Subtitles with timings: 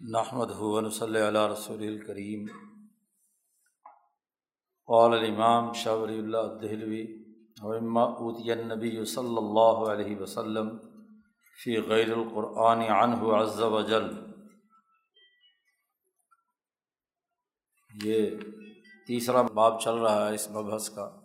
[0.00, 2.46] نحمد ہُون صلی اللہ رسول الکریم
[4.86, 7.24] قال الامام شاور اللہ دہلوی
[7.62, 10.78] وما اوتی النبی صلی اللہ علیہ وسلم
[11.62, 14.04] فی غیر القرآن عنہ عز و جل
[18.04, 18.30] یہ
[19.06, 21.20] تیسرا باب چل رہا ہے اس مبحث کا،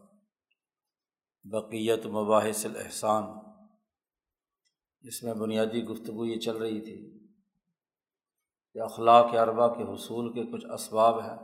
[1.43, 3.23] بقیت مباحث الاحسان.
[5.01, 7.29] اس میں بنیادی گفتگو یہ چل رہی تھی۔
[8.73, 11.38] کہ اخلاق اربا کے حصول کے کچھ اسباب ہیں،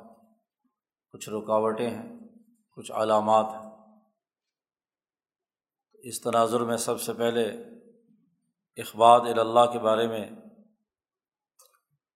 [1.13, 2.19] کچھ رکاوٹیں ہیں،
[2.77, 3.71] کچھ علامات ہیں۔
[6.03, 7.45] اس تناظر میں سب سے پہلے
[8.77, 10.29] اخبات اللہ کے بارے میں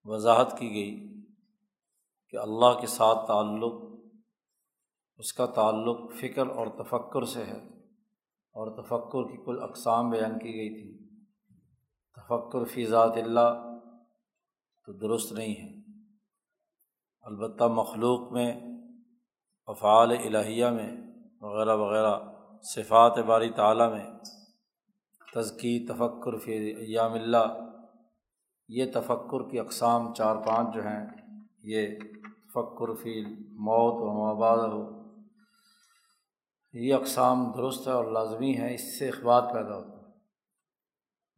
[0.04, 1.24] وضاحت کی گئی
[2.28, 3.82] کہ اللہ کے ساتھ تعلق،
[5.18, 7.58] اس کا تعلق فکر اور تفکر سے ہے
[8.54, 11.10] اور تفکر کی کل اقسام بیان کی گئی تھی
[12.16, 13.69] تفکر فی ذات اللہ
[14.90, 15.82] تو درست نہیں ہے۔
[17.22, 18.60] البتہ مخلوق میں،
[19.66, 20.96] افعال الہیہ میں
[21.40, 22.18] وغیرہ وغیرہ،
[22.62, 24.04] صفات باری تعلیٰ میں
[25.34, 27.46] تزکی تفکر فی ایام اللہ،
[28.68, 31.06] یہ تفکر کی اقسام چار پانچ جو ہیں،
[31.62, 31.88] یہ
[32.48, 35.00] تفکر فی موت و مباد ہو
[36.72, 40.12] یہ اقسام درست ہے اور لازمی ہیں، اس سے اخبات پیدا ہوتا ہے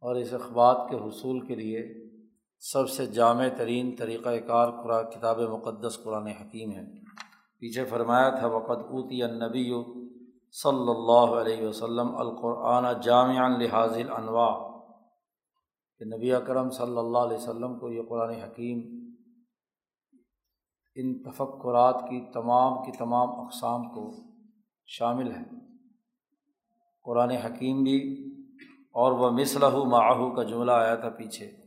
[0.03, 2.02] اور اس اخبات کے حصول کے لیے
[2.71, 7.03] سب سے جامع ترین طریقۂ کار قرآن کتاب مقدس قرآن حکیم ہے۔
[7.59, 9.73] پیچھے فرمایا تھا وقت اوتی النبی
[10.51, 14.81] صلی اللہ علیہ وسلم القرآن جامع لحاظ الانواع
[15.99, 18.81] کہ نبی اکرم صلی اللہ علیہ وسلم کو یہ قرآن حکیم
[20.95, 24.11] ان تفکرات کی تمام کی تمام اقسام کو
[24.85, 25.43] شامل ہے۔
[27.03, 28.25] قرآن حکیم بھی
[28.91, 31.62] اور وہ مصلح معاہو کا جملہ آیا تھا پیچھے۔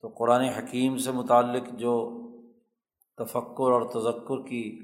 [0.00, 2.22] تو قرآن حکیم سے متعلق جو
[3.16, 4.78] تفکر اور تذکر کی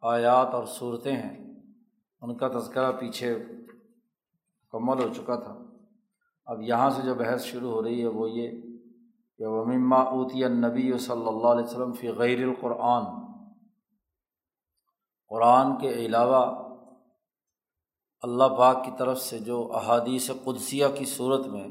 [0.00, 1.54] آیات اور صورتیں ہیں،
[2.20, 3.36] ان کا تذکرہ پیچھے
[4.62, 5.58] مکمل ہو چکا تھا۔
[6.46, 8.50] اب یہاں سے جو بحث شروع ہو رہی ہے، وہ یہ
[9.38, 13.04] کہ ومما اوتی النبی صلی اللہ علیہ وسلم فی غیر القرآن۔
[15.28, 16.66] قرآن کے علاوہ
[18.20, 21.68] اللہ پاک کی طرف سے جو احادیث قدسیہ کی صورت میں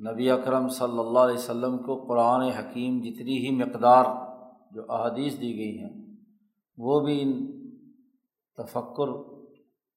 [0.00, 4.04] نبی اکرم صلی اللہ علیہ وسلم کو قرآن حکیم جتنی ہی مقدار
[4.72, 6.16] جو احادیث دی گئی ہیں،
[6.76, 7.32] وہ بھی ان
[8.58, 9.12] تفکر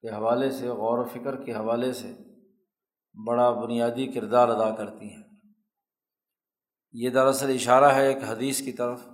[0.02, 2.14] کے حوالے سے، غور و فکر کے حوالے سے
[3.28, 5.24] بڑا بنیادی کردار ادا کرتی ہیں۔
[6.92, 9.08] یہ دراصل اشارہ ہے ایک حدیث کی طرف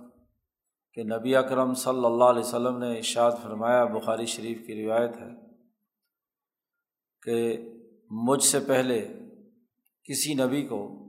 [0.92, 5.30] کہ نبی اکرم صلی اللہ علیہ وسلم نے اشاد فرمایا، بخاری شریف کی روایت ہے
[7.22, 7.68] کہ
[8.10, 9.19] مجھ سے پہلے
[10.10, 11.06] کسی نبی کو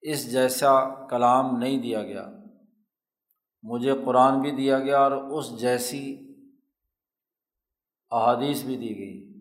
[0.00, 2.28] اس جیسا کلام نہیں دیا گیا۔
[3.62, 6.34] مجھے قرآن بھی دیا گیا اور اس جیسی
[8.10, 9.40] احادیث بھی دی گئی۔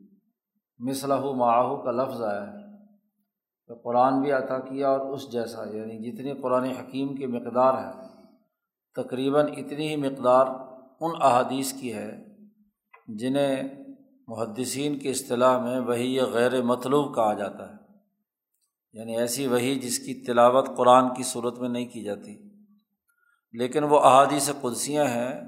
[0.79, 2.59] مصلح معاہو کا لفظ آیا ہے۔
[3.67, 8.07] کہ قرآن بھی عطا کیا اور اس جیسا یعنی جتنی قرآن حکیم کی مقدار ہے،
[8.95, 10.47] تقریباً اتنی ہی مقدار
[10.99, 12.37] ان احادیث کی ہے
[13.07, 13.63] جنہیں
[14.27, 17.78] محدثین کی اصطلاح میں وہی غیر مطلوب کہا جاتا ہے۔
[18.93, 22.49] یعنی ایسی وہی جس کی تلاوت قرآن کی صورت میں نہیں کی جاتی۔
[23.53, 25.41] لیکن وہ احادیث قدسیاں ہیں۔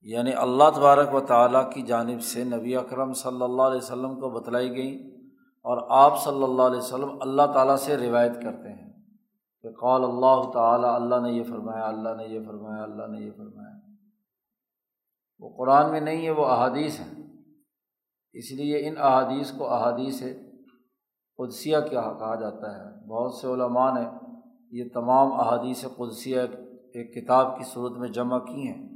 [0.00, 4.30] یعنی اللہ تبارک و تعالیٰ کی جانب سے نبی اکرم صلی اللہ علیہ وسلم کو
[4.30, 4.98] بتلائی گئیں
[5.58, 8.92] اور آپ صلی اللہ علیہ وسلم اللہ تعالیٰ سے روایت کرتے ہیں
[9.62, 13.30] کہ قال اللہ تعالیٰ، اللہ نے یہ فرمایا، اللہ نے یہ فرمایا، اللہ نے یہ
[13.36, 13.92] فرمایا۔
[15.38, 17.22] وہ قرآن میں نہیں ہے، وہ احادیث ہیں۔
[18.32, 20.22] اس لیے ان احادیث کو احادیث
[21.38, 24.08] قدسیہ کیا کہا جاتا ہے۔ بہت سے علماء نے
[24.70, 26.40] یہ تمام احادیث قدسیہ
[26.94, 28.88] ایک کتاب کی صورت میں جمع کی ہیں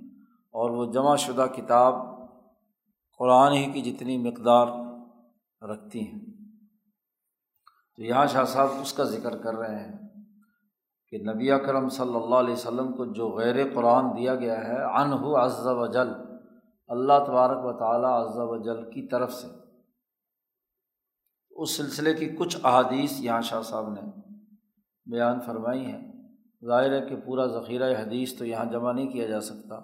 [0.52, 1.94] اور وہ جمع شدہ کتاب
[3.18, 4.66] قرآن ہی کی جتنی مقدار
[5.62, 6.20] رکھتی ہیں۔
[7.96, 10.08] تو یہاں شاہ صاحب اس کا ذکر کر رہے ہیں
[11.08, 15.36] کہ نبی اکرم صلی اللہ علیہ وسلم کو جو غیر قرآن دیا گیا ہے انہ
[15.36, 16.12] عز و جل،
[16.88, 19.61] اللہ تبارک و تعالیٰ عز و جل کی طرف سے۔
[21.56, 24.00] اس سلسلے کی کچھ احادیث یہاں شاہ صاحب نے
[25.06, 26.12] بیان فرمائی ہیں۔
[26.66, 29.80] ظاہر ہے کہ پورا ذخیرہ حدیث تو یہاں جمع نہیں کیا جا سکتا۔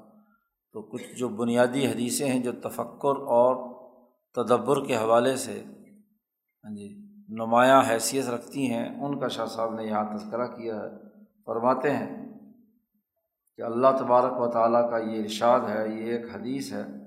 [0.72, 3.74] تو کچھ جو بنیادی حدیثیں ہیں جو تفکر اور
[4.34, 5.62] تدبر کے حوالے سے
[6.64, 10.90] ہاں جی نمایاں حیثیت رکھتی ہیں، ان کا شاہ صاحب نے یہاں تذکرہ کیا ہے۔
[11.46, 12.38] فرماتے ہیں
[13.56, 16.97] کہ اللہ تبارک و تعالیٰ کا یہ ارشاد ہے، یہ ایک حدیث ہے۔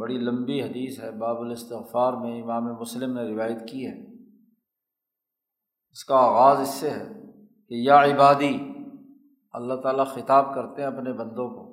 [0.00, 4.14] بڑی لمبی حدیث ہے، باب الاستغفار میں امام مسلم نے روایت کی ہے۔
[5.90, 7.04] اس کا آغاز اس سے ہے
[7.68, 8.58] کہ یا عبادی،
[9.52, 11.64] اللہ تعالیٰ خطاب کرتے ہیں اپنے بندوں کو۔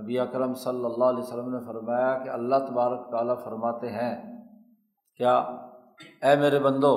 [0.00, 4.14] نبی اکرم صلی اللہ علیہ وسلم نے فرمایا کہ اللہ تبارک تعالیٰ فرماتے ہیں،
[5.16, 5.38] کیا؟
[6.22, 6.94] اے میرے بندو،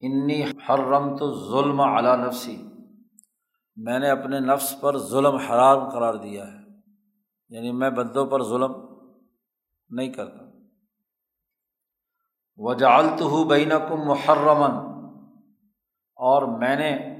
[0.00, 2.56] انی حرم تو ظلم اعلیٰ نفسی،
[3.76, 6.55] میں نے اپنے نفس پر ظلم حرام قرار دیا ہے۔
[7.48, 8.72] یعنی میں بندوں پر ظلم
[9.88, 10.46] نہیں کرتا۔
[12.56, 14.70] وجالت ہوں بین کم محرمن
[16.14, 17.16] اور میں نے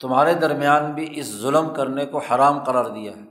[0.00, 3.22] تمہارے درمیان بھی اس ظلم کرنے کو حرام قرار دیا ہے۔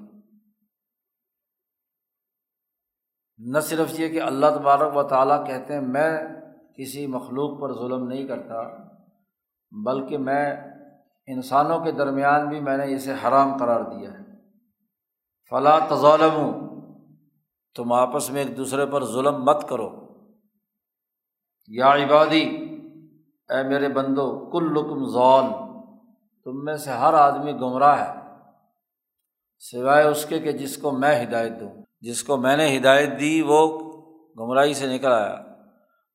[3.37, 6.19] نہ صرف یہ کہ اللہ تبارک و تعالیٰ کہتے ہیں، میں
[6.77, 8.83] کسی مخلوق پر ظلم نہیں کرتا،
[9.85, 10.55] بلکہ میں
[11.27, 14.24] انسانوں کے درمیان بھی میں نے اسے حرام قرار دیا ہے۔
[15.49, 16.51] فلاں تظالم
[17.75, 20.07] تم آپس میں ایک دوسرے پر ظلم مت کرو۔
[21.67, 22.43] یا عبادی،
[23.49, 25.43] اے میرے بندو کل لکم ضول
[26.43, 28.21] تم میں سے ہر آدمی گمراہ ہے۔
[29.59, 31.69] سوائے اس کے کہ جس کو میں ہدایت دوں۔
[32.01, 33.79] جس کو میں نے ہدایت دی، وہ
[34.39, 35.41] گمراہی سے نکل آیا۔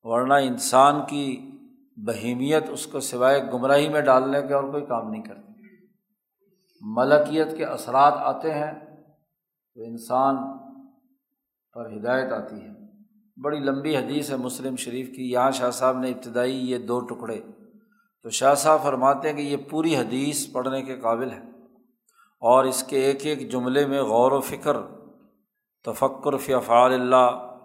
[0.02, 1.50] ورنہ انسان کی
[1.96, 5.52] بہیمیت اس کو سوائے گمراہی میں ڈالنے کے اور کوئی کام نہیں کرتی۔
[6.80, 8.89] ملکیت کے اثرات آتے ہیں۔
[9.74, 10.36] تو انسان
[11.74, 12.68] پر ہدایت آتی ہے۔
[13.42, 17.40] بڑی لمبی حدیث ہے مسلم شریف کی۔ یہاں شاہ صاحب نے ابتدائی یہ دو ٹکڑے۔
[18.22, 21.40] تو شاہ صاحب فرماتے ہیں کہ یہ پوری حدیث پڑھنے کے قابل ہے۔
[22.40, 24.76] اور اس کے ایک ایک جملے میں غور و فکر،
[25.84, 27.56] تفکر فی افعال اللہ،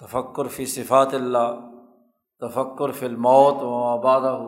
[0.00, 1.70] تفکر فی صفات اللہ،
[2.40, 4.40] تفکر فی الموت و آبادہ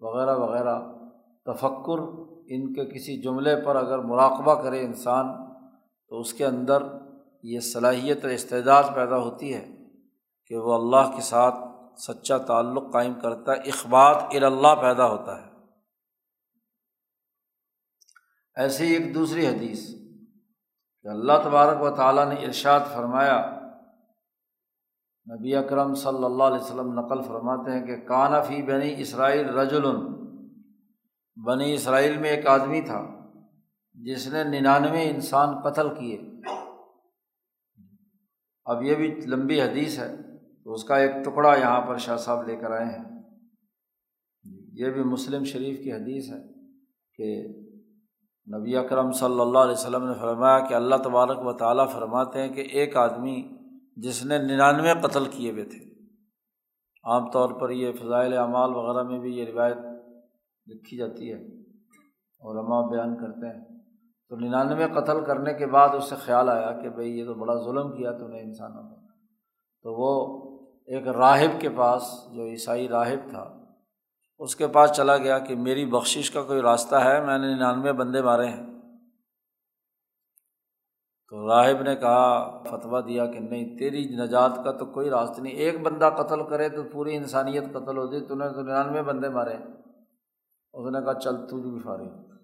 [0.00, 0.80] وغیرہ وغیرہ۔
[1.44, 1.98] تفکر
[2.46, 5.49] ان کے کسی جملے پر اگر مراقبہ کرے انسان
[6.10, 6.82] تو اس کے اندر
[7.42, 9.76] یہ صلاحیت استعداد پیدا ہوتی ہے
[10.46, 11.54] کہ وہ اللہ کے ساتھ
[11.98, 15.50] سچا تعلق قائم کرتا ہے، اخبات اللہ پیدا ہوتا ہے۔
[18.56, 19.88] ایسی ایک دوسری حدیث
[21.02, 23.60] کہ اللہ تبارک و تعالیٰ نے ارشاد فرمایا،
[25.34, 29.82] نبی اکرم صلی اللہ علیہ وسلم نقل فرماتے ہیں کہ کانا فی بنی اسرائیل رجل
[31.46, 33.19] بنی اسرائیل میں ایک آدمی تھا۔
[34.04, 36.20] جس نے ننانوے انسان قتل کیے۔
[38.64, 40.16] اب یہ بھی لمبی حدیث ہے،
[40.64, 43.04] تو اس کا ایک ٹکڑا یہاں پر شاہ صاحب لے کر آئے ہیں۔
[44.72, 46.38] یہ بھی مسلم شریف کی حدیث ہے
[47.14, 47.48] کہ
[48.56, 52.48] نبی اکرم صلی اللہ علیہ وسلم نے فرمایا کہ اللہ تبارک و تعالیٰ فرماتے ہیں
[52.48, 53.48] کہ ایک آدمی
[53.96, 55.90] جس نے ننانوے قتل کیے ہوئے تھے۔
[57.04, 59.76] عام طور پر یہ فضائل اعمال وغیرہ میں بھی یہ روایت
[60.66, 61.38] لکھی جاتی ہے،
[62.42, 63.79] علماء بیان کرتے ہیں۔
[64.30, 67.54] تو ننانوے قتل کرنے کے بعد اس سے خیال آیا کہ بھائی یہ تو بڑا
[67.54, 68.96] ظلم کیا تو نے انسانوں کو۔
[69.82, 70.40] تو وہ
[70.86, 73.58] ایک راہب کے پاس جو عیسائی راہب تھا،
[74.38, 77.92] اس کے پاس چلا گیا کہ میری بخشش کا کوئی راستہ ہے، میں نے ننانوے
[77.92, 78.66] بندے مارے ہیں۔
[81.28, 85.52] تو راہب نے کہا، فتویٰ دیا کہ نہیں، تیری نجات کا تو کوئی راستہ نہیں۔
[85.52, 89.54] ایک بندہ قتل کرے تو پوری انسانیت قتل ہوتی تو نے تو ننانوے بندے مارے۔
[90.74, 92.39] اس نے کہا، چل تو بھی فارغ۔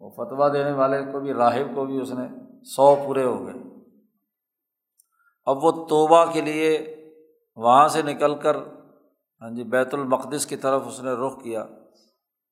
[0.00, 2.28] وہ فتویٰ دینے والے کو بھی، راہب کو بھی اس نے
[2.64, 3.70] سو پورے ہو گئے۔
[5.44, 6.96] اب وہ توبہ کے لیے
[7.56, 8.56] وہاں سے نکل کر
[9.40, 11.66] ہاں جی بیت المقدس کی طرف اس نے رخ کیا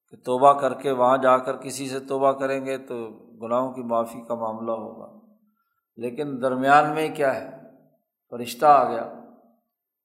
[0.09, 3.09] کہ توبہ کر کے وہاں جا کر کسی سے توبہ کریں گے تو
[3.43, 5.35] گناہوں کی معافی کا معاملہ ہوگا۔
[5.97, 7.51] لیکن درمیان میں کیا ہے؟
[8.31, 9.03] فرشتہ آ گیا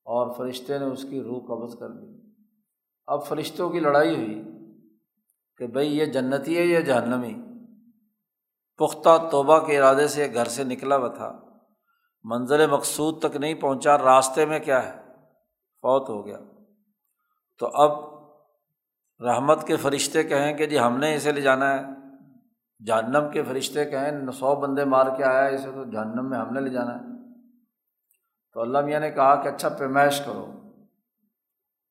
[0.06, 2.30] اور فرشتے نے اس کی روح قبض کر دی۔
[3.08, 4.53] اب فرشتوں کی لڑائی ہوئی۔
[5.64, 7.34] کہ بھائی یہ جنتی ہے یا جہنمی۔
[8.78, 11.40] پختہ توبہ کے ارادے سے گھر سے نکلا ہوا تھا۔
[12.24, 15.00] منزل مقصود تک نہیں پہنچا، راستے میں کیا ہے؟
[15.82, 16.38] فوت ہو گیا۔
[17.60, 18.14] تو اب
[19.24, 21.82] رحمت کے فرشتے کہیں کہ جی ہم نے اسے لے جانا ہے۔
[22.86, 26.60] جہنم کے فرشتے کہیں سو بندے مار کے آیا اسے تو جہنم میں ہم نے
[26.60, 27.34] لے جانا ہے۔
[28.54, 30.52] تو اللہ میاں نے کہا کہ اچھا پیمائش کرو۔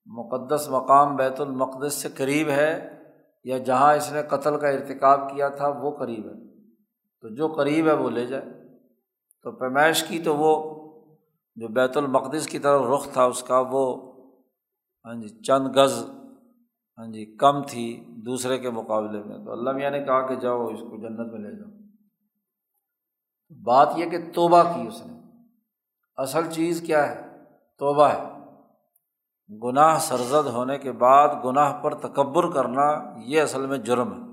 [0.07, 3.02] مقدس مقام بیت المقدس سے قریب ہے۔
[3.45, 6.65] یا جہاں اس نے قتل کا ارتکاب کیا تھا وہ قریب ہے۔
[7.21, 8.45] تو جو قریب ہے وہ لے جائے۔
[9.43, 10.83] تو پیمائش کی تو وہ
[11.57, 14.13] جو بیت المقدس کی طرف رخ تھا اس کا وہ
[15.05, 16.11] ہاں جی چند گز
[16.99, 20.67] ہاں جی کم تھی دوسرے کے مقابلے میں۔ تو اللہ میاں نے کہا کہ جاؤ،
[20.67, 21.71] اس کو جنت میں لے جاؤ۔
[23.63, 25.13] بات یہ کہ توبہ کی اس نے۔
[26.17, 27.39] اصل چیز کیا ہے؟
[27.79, 28.32] توبہ ہے۔
[29.63, 34.33] گناہ سرزد ہونے کے بعد گناہ پر تکبر کرنا یہ اصل میں جرم ہے۔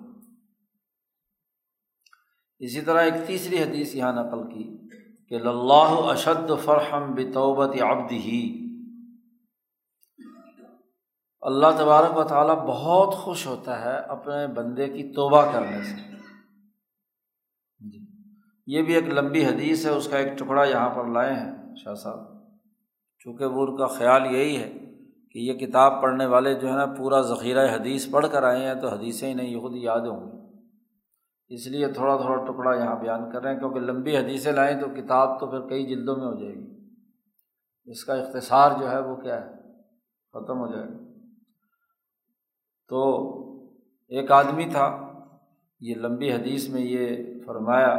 [2.59, 4.77] اسی طرح ایک تیسری حدیث یہاں نقل کی
[5.27, 8.65] کہ اللہ اشد فرحم بتوبت عبد ہی
[11.41, 16.17] اللہ تبارک و تعالیٰ بہت خوش ہوتا ہے اپنے بندے کی توبہ کرنے سے۔
[17.79, 18.05] جی
[18.67, 21.93] یہ بھی ایک لمبی حدیث ہے، اس کا ایک ٹکڑا یہاں پر لائے ہیں شاہ
[21.93, 22.19] صاحب،
[23.19, 24.88] چونکہ وہ ان کا خیال یہی ہے۔
[25.31, 28.75] کہ یہ کتاب پڑھنے والے جو ہے نا پورا ذخیرہ حدیث پڑھ کر آئے ہیں
[28.75, 30.39] تو حدیثیں ہی نہیں خود یاد ہوں گی۔
[31.47, 34.87] اس لیے تھوڑا تھوڑا ٹکڑا یہاں بیان کر رہے ہیں، کیونکہ لمبی حدیثیں لائیں تو
[34.87, 36.89] کتاب تو پھر کئی جلدوں میں ہو جائے گی۔
[37.85, 39.51] اس کا اختصار جو ہے وہ کیا ہے؟
[40.33, 40.97] ختم ہو جائے گا۔
[42.87, 43.19] تو
[44.07, 45.13] ایک آدمی تھا،
[45.79, 47.89] یہ لمبی حدیث میں یہ فرمایا،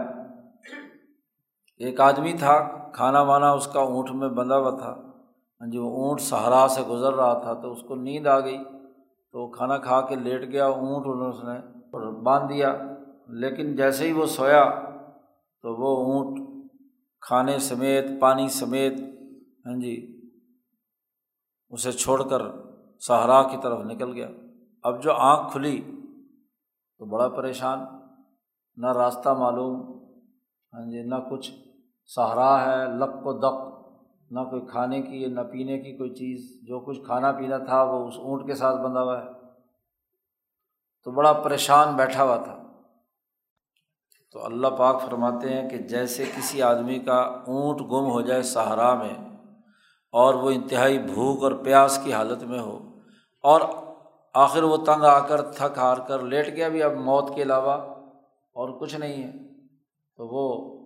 [1.78, 5.09] ایک آدمی تھا، کھانا وانا اس کا اونٹ میں بندھا ہوا تھا۔
[5.60, 8.58] ہاں جی وہ اونٹ سہارا سے گزر رہا تھا تو اس کو نیند آ گئی۔
[9.32, 12.76] تو کھانا کھا کے لیٹ گیا، اونٹ اس نے باندھ دیا۔
[13.28, 14.64] لیکن جیسے ہی وہ سویا
[15.62, 16.40] تو وہ اونٹ
[17.20, 18.92] کھانے سمیت، پانی سمیت
[19.66, 20.20] ہاں جی
[21.70, 22.42] اسے چھوڑ کر
[23.00, 24.28] سہارا کی طرف نکل گیا۔
[24.82, 25.80] اب جو آنکھ کھلی
[26.98, 27.78] تو بڑا پریشان۔
[28.76, 29.80] نہ راستہ معلوم
[30.72, 31.50] ہاں جی نہ کچھ۔
[32.06, 33.69] سہارا ہے، لک و دق
[34.30, 38.08] نہ کوئی کھانے کی نہ پینے کی کوئی چیز، جو کچھ کھانا پینا تھا وہ
[38.08, 39.28] اس اونٹ کے ساتھ بندھا ہوا ہے۔
[41.04, 42.56] تو بڑا پریشان بیٹھا ہوا تھا۔
[44.32, 48.94] تو اللہ پاک فرماتے ہیں کہ جیسے کسی آدمی کا اونٹ گم ہو جائے سہارا
[48.94, 49.14] میں
[50.10, 52.98] اور وہ انتہائی بھوک اور پیاس کی حالت میں ہو
[53.40, 53.60] اور
[54.34, 57.72] آخر وہ تنگ آ کر، تھک ہار کر لیٹ گیا بھی، اب موت کے علاوہ
[58.52, 59.32] اور کچھ نہیں ہے،
[60.16, 60.79] تو وہ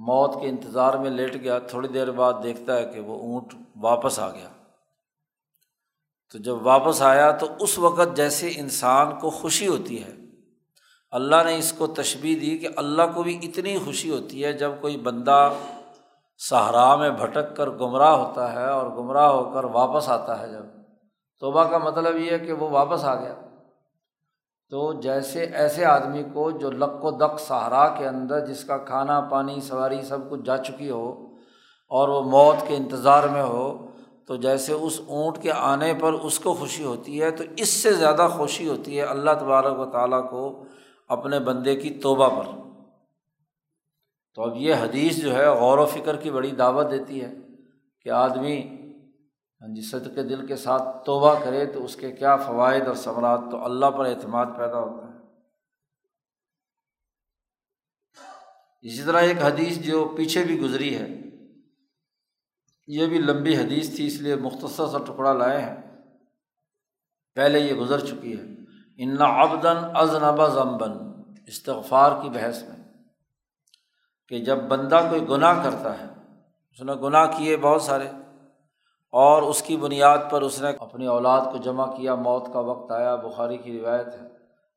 [0.00, 4.18] موت کے انتظار میں لیٹ گیا، تھوڑی دیر بعد دیکھتا ہے کہ وہ اونٹ واپس
[4.18, 4.48] آ گیا۔
[6.32, 10.12] تو جب واپس آیا تو اس وقت جیسے انسان کو خوشی ہوتی ہے۔
[11.10, 14.70] اللہ نے اس کو تشبیح دی کہ اللہ کو بھی اتنی خوشی ہوتی ہے جب
[14.80, 15.52] کوئی بندہ
[16.38, 20.66] صحرا میں بھٹک کر گمراہ ہوتا ہے اور گمراہ ہو کر واپس آتا ہے جب۔
[21.40, 23.34] توبہ کا مطلب یہ ہے کہ وہ واپس آ گیا۔
[24.70, 29.20] تو جیسے ایسے آدمی کو جو لک و دق سہارا کے اندر جس کا کھانا
[29.20, 31.26] پانی سواری سب کچھ جا چکی ہو
[31.88, 33.86] اور وہ موت کے انتظار میں ہو،
[34.26, 37.92] تو جیسے اس اونٹ کے آنے پر اس کو خوشی ہوتی ہے، تو اس سے
[37.92, 40.64] زیادہ خوشی ہوتی ہے اللہ تبارک و تعالیٰ کو
[41.08, 42.60] اپنے بندے کی توبہ پر۔
[44.34, 47.34] تو اب یہ حدیث جو ہے غور و فکر کی بڑی دعوت دیتی ہے
[48.02, 48.79] کہ آدمی
[49.60, 52.94] ہاں جی صد کے دل کے ساتھ توبہ کرے تو اس کے کیا فوائد اور
[52.94, 55.10] ثمرات؟ تو اللہ پر اعتماد پیدا ہوتا ہے۔
[58.82, 61.08] اسی طرح ایک حدیث جو پیچھے بھی گزری ہے،
[62.86, 65.76] یہ بھی لمبی حدیث تھی، اس لیے مختصر سا ٹکڑا لائے ہیں۔
[67.34, 68.44] پہلے یہ گزر چکی ہے۔
[68.96, 70.92] ان ابدن ازنبا ضمبن
[71.46, 72.76] استغفار کی بحث میں،
[74.28, 76.06] کہ جب بندہ کوئی گناہ کرتا ہے،
[76.72, 78.08] اس نے گناہ کیے بہت سارے
[79.12, 82.92] اور اس کی بنیاد پر اس نے اپنی اولاد کو جمع کیا۔ موت کا وقت
[82.92, 84.28] آیا۔ بخاری کی روایت ہے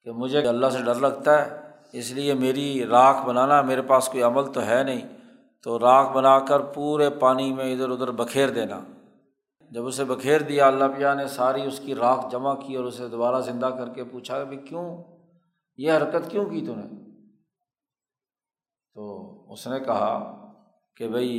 [0.04, 1.58] کہ مجھے اللہ سے ڈر لگتا ہے،
[1.92, 5.08] اس لیے میری راکھ بنانا، میرے پاس کوئی عمل تو ہے نہیں۔
[5.64, 8.80] تو راکھ بنا کر پورے پانی میں ادھر ادھر بکھیر دینا۔
[9.72, 13.08] جب اسے بکھیر دیا، اللہ پیا نے ساری اس کی راکھ جمع کی اور اسے
[13.08, 14.98] دوبارہ زندہ کر کے پوچھا کہ کیوں؟
[15.78, 17.12] یہ حرکت کیوں کی تو نے؟
[18.94, 20.38] تو اس نے کہا
[20.98, 21.38] کہ بھائی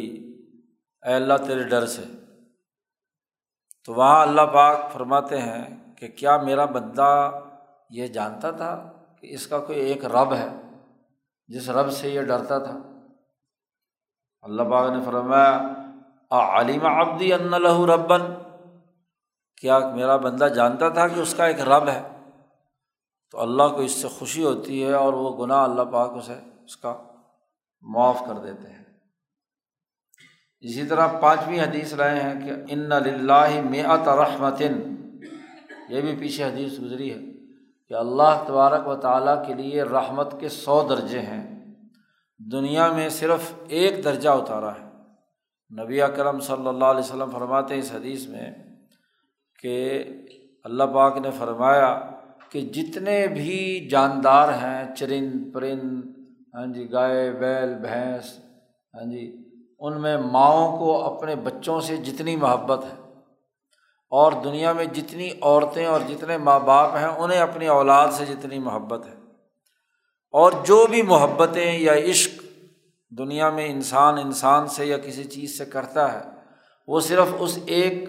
[1.06, 2.23] اے اللہ تیرے ڈر سے۔
[3.84, 7.30] تو وہاں اللہ پاک فرماتے ہیں کہ کیا میرا بندہ
[7.90, 10.48] یہ جانتا تھا کہ اس کا کوئی ایک رب ہے
[11.48, 12.78] جس رب سے یہ ڈرتا تھا؟
[14.42, 15.60] اللہ پاک نے فرمایا
[16.60, 18.22] علیم ابدی ان لہو ربن
[19.60, 22.02] کیا میرا بندہ جانتا تھا کہ اس کا ایک رب ہے؟
[23.30, 26.76] تو اللہ کو اس سے خوشی ہوتی ہے اور وہ گناہ اللہ پاک اسے اس
[26.76, 26.96] کا
[27.82, 28.83] معاف کر دیتے ہیں۔
[30.64, 32.90] اسی طرح پانچویں حدیث رہے ہیں کہ ان
[33.26, 34.97] لاہ میت رحمتن
[35.88, 37.18] یہ بھی پیچھے حدیث گزری ہے
[37.88, 41.75] کہ اللہ تبارک و تعالیٰ کے لیے رحمت کے سو درجے ہیں۔
[42.38, 44.85] دنیا میں صرف ایک درجہ اتارا ہے۔
[45.83, 48.50] نبی اکرم صلی اللہ علیہ وسلم فرماتے ہیں اس حدیث میں
[49.59, 50.04] کہ
[50.64, 52.11] اللہ پاک نے فرمایا
[52.49, 56.04] کہ جتنے بھی جاندار ہیں، چرند، پرند
[56.54, 58.38] ہاں جی گائے، بیل، بھینس
[58.94, 59.43] ہاں جی
[59.78, 63.04] ان میں ماؤں کو اپنے بچوں سے جتنی محبت ہے
[64.10, 68.58] اور دنیا میں جتنی عورتیں اور جتنے ماں باپ ہیں، انہیں اپنی اولاد سے جتنی
[68.58, 69.14] محبت ہے۔
[70.30, 72.42] اور جو بھی محبتیں یا عشق
[73.10, 76.20] دنیا میں انسان انسان سے یا کسی چیز سے کرتا ہے،
[76.86, 78.08] وہ صرف اس ایک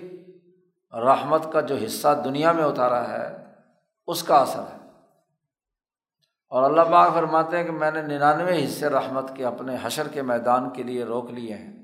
[0.93, 3.43] رحمت کا جو حصہ دنیا میں اتارا ہے،
[4.07, 4.74] اس کا اثر ہے۔
[6.47, 10.21] اور اللہ پاک فرماتے ہیں کہ میں نے ننانوے حصے رحمت کے اپنے حشر کے
[10.21, 11.83] میدان کے لیے روک لیے ہیں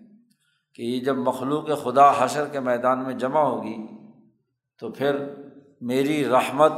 [0.75, 3.77] کہ یہ جب مخلوق خدا حشر کے میدان میں جمع ہوگی
[4.79, 5.33] تو پھر
[5.81, 6.71] میری رحمت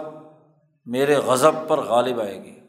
[0.86, 2.60] میرے غضب پر غالب آئے گی۔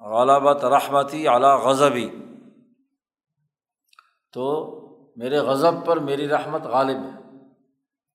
[0.00, 2.10] غالبت رحمتی اعلیٰ غضبی۔
[4.32, 4.74] تو
[5.16, 7.38] میرے غضب پر میری رحمت غالب ہے۔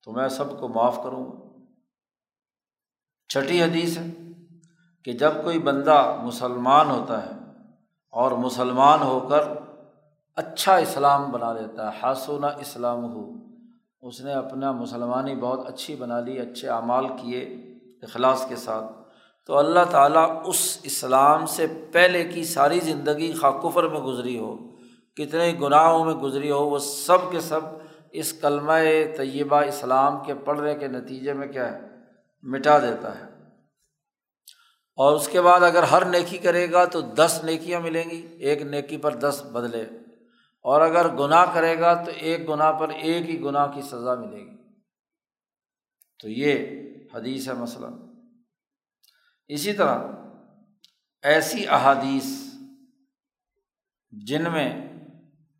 [0.04, 1.64] تو میں سب کو معاف کروں گا۔
[3.28, 4.23] چھٹی حدیث ہے۔
[5.04, 7.30] کہ جب کوئی بندہ مسلمان ہوتا ہے
[8.10, 9.40] اور مسلمان ہو کر
[10.36, 13.30] اچھا اسلام بنا لیتا ہے حاصونہ اسلام ہو
[14.02, 17.40] اس نے اپنا مسلمانی بہت اچھی بنا لی، اچھے اعمال کیے
[18.02, 18.92] اخلاص کے ساتھ۔
[19.46, 23.32] تو اللہ تعالیٰ اس اسلام سے پہلے کی ساری زندگی
[23.62, 24.56] کفر میں گزری ہو،
[25.16, 27.60] کتنے گناہوں میں گزری ہو، وہ سب کے سب
[28.12, 28.72] اس کلمہ
[29.16, 31.80] طیبہ اسلام کے پڑھنے کے نتیجے میں کیا ہے؟
[32.42, 33.33] مٹا دیتا ہے۔
[34.96, 38.62] اور اس کے بعد اگر ہر نیکی کرے گا تو دس نیکیاں ملیں گی، ایک
[38.62, 39.82] نیکی پر دس بدلے۔
[40.60, 44.36] اور اگر گناہ کرے گا تو ایک گناہ پر ایک ہی گناہ کی سزا ملے
[44.36, 44.56] گی۔
[46.22, 46.82] تو یہ
[47.14, 47.86] حدیث ہے مسئلہ۔
[49.48, 49.98] اسی طرح
[51.22, 52.24] ایسی احادیث
[54.10, 54.92] جن میں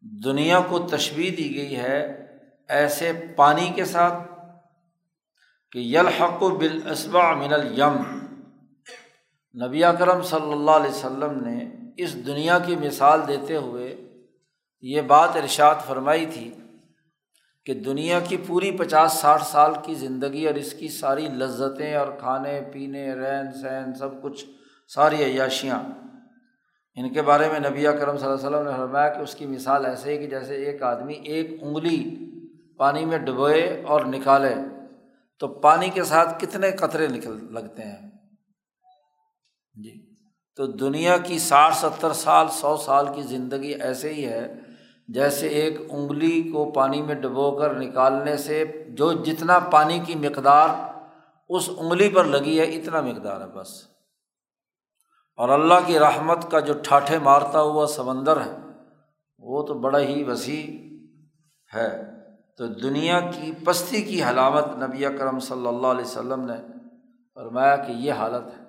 [0.00, 2.26] دنیا کو تشویح دی گئی ہے،
[2.68, 4.14] ایسے پانی کے ساتھ
[5.72, 6.58] کہ یلحق و
[7.34, 8.23] من الیم۔
[9.62, 14.08] نبی اکرم صلی اللہ علیہ وسلم نے اس دنیا کی مثال دیتے ہوئے
[14.82, 16.54] یہ بات ارشاد فرمائی تھی
[17.64, 22.06] کہ دنیا کی پوری پچاس ساٹھ سال کی زندگی اور اس کی ساری لذتیں اور
[22.20, 24.44] کھانے پینے، رہن سہن، سب کچھ،
[24.88, 25.82] ساری عیاشیاں۔
[26.96, 29.46] ان کے بارے میں نبی کرم صلی اللہ علیہ وسلم نے فرمایا کہ اس کی
[29.46, 32.16] مثال ایسے ہی کہ جیسے ایک آدمی ایک انگلی
[32.76, 34.54] پانی میں ڈبوئے اور نکالے
[35.38, 38.13] تو پانی کے ساتھ کتنے قطرے نکل لگتے ہیں؟
[39.82, 40.14] جی۔
[40.56, 44.54] تو دنیا کی ساٹھ ستر سال، سو سال کی زندگی ایسے ہی ہے
[45.08, 50.68] جیسے ایک انگلی کو پانی میں ڈبو کر نکالنے سے جو جتنا پانی کی مقدار
[51.48, 53.82] اس انگلی پر لگی ہے، اتنا مقدار ہے بس۔
[55.36, 58.56] اور اللہ کی رحمت کا جو ٹھاٹھے مارتا ہوا سمندر ہے،
[59.38, 60.66] وہ تو بڑا ہی وسیع
[61.78, 62.02] ہے۔
[62.58, 66.56] تو دنیا کی پستی کی علامت نبی کرم صلی اللہ علیہ وسلم نے
[67.34, 68.63] فرمایا کہ یہ حالت ہے۔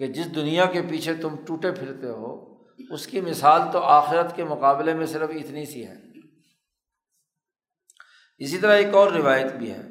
[0.00, 2.34] کہ جس دنیا کے پیچھے تم ٹوٹے پھرتے ہو،
[2.90, 5.96] اس کی مثال تو آخرت کے مقابلے میں صرف اتنی سی ہے۔
[8.40, 9.82] اسی طرح ایک اور روایت بھی ہے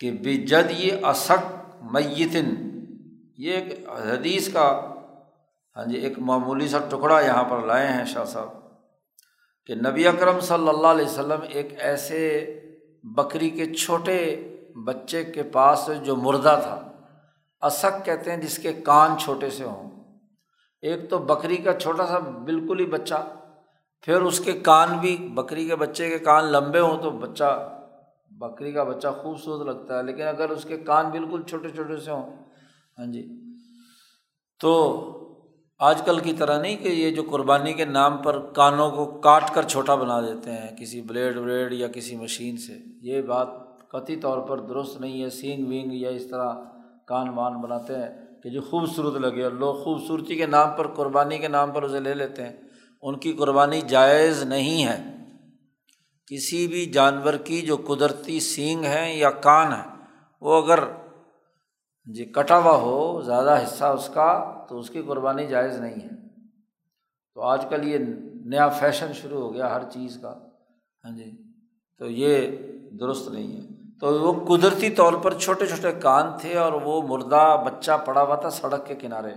[0.00, 1.52] کہ بے جد یہ اسک
[1.92, 2.54] میتن،
[3.38, 4.68] یہ ایک حدیث کا
[5.76, 8.48] ہاں جی ایک معمولی سا ٹکڑا یہاں پر لائے ہیں شاہ صاحب،
[9.68, 12.20] کہ نبی اکرم صلی اللہ علیہ وسلم ایک ایسے
[13.16, 14.18] بکری کے چھوٹے
[14.84, 16.84] بچے کے پاس جو مردہ تھا۔
[17.62, 19.90] اسک کہتے ہیں جس کے کان چھوٹے سے ہوں۔
[20.82, 23.34] ایک تو بکری کا چھوٹا سا بالکل ہی بچہ،
[24.02, 27.78] پھر اس کے کان بھی، بکری کے بچے کے کان لمبے ہوں تو بچہ،
[28.30, 32.10] بکری کا بچہ خوبصورت لگتا ہے، لیکن اگر اس کے کان بالکل چھوٹے چھوٹے سے
[32.10, 32.36] ہوں۔
[32.98, 33.28] ہاں جی۔
[34.60, 35.04] تو
[35.78, 39.54] آج کل کی طرح نہیں کہ یہ جو قربانی کے نام پر کانوں کو کاٹ
[39.54, 43.48] کر چھوٹا بنا دیتے ہیں، کسی بلیڈ ولیڈ یا کسی مشین سے، یہ بات
[43.88, 46.54] قطعی طور پر درست نہیں ہے، سینگ وینگ یا اس طرح
[47.08, 51.38] کان وان بناتے ہیں کہ جو خوبصورت لگے اور لوگ خوبصورتی کے نام پر، قربانی
[51.38, 52.52] کے نام پر اسے لے لیتے ہیں۔
[53.02, 55.16] ان کی قربانی جائز نہیں ہے۔
[56.26, 60.04] کسی بھی جانور کی جو قدرتی سینگ ہیں یا کان ہے
[60.40, 60.78] وہ اگر
[62.14, 66.28] جی کٹا ہوا ہو، زیادہ حصہ اس کا، تو اس کی قربانی جائز نہیں ہے۔
[67.34, 67.98] تو آج کل یہ
[68.44, 70.34] نیا فیشن شروع ہو گیا ہر چیز کا۔
[71.04, 71.30] ہاں جی
[71.98, 72.56] تو یہ
[73.00, 77.62] درست نہیں ہے۔ تو وہ قدرتی طور پر چھوٹے چھوٹے کان تھے اور وہ مردہ
[77.66, 79.34] بچہ پڑا ہوا تھا سڑک کے کنارے۔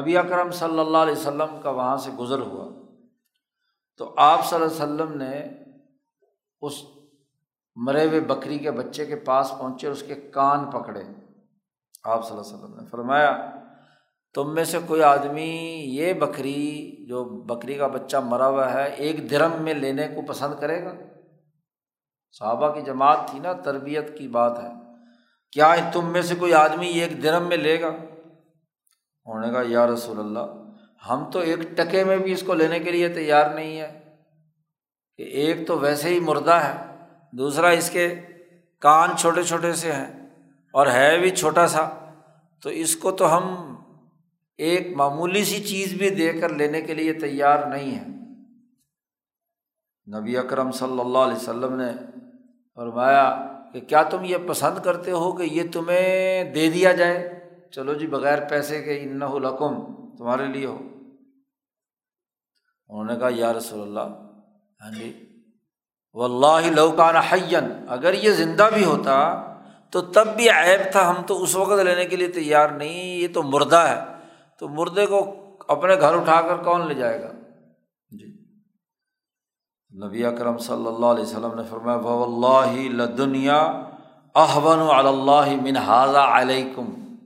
[0.00, 2.84] نبی اکرم صلی اللہ علیہ وسلم کا وہاں سے گزر ہوا۔
[3.98, 5.48] تو آپ صلی اللہ علیہ وسلم نے
[6.60, 6.72] اس
[7.76, 11.02] مرے ہوئے بکری کے بچے کے پاس پہنچے اس کے کان پکڑے۔
[12.04, 13.50] آپ صلی اللہ علیہ وسلم نے فرمایا،
[14.34, 19.30] تم میں سے کوئی آدمی یہ بکری جو بکری کا بچہ مرا ہوا ہے، ایک
[19.30, 20.92] درم میں لینے کو پسند کرے گا؟
[22.38, 24.68] صحابہ کی جماعت تھی نا، تربیت کی بات ہے۔
[25.52, 27.88] کیا تم میں سے کوئی آدمی ایک درم میں لے گا؟
[29.26, 30.70] ہونے کا یا رسول اللہ،
[31.08, 34.16] ہم تو ایک ٹکے میں بھی اس کو لینے کے لیے تیار نہیں ہے
[35.16, 36.96] کہ ایک تو ویسے ہی مردہ ہے،
[37.32, 38.14] دوسرا اس کے
[38.80, 40.30] کان چھوٹے چھوٹے سے ہیں
[40.72, 41.88] اور ہے بھی چھوٹا سا۔
[42.62, 43.74] تو اس کو تو ہم
[44.58, 48.08] ایک معمولی سی چیز بھی دے کر لینے کے لیے تیار نہیں ہیں۔
[50.18, 51.92] نبی اکرم صلی اللہ علیہ وسلم نے
[52.76, 57.18] فرمایا کہ کیا تم یہ پسند کرتے ہو کہ یہ تمہیں دے دیا جائے؟
[57.72, 59.74] چلو جی بغیر پیسے کے ان الحکم
[60.16, 60.78] تمہارے لیے ہو۔
[62.88, 64.06] انہوں نے کہا، یا رسول اللہ
[64.80, 65.12] ہاں جی
[66.14, 69.16] و اللہ لوکان حین اگر یہ زندہ بھی ہوتا
[69.90, 73.28] تو تب بھی عیب تھا، ہم تو اس وقت لینے کے لیے تیار نہیں، یہ
[73.34, 74.00] تو مردہ ہے۔
[74.58, 75.34] تو مردے کو
[75.68, 77.32] اپنے گھر اٹھا کر کون لے جائے گا؟
[80.02, 83.58] نبی اکرم صلی اللہ علیہ وسلم نے فرمایا و اللہ لدنیا
[84.34, 87.16] احبن اللہ منہاظا علیکم.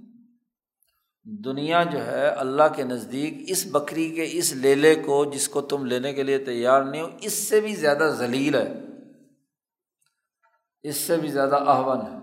[1.24, 5.84] دنیا جو ہے، اللہ کے نزدیک اس بکری کے، اس لیلے کو، جس کو تم
[5.84, 8.72] لینے کے لیے تیار نہیں ہو، اس سے بھی زیادہ ذلیل ہے۔
[10.82, 12.18] اس سے بھی زیادہ احون ہے۔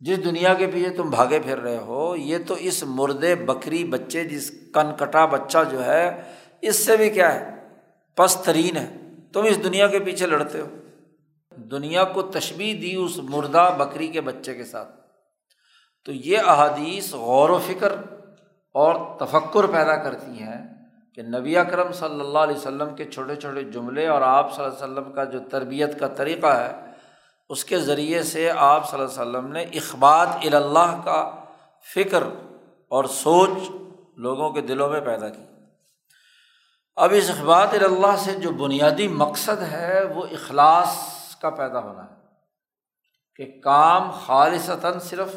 [0.00, 4.24] جس دنیا کے پیچھے تم بھاگے پھر رہے ہو، یہ تو اس مردے بکری بچے،
[4.24, 7.54] جس کن کٹا بچہ جو ہے، اس سے بھی کیا ہے؟
[8.16, 8.96] پس ترین ہے۔
[9.32, 10.66] تم اس دنیا کے پیچھے لڑتے ہو۔
[11.56, 14.88] دنیا کو تشبیح دی اس مردہ بکری کے بچے کے ساتھ۔
[16.04, 17.92] تو یہ احادیث غور و فکر
[18.74, 20.74] اور تفکر پیدا کرتی ہیں
[21.14, 24.84] کہ نبی اکرم صلی اللہ علیہ وسلم کے چھوٹے چھوٹے جملے اور آپ صلی اللہ
[24.84, 26.72] علیہ وسلم کا جو تربیت کا طریقہ ہے،
[27.48, 31.44] اس کے ذریعے سے آپ صلی اللہ علیہ وسلم نے اخبات اللہ کا
[31.94, 32.24] فکر
[32.88, 33.50] اور سوچ
[34.16, 35.53] لوگوں کے دلوں میں پیدا کی۔
[36.96, 40.96] اب اس اخبات اللہ سے جو بنیادی مقصد ہے وہ اخلاص
[41.36, 42.14] کا پیدا ہونا ہے
[43.36, 45.28] کہ کام خالصتاً صرف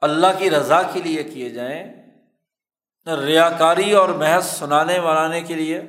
[0.00, 1.92] اللہ کی رضا کے لیے کیے جائیں،
[3.06, 5.82] نہ ریا کاری اور محض سنانے منانے کے لیے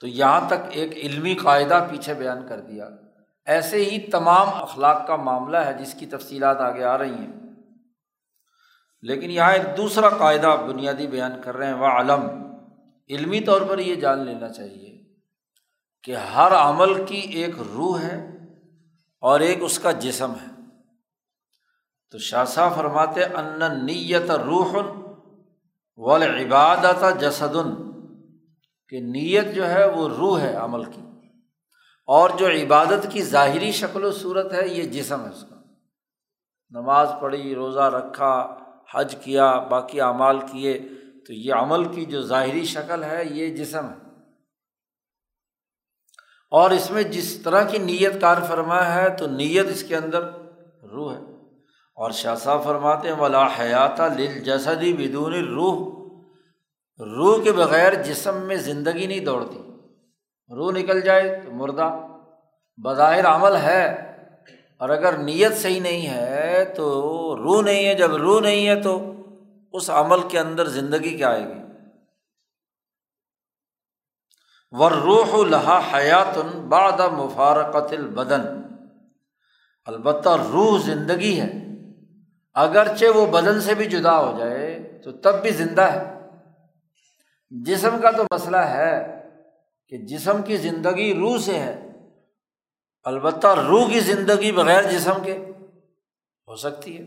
[0.00, 2.88] تو یہاں تک ایک علمی قاعدہ پیچھے بیان کر دیا۔
[3.44, 7.45] ایسے ہی تمام اخلاق کا معاملہ ہے جس کی تفصیلات آگے آ رہی ہیں۔
[9.02, 12.46] لیکن یہاں ایک دوسرا قاعدہ بنیادی بیان کر رہے ہیں وہ علم
[13.10, 15.04] علمی طور پر یہ جان لینا چاہیے
[16.04, 18.30] کہ ہر عمل کی ایک روح ہے
[19.20, 20.62] اور ایک اس کا جسم ہے۔
[22.10, 22.44] تو شاہ
[22.76, 24.76] فرماتے ان نیت روح
[25.96, 27.56] ول عبادت جسد۔
[28.88, 31.02] کہ نیت جو ہے وہ روح ہے عمل کی۔
[32.06, 35.56] اور جو عبادت کی ظاہری شکل و صورت ہے، یہ جسم ہے اس کا۔
[36.70, 38.56] نماز پڑھی، روزہ رکھا
[38.94, 40.80] حج کیا، باقی اعمال کیے،
[41.26, 44.06] تو یہ عمل کی جو ظاہری شکل ہے، یہ جسم ہے۔
[46.50, 50.22] اور اس میں جس طرح کی نیت کار فرما ہے، تو نیت اس کے اندر
[50.82, 51.20] روح ہے۔
[51.94, 55.96] اور شاہ صاحب فرماتے ہیں، ولا حیات لل جسدی بدون روح
[56.98, 59.58] روح کے بغیر جسم میں زندگی نہیں دوڑتی۔
[60.54, 62.06] روح نکل جائے تو مردہ۔
[62.84, 64.05] بظاہر عمل ہے۔
[64.78, 66.92] اور اگر نیت صحیح نہیں ہے تو
[67.36, 69.12] روح نہیں ہے، جب روح نہیں ہے تو
[69.72, 71.60] اس عمل کے اندر زندگی کیا آئے گی؟
[74.70, 78.40] ور روح لہا حیات بعد مفارقت البدن۔
[79.84, 81.52] البتہ روح زندگی ہے۔
[82.54, 86.14] اگرچہ وہ بدن سے بھی جدا ہو جائے تو تب بھی زندہ ہے۔
[87.50, 89.22] جسم کا تو مسئلہ ہے
[89.88, 91.95] کہ جسم کی زندگی روح سے ہے۔
[93.06, 95.38] البتہ روح کی زندگی بغیر جسم کے
[96.48, 97.06] ہو سکتی ہے۔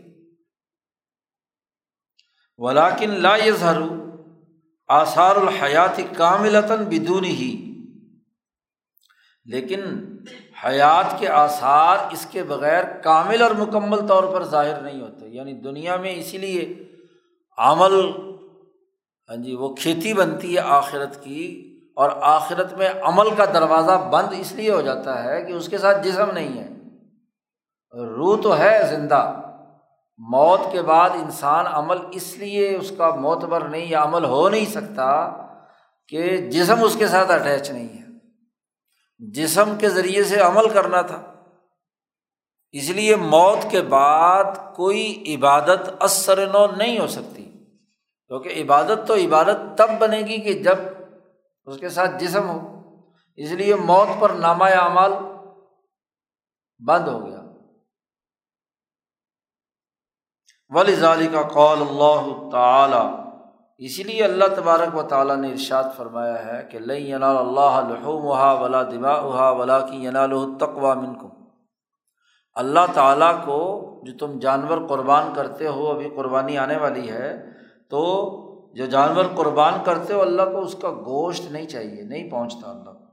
[2.58, 3.78] ولاکن لا یظہر
[4.88, 7.74] آثار الحیات کاملتاً بدون ہی
[9.44, 9.80] لیکن
[10.64, 15.52] حیات کے آثار اس کے بغیر کامل اور مکمل طور پر ظاہر نہیں ہوتے۔ یعنی
[15.52, 16.74] دنیا میں اسی لیے
[17.58, 17.92] عمل
[19.28, 21.69] ہاں جی وہ کھیتی بنتی ہے آخرت کی۔
[22.00, 25.78] اور آخرت میں عمل کا دروازہ بند اس لیے ہو جاتا ہے کہ اس کے
[25.78, 26.68] ساتھ جسم نہیں ہے۔
[28.06, 29.40] روح تو ہے زندہ۔
[30.18, 34.64] موت کے بعد انسان عمل اس لیے اس کا معتبر نہیں یا عمل ہو نہیں
[34.64, 35.30] سکتا
[36.08, 38.04] کہ جسم اس کے ساتھ اٹیچ نہیں ہے۔
[39.18, 41.22] جسم کے ذریعے سے عمل کرنا تھا۔
[42.72, 44.44] اس لیے موت کے بعد
[44.76, 47.44] کوئی عبادت اثر نو نہیں ہو سکتی۔
[48.26, 50.76] کیونکہ عبادت تو عبادت تب بنے گی کہ جب
[51.70, 52.82] اس کے ساتھ جسم ہو۔
[53.36, 55.12] اس لیے موت پر نامہ اعمال
[56.86, 57.40] بند ہو گیا۔
[60.68, 63.30] ولی ظالی کا قول اللہ تعالی
[63.86, 68.24] اسی لیے اللہ تبارک و تعالیٰ نے ارشاد فرمایا ہے کہ لئی ینال اللہ لحوم
[68.62, 71.30] ولا دما ولا کی ینال تقوا من کو
[72.54, 77.46] اللہ تعالیٰ کو جو تم جانور قربان کرتے ہو، ابھی قربانی آنے والی ہے،
[77.90, 78.06] تو
[78.74, 82.90] جو جانور قربان کرتے ہو، اللہ کو اس کا گوشت نہیں چاہیے، نہیں پہنچتا اللہ
[82.90, 83.04] کو۔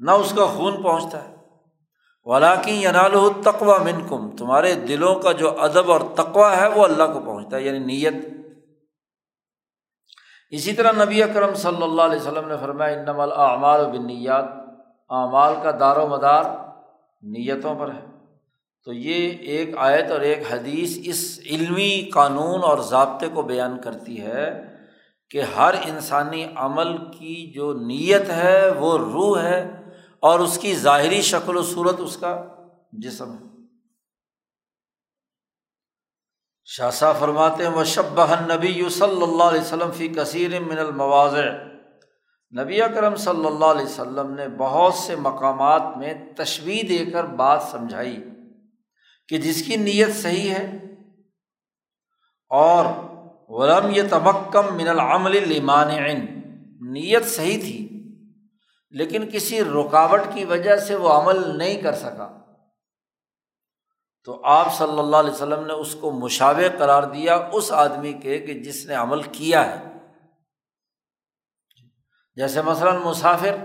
[0.00, 1.34] نہ اس کا خون پہنچتا ہے۔
[2.24, 6.84] ولا کی ینال تقوا من کم تمہارے دلوں کا جو ادب اور تقوا ہے، وہ
[6.84, 8.14] اللہ کو پہنچتا ہے یعنی نیت۔
[10.50, 14.44] اسی طرح نبی اکرم صلی اللہ علیہ وسلم نے فرمایا انم الاعمال و بنیات
[15.10, 16.44] اعمال کا دار و مدار
[17.22, 18.06] نیتوں پر ہے۔
[18.84, 24.20] تو یہ ایک آیت اور ایک حدیث اس علمی قانون اور ضابطے کو بیان کرتی
[24.20, 24.71] ہے۔
[25.32, 29.70] کہ ہر انسانی عمل کی جو نیت ہے وہ روح ہے
[30.20, 32.44] اور اس کی ظاہری شکل و صورت اس کا
[32.92, 33.66] جسم ہے۔
[36.64, 40.78] شاہ صاحب فرماتے ہیں وہ شب نبی یو صلی اللہ علیہ وسلم فی کثیر من
[40.78, 41.34] المواز
[42.58, 47.62] نبی اکرم صلی اللہ علیہ وسلم نے بہت سے مقامات میں تشویح دے کر بات
[47.62, 48.24] سمجھائی
[49.28, 50.78] کہ جس کی نیت صحیح ہے
[52.48, 52.84] اور
[53.52, 55.88] غلم یہ تمکم من العمل لمان
[56.92, 57.78] نیت صحیح تھی،
[58.90, 62.38] لیکن کسی رکاوٹ کی وجہ سے وہ عمل نہیں کر سکا۔
[64.24, 68.38] تو آپ صلی اللہ علیہ وسلم نے اس کو مشاوے قرار دیا اس آدمی کے
[68.38, 69.92] کہ جس نے عمل کیا ہے۔
[72.36, 73.56] جیسے مثلاً مسافر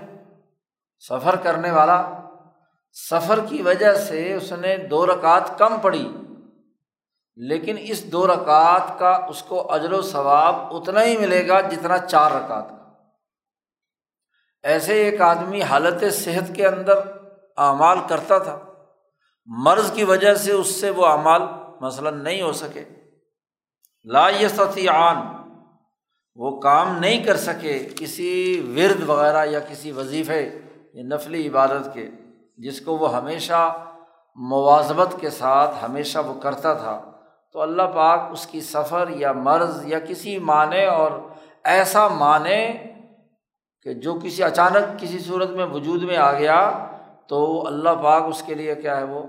[0.99, 1.99] سفر کرنے والا،
[2.91, 6.07] سفر کی وجہ سے اس نے دو رکعت کم پڑی
[7.39, 11.97] لیکن اس دو رکعت کا اس کو اجر و ثواب اتنا ہی ملے گا جتنا
[11.97, 12.75] چار رکعت کا۔
[14.63, 16.97] ایسے ایک آدمی حالت صحت کے اندر
[17.57, 18.59] اعمال کرتا تھا۔
[19.45, 21.41] مرض کی وجہ سے اس سے وہ اعمال
[21.81, 22.83] مثلاً نہیں ہو سکے۔
[24.03, 25.17] لا یستطیعان،
[26.35, 30.59] وہ کام نہیں کر سکے کسی ورد وغیرہ یا کسی وظیفے
[30.93, 32.09] یا نفلی عبادت کے،
[32.57, 33.85] جس کو وہ ہمیشہ
[34.35, 37.11] مواظبت کے ساتھ ہمیشہ وہ کرتا تھا۔
[37.57, 41.11] تو اللہ پاک اس کی سفر یا مرض یا کسی معنی اور
[41.65, 42.61] ایسا معنی
[43.85, 46.57] کہ جو کسی اچانک کسی صورت میں وجود میں آ گیا
[47.29, 49.23] تو اللہ پاک اس کے لیے کیا ہے وہ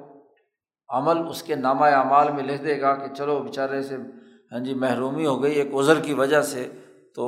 [0.90, 3.96] عمل اس کے نامہ اعمال میں لکھ دے گا کہ چلو بیچارے سے
[4.52, 6.68] ہاں جی محرومی ہو گئی، ایک عذر کی وجہ سے
[7.16, 7.24] تو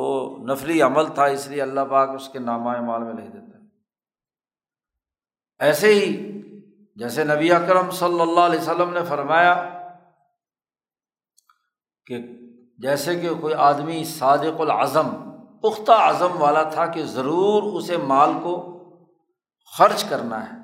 [0.52, 3.66] نفلی عمل تھا، اس لیے اللہ پاک اس کے نامہ اعمال میں لکھ دیتا ہے۔
[5.60, 6.14] ایسے ہی
[6.96, 9.54] جیسے نبی اکرم صلی اللہ علیہ وسلم نے فرمایا
[12.10, 12.18] کہ
[12.78, 15.08] جیسے کہ کوئی آدمی صادق العظم،
[15.62, 18.54] پختہ عزم والا تھا کہ ضرور اسے مال کو
[19.72, 20.56] خرچ کرنا ہے،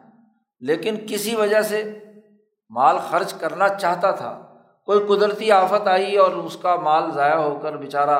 [0.62, 1.82] لیکن کسی وجہ سے
[2.70, 4.32] مال خرچ کرنا چاہتا تھا۔
[4.88, 8.18] کوئی قدرتی آفت آئی اور اس کا مال ضائع ہو کر بیچارہ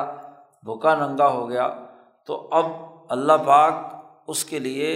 [0.63, 1.67] بھوکا ننگا ہو گیا،
[2.27, 2.65] تو اب
[3.09, 3.73] اللہ پاک
[4.27, 4.91] اس کے لیے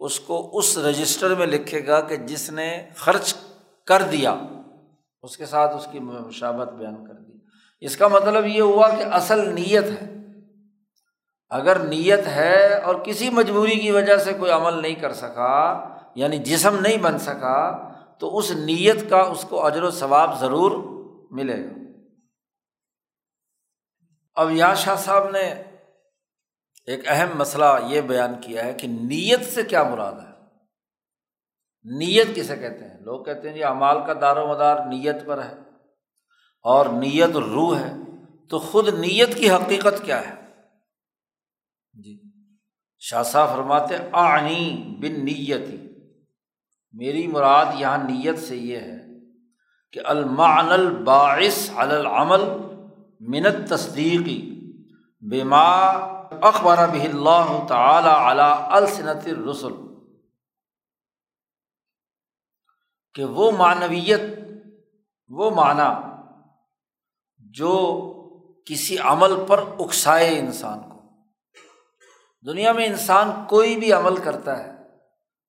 [0.00, 3.34] اس کو اس رجسٹر میں لکھے گا کہ جس نے خرچ
[3.86, 4.34] کر دیا۔
[5.24, 7.25] اس کے ساتھ اس کی مشابت بیان کر دی
[7.80, 10.16] اس کا مطلب یہ ہوا کہ اصل نیت ہے۔
[11.48, 16.38] اگر نیت ہے اور کسی مجبوری کی وجہ سے کوئی عمل نہیں کر سکا یعنی
[16.38, 20.72] جسم نہیں بن سکا، تو اس نیت کا، اس کو اجر و ثواب ضرور
[21.30, 22.00] ملے گا۔
[24.34, 25.62] اب یا شاہ صاحب نے
[26.86, 30.32] ایک اہم مسئلہ یہ بیان کیا ہے کہ نیت سے کیا مراد ہے۔
[31.84, 35.42] نیت کسے کہتے ہیں؟ لوگ کہتے ہیں جی امال کا دار و مدار نیت پر
[35.42, 35.65] ہے۔
[36.66, 37.92] اور نیت روح ہے،
[38.48, 40.34] تو خود نیت کی حقیقت کیا ہے؟
[41.92, 42.22] جی۔
[42.98, 45.88] شاہ صاحب فرماتے آنی بن نیتی
[46.92, 49.06] میری مراد یہاں نیت سے یہ ہے
[49.92, 52.44] کہ المعن الباعث العمل
[53.20, 54.60] منت تصدیقی
[55.20, 55.82] بیما
[56.42, 59.72] اخبار بہ اللہ تعالی علی السنت الرسل۔
[63.14, 64.20] کہ وہ معنویت،
[65.28, 66.15] وہ معنی
[67.50, 68.02] جو
[68.64, 70.96] کسی عمل پر اکسائے انسان کو۔
[72.46, 74.72] دنیا میں انسان کوئی بھی عمل کرتا ہے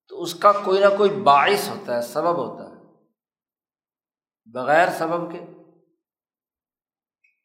[0.08, 2.78] تو اس کا کوئی نہ کوئی باعث ہوتا ہے، سبب ہوتا ہے۔
[4.46, 5.40] بغیر سبب کے۔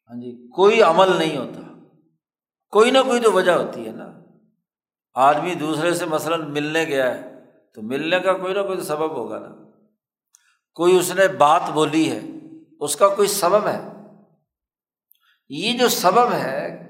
[0.09, 1.61] ہاں جی کوئی عمل نہیں ہوتا۔
[2.69, 4.13] کوئی نہ کوئی تو وجہ ہوتی ہے نا۔
[5.13, 7.21] آدمی دوسرے سے مثلاً ملنے گیا ہے
[7.75, 9.55] تو ملنے کا کوئی نہ کوئی تو سبب ہوگا نا۔
[10.73, 12.19] کوئی اس نے بات بولی ہے،
[12.79, 14.02] اس کا کوئی سبب ہے۔
[15.53, 16.87] یہ جو سبب ہے،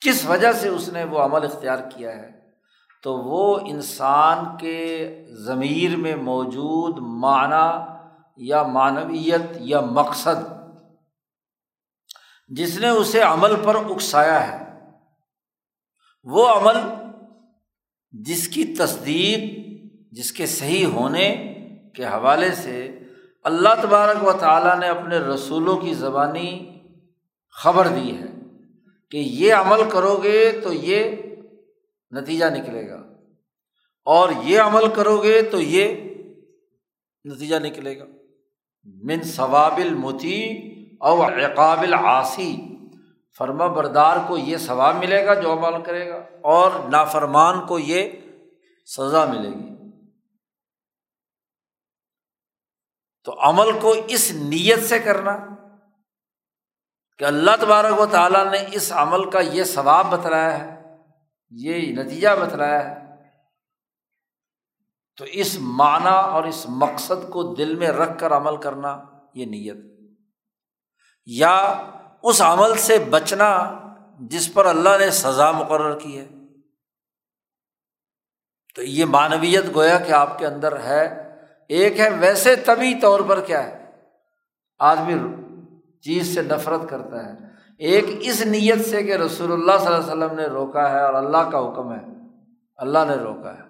[0.00, 2.30] کس وجہ سے اس نے وہ عمل اختیار کیا ہے،
[3.02, 4.78] تو وہ انسان کے
[5.28, 7.92] ضمیر میں موجود معنی
[8.36, 10.44] یا معنویت یا مقصد،
[12.48, 14.64] جس نے اسے عمل پر اکسایا ہے۔
[16.22, 16.80] وہ عمل
[18.10, 19.40] جس کی تصدیق،
[20.12, 21.54] جس کے صحیح ہونے
[21.96, 22.98] کے حوالے سے
[23.44, 26.75] اللہ تبارک و تعالیٰ نے اپنے رسولوں کی زبانی
[27.56, 28.26] خبر دی ہے
[29.10, 31.16] کہ یہ عمل کرو گے تو یہ
[32.10, 33.02] نتیجہ نکلے گا
[34.04, 35.94] اور یہ عمل کرو گے تو یہ
[37.24, 38.04] نتیجہ نکلے گا۔
[39.04, 40.42] من ثواب المتی
[41.00, 42.56] اور عقابل عاصی
[43.38, 48.10] فرما بردار کو یہ ثواب ملے گا جو عمل کرے گا اور نافرمان کو یہ
[48.86, 49.90] سزا ملے گی۔
[53.24, 55.36] تو عمل کو اس نیت سے کرنا
[57.18, 60.80] کہ اللہ تبارک و تعالیٰ نے اس عمل کا یہ ثواب بتلایا ہے،
[61.50, 63.06] یہ نتیجہ بتلایا ہے۔
[65.16, 69.02] تو اس معنی اور اس مقصد کو دل میں رکھ کر عمل کرنا
[69.34, 70.10] یہ نیت۔
[71.26, 71.82] یا
[72.22, 73.72] اس عمل سے بچنا
[74.20, 76.28] جس پر اللہ نے سزا مقرر کی ہے۔
[78.74, 81.32] تو یہ معنویت گویا کہ آپ کے اندر ہے۔
[81.68, 83.84] ایک ہے ویسے طبی طور پر کیا ہے؟
[84.78, 85.45] آدمی
[86.06, 87.32] چیز سے نفرت کرتا ہے۔
[87.78, 91.14] ایک اس نیت سے کہ رسول اللہ صلی اللہ علیہ وسلم نے روکا ہے اور
[91.14, 92.16] اللہ کا حکم ہے۔
[92.76, 93.62] اللہ نے روکا ہے۔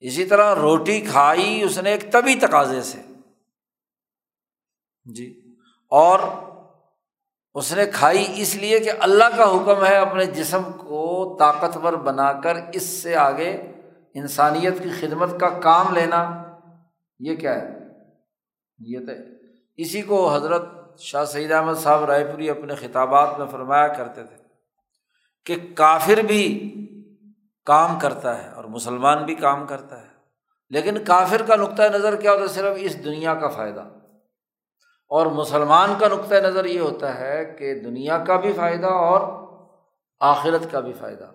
[0.00, 3.02] اسی طرح روٹی کھائی اس نے ایک طبی تقاضے سے۔
[5.04, 5.42] جی۔
[5.90, 6.18] اور
[7.54, 12.32] اس نے کھائی اس لیے کہ اللہ کا حکم ہے اپنے جسم کو طاقتور بنا
[12.32, 13.72] کر اس سے آگے
[14.14, 16.42] انسانیت کی خدمت کا کام لینا۔
[17.18, 17.78] یہ کیا ہے؟
[18.78, 19.12] یہ تو
[19.76, 24.36] اسی کو حضرت شاہ سعید احمد صاحب رائے پوری اپنے خطابات میں فرمایا کرتے تھے
[25.44, 26.74] کہ کافر بھی
[27.64, 30.06] کام کرتا ہے اور مسلمان بھی کام کرتا ہے۔
[30.70, 33.80] لیکن کافر کا نقطۂ نظر کیا ہوتا ہے؟ صرف اس دنیا کا فائدہ۔
[35.08, 39.48] اور مسلمان کا نقطۂ نظر یہ ہوتا ہے کہ دنیا کا بھی فائدہ اور
[40.20, 41.30] آخرت کا بھی فائدہ۔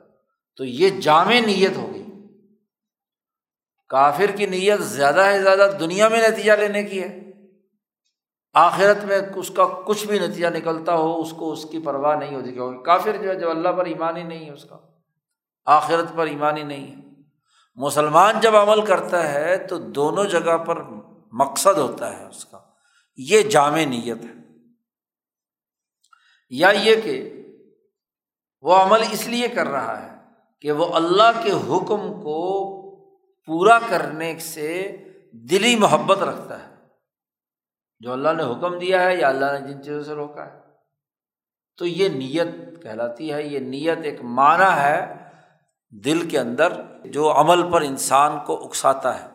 [0.58, 2.06] تو یہ جامع نیت ہوگی
[3.90, 7.29] کافر کی نیت زیادہ ہے زیادہ دنیا میں نتیجہ لینے کی ہے۔
[8.60, 12.36] آخرت میں اس کا کچھ بھی نتیجہ نکلتا ہو، اس کو اس کی پرواہ نہیں
[12.36, 14.78] ہوتی، کیونکہ کافر جو ہے جو اللہ پر ایمان ہی نہیں ہے اس کا،
[15.66, 17.10] آخرت پر ایمان ہی نہیں ہے۔
[17.76, 20.84] مسلمان جب عمل کرتا ہے تو دونوں جگہ پر
[21.32, 22.60] مقصد ہوتا ہے اس کا۔
[23.18, 24.40] یہ جامع نیت ہے۔
[26.50, 27.44] یا یہ کہ
[28.62, 30.18] وہ عمل اس لیے کر رہا ہے
[30.62, 32.70] کہ وہ اللہ کے حکم کو
[33.46, 34.98] پورا کرنے سے
[35.32, 36.69] دلی محبت رکھتا ہے۔
[38.00, 40.60] جو اللہ نے حکم دیا ہے یا اللہ نے جن چیزوں سے روکا ہے۔
[41.78, 45.14] تو یہ نیت کہلاتی ہے، یہ نیت ایک معنی ہے
[46.06, 49.28] دل کے اندر جو عمل پر انسان کو اکساتا ہے۔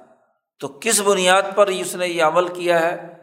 [0.61, 3.14] تو کس بنیاد پر اس نے یہ عمل کیا ہے؟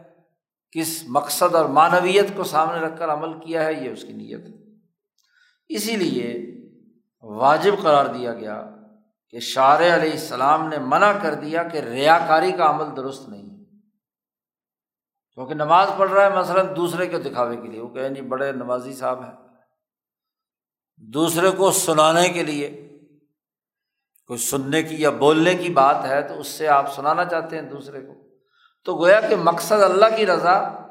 [0.72, 4.46] کس مقصد اور معنویت کو سامنے رکھ کر عمل کیا ہے؟ یہ اس کی نیت
[4.46, 4.78] ہے۔
[5.70, 6.52] اسی لیے
[7.22, 8.70] واجب قرار دیا گیا
[9.30, 13.51] کہ شار علیہ السلام نے منع کر دیا کہ ریا کاری کا عمل درست نہیں
[15.36, 18.52] کیونکہ نماز پڑھ رہا ہے مثلاً دوسرے کو دکھاوے کے لیے، وہ کہیں جی بڑے
[18.52, 19.32] نمازی صاحب ہیں۔
[20.98, 22.88] دوسرے کو سنانے کے لیے،
[24.28, 27.70] کوئی سننے کی یا بولنے کی بات ہے تو اس سے آپ سنانا چاہتے ہیں
[27.70, 28.14] دوسرے کو۔
[28.86, 30.86] تو گویا کہ مقصد اللہ کی رضا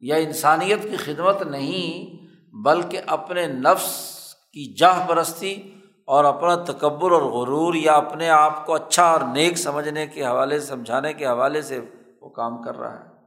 [0.00, 2.16] یا انسانیت کی خدمت نہیں،
[2.56, 4.18] بلکہ اپنے نفس
[4.52, 5.74] کی جاہ پرستی
[6.06, 10.60] اور اپنا تکبر اور غرور یا اپنے آپ کو اچھا اور نیک سمجھنے کے حوالے،
[10.60, 11.80] سمجھانے کے حوالے سے
[12.20, 13.17] وہ کام کر رہا ہے۔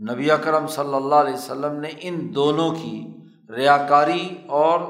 [0.00, 3.06] نبی اکرم صلی اللہ علیہ وسلم نے ان دونوں کی
[3.56, 4.80] ریا کاری اور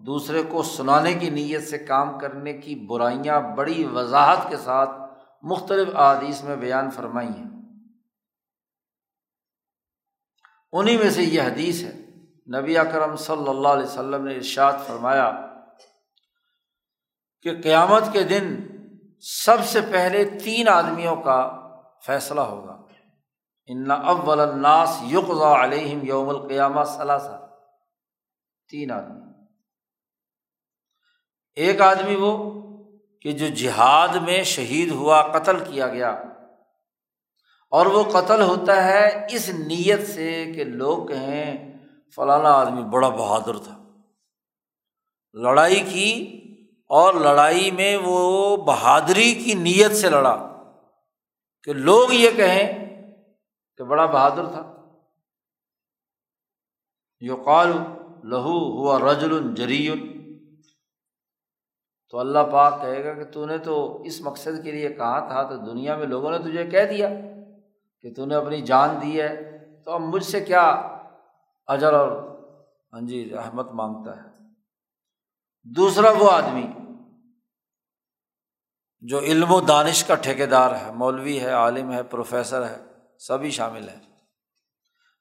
[0.00, 4.90] دوسرے کو سنانے کی نیت سے کام کرنے کی برائیاں بڑی وضاحت کے ساتھ
[5.42, 7.50] مختلف احادیث میں بیان فرمائی ہیں۔
[10.72, 11.92] انہیں میں سے یہ حدیث ہے۔
[12.58, 15.46] نبی اکرم صلی اللہ علیہ وسلم نے ارشاد فرمایا
[17.42, 18.56] کہ قیامت کے دن
[19.20, 21.68] سب سے پہلے تین آدمیوں کا
[22.06, 22.79] فیصلہ ہوگا۔
[23.72, 27.48] ان اول الناس یقضا علیہم یوم القیامہ ثلاثہ،
[28.70, 29.44] تین آدمی۔
[31.54, 32.60] ایک آدمی وہ
[33.22, 36.10] کہ جو جہاد میں شہید ہوا، قتل کیا گیا۔
[37.70, 41.72] اور وہ قتل ہوتا ہے اس نیت سے کہ لوگ کہیں
[42.16, 43.84] فلانا آدمی بڑا بہادر تھا۔
[45.32, 46.40] لڑائی کی
[46.88, 50.46] اور لڑائی میں وہ بہادری کی نیت سے لڑا
[51.62, 52.79] کہ لوگ یہ کہیں
[53.80, 54.86] کہ بڑا بہادر تھا۔
[57.20, 57.72] یقال
[58.24, 59.88] لہو ہوا رجل جری
[62.10, 65.42] تو اللہ پاک کہے گا کہ تو نے تو اس مقصد کے لیے کہا تھا
[65.42, 67.08] تو دنیا میں لوگوں نے تجھے کہہ دیا
[68.00, 70.68] کہ تو نے اپنی جان دی ہے۔ تو اب مجھ سے کیا
[71.66, 72.38] اجر اور
[72.92, 74.28] ہاں جی رحمت مانگتا ہے۔
[75.64, 76.66] دوسرا وہ آدمی
[79.00, 82.89] جو علم و دانش کا ٹھیکیدار ہے، مولوی ہے، عالم ہے، پروفیسر ہے۔
[83.26, 84.00] سبھی شامل ہیں۔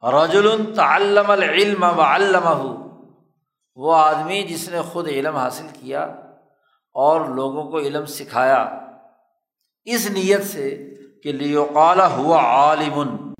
[0.04, 2.84] رجل تعلم العلم و علامہ
[3.76, 6.02] وہ آدمی جس نے خود علم حاصل کیا
[6.94, 8.80] اور لوگوں کو علم سکھایا۔
[9.84, 10.94] اس نیت سے
[11.24, 13.34] کہ لیوقال ہوا عالم،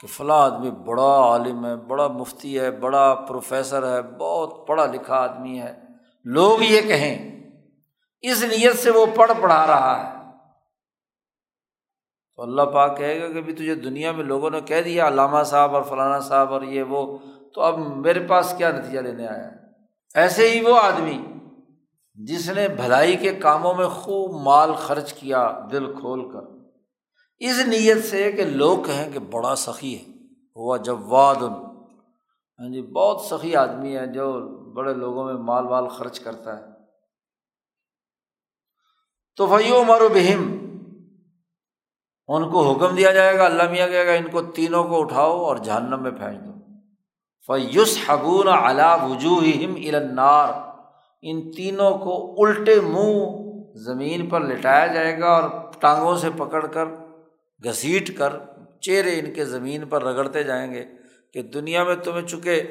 [0.00, 5.16] کہ فلاں آدمی بڑا عالم ہے، بڑا مفتی ہے، بڑا پروفیسر ہے، بہت پڑھا لکھا
[5.16, 5.80] آدمی ہے۔
[6.24, 7.40] لوگ یہ کہیں۔
[8.20, 10.17] اس نیت سے وہ پڑھ پڑھا رہا ہے۔
[12.38, 15.42] تو اللہ پاک کہے گا کہ بھی تجھے دنیا میں لوگوں نے کہہ دیا، علامہ
[15.42, 17.18] صاحب اور فلانا صاحب اور یہ وہ،
[17.54, 19.50] تو اب میرے پاس کیا نتیجہ لینے آیا؟
[20.14, 21.22] ایسے ہی وہ آدمی
[22.14, 26.40] جس نے بھلائی کے کاموں میں خوب مال خرچ کیا دل کھول کر۔
[27.38, 30.12] اس نیت سے کہ لوگ کہیں کہ بڑا سخی ہے۔
[30.56, 34.40] ہوا جواد۔ ہاں جی بہت سخی آدمی ہے جو
[34.72, 36.64] بڑے لوگوں میں مال وال خرچ کرتا ہے۔
[39.36, 40.67] تو بھائیو و بہم۔
[42.28, 45.44] ان کو حکم دیا جائے گا، اللہ میاں کہے گا، ان کو تینوں کو اٹھاؤ
[45.44, 46.52] اور جہنم میں پھینک دو۔
[47.46, 49.42] فیوس حگون علا وجوہ
[49.88, 50.48] النار۔
[51.22, 53.48] ان تینوں کو الٹے منہ
[53.78, 55.42] زمین پر لٹایا جائے گا اور
[55.78, 56.84] ٹانگوں سے پکڑ کر،
[57.64, 58.32] گھسیٹ کر،
[58.80, 60.84] چہرے ان کے زمین پر رگڑتے جائیں گے
[61.34, 62.62] کہ دنیا میں تمہیں چونکہ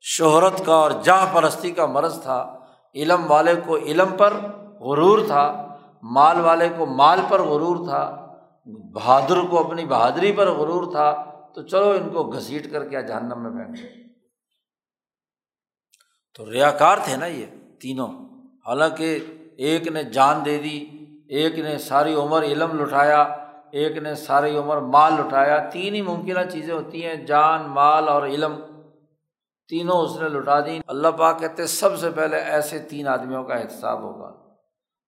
[0.00, 2.58] شہرت کا اور جہاں پرستی کا مرض تھا،
[2.94, 4.32] علم والے کو علم پر
[4.80, 8.26] غرور تھا، مال والے کو مال پر غرور تھا
[8.66, 13.42] بہادر کو اپنی بہادری پر غرور تھا، تو چلو ان کو گھسیٹ کر کیا جہنم
[13.42, 13.80] میں بیٹھ
[16.36, 17.46] تو ریا کار تھے نا یہ
[17.80, 18.08] تینوں۔
[18.66, 19.18] حالانکہ
[19.56, 20.88] ایک نے جان دے دی،
[21.28, 23.22] ایک نے ساری عمر علم لٹایا،
[23.72, 28.26] ایک نے ساری عمر مال لٹایا۔ تین ہی ممکنہ چیزیں ہوتی ہیں، جان، مال اور
[28.26, 28.60] علم۔
[29.68, 33.54] تینوں اس نے لٹا دی اللہ پاک کہتے سب سے پہلے ایسے تین آدمیوں کا
[33.54, 34.49] احتساب ہوگا۔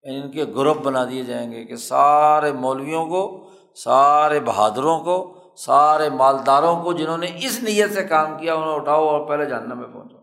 [0.03, 5.39] یعنی ان کے گروپ بنا دیے جائیں گے کہ سارے مولویوں کو، سارے بہادروں کو،
[5.57, 9.75] سارے مالداروں کو جنہوں نے اس نیت سے کام کیا، انہیں اٹھاؤ اور پہلے جاننے
[9.75, 10.17] میں پہنچو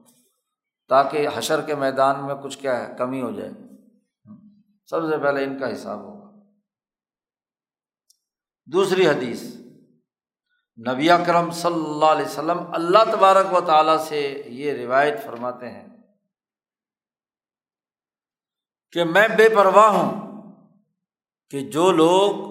[0.90, 3.52] تاکہ حشر کے میدان میں کچھ کیا ہے، کمی ہو جائے۔
[4.90, 6.40] سب سے پہلے ان کا حساب ہوگا۔
[8.66, 9.44] دوسری حدیث،
[10.90, 15.99] نبی کرم صلی اللہ علیہ وسلم اللہ تبارک و تعالیٰ سے یہ روایت فرماتے ہیں۔
[18.92, 20.28] کہ میں بے پرواہ ہوں
[21.52, 22.50] کہ جو لوگ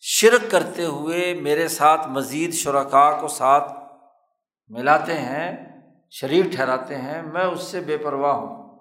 [0.00, 3.72] شرک کرتے ہوئے میرے ساتھ مزید شرکا کو ساتھ
[4.68, 5.64] ملاتے ہیں
[6.10, 8.78] شریف ٹھہراتے ہیں، میں اس سے بے پرواہ ہوں۔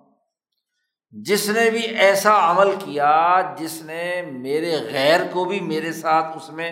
[1.11, 6.49] جس نے بھی ایسا عمل کیا، جس نے میرے غیر کو بھی میرے ساتھ اس
[6.49, 6.71] میں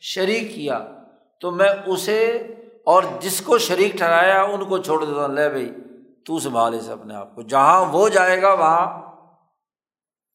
[0.00, 0.86] شریک کیا،
[1.40, 2.46] تو میں اسے
[2.84, 5.72] اور جس کو شریک ٹھہرایا، ان کو چھوڑ دیتا ہوں۔ لے بھائی،
[6.26, 9.07] تو سنبھالے سے اپنے آپ کو، جہاں وہ جائے گا، وہاں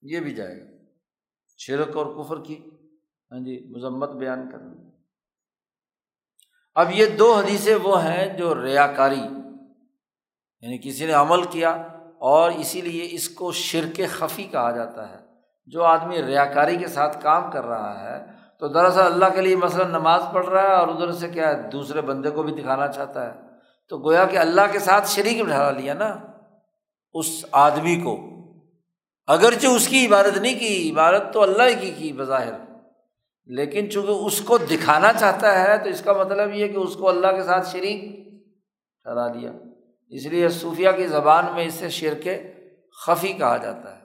[0.04, 0.66] یہ بھی جائے گا۔
[1.58, 2.58] شرک اور کفر کی
[3.32, 4.74] ہاں جی مذمت بیان کرنا
[6.76, 9.20] اب یہ دو حدیثیں وہ ہیں جو ریا کاری
[10.62, 11.72] یعنی کسی نے عمل کیا
[12.20, 15.16] اور اسی لیے اس کو شرک خفی کہا جاتا ہے۔
[15.66, 18.26] جو آدمی ریا کاری کے ساتھ کام کر رہا ہے،
[18.60, 21.70] تو دراصل اللہ کے لیے مثلاً نماز پڑھ رہا ہے اور ادھر سے کیا ہے،
[21.70, 23.40] دوسرے بندے کو بھی دکھانا چاہتا ہے۔
[23.90, 26.18] تو گویا کہ اللہ کے ساتھ شریک بٹھا لیا نا،
[27.14, 28.33] اس آدمی کو۔
[29.28, 32.54] اگرچہ اس کی عبادت نہیں کی، عبادت تو اللہ کی کی بظاہر۔
[33.46, 37.10] لیکن چونکہ اس کو دکھانا چاہتا ہے، تو اس کا مطلب یہ کہ اس کو
[37.10, 38.02] اللہ کے ساتھ شریک
[39.04, 39.52] ٹھہرا دیا۔
[40.10, 42.54] اس لیے صوفیہ کی زبان میں اسے شیر کے
[43.06, 44.04] خفی کہا جاتا ہے۔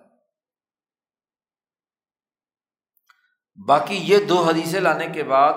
[3.67, 5.53] باقی یہ دو حدیثیں لانے کے بعد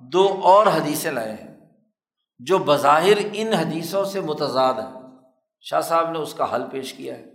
[0.00, 1.58] دو اور حدیثیں لائے ہیں،
[2.38, 5.02] جو بظاہر ان حدیثوں سے متضاد ہیں۔
[5.60, 7.31] شاہ صاحب نے اس کا حل پیش کیا ہے۔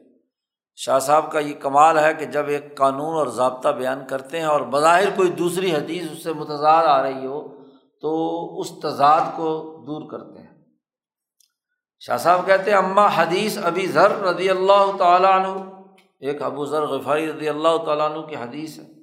[0.79, 4.45] شاہ صاحب کا یہ کمال ہے کہ جب ایک قانون اور ضابطہ بیان کرتے ہیں
[4.45, 7.65] اور بظاہر کوئی دوسری حدیث اس سے متضاد آ رہی ہو،
[8.01, 10.65] تو اس تضاد کو دور کرتے ہیں۔
[11.99, 15.71] شاہ صاحب کہتے ہیں اماں حدیث ابھی ذر رضی اللہ تعالیٰ عنہ،
[16.19, 18.97] ایک ابو ذر غفاری رضی اللہ تعالیٰ عنہ کی حدیث ہے۔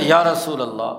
[0.00, 0.92] یا رسول اللہ،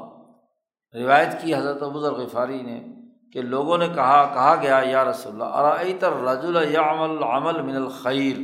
[0.94, 2.99] روایت کی حضرت ابو ذر غفاری نے
[3.34, 8.38] کہ لوگوں نے کہا کہا گیا، یا رسول اللہ رجول یا عمل عمل من الخیر؟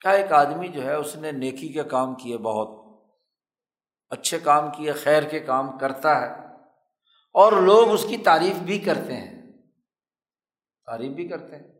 [0.00, 2.68] کیا ایک آدمی جو ہے، اس نے نیکی کے کام کیے بہت،
[4.10, 6.46] اچھے کام کیے، خیر کے کام کرتا ہے،
[7.32, 9.52] اور لوگ اس کی تعریف بھی کرتے ہیں۔
[10.86, 11.72] تعریف بھی کرتے ہیں۔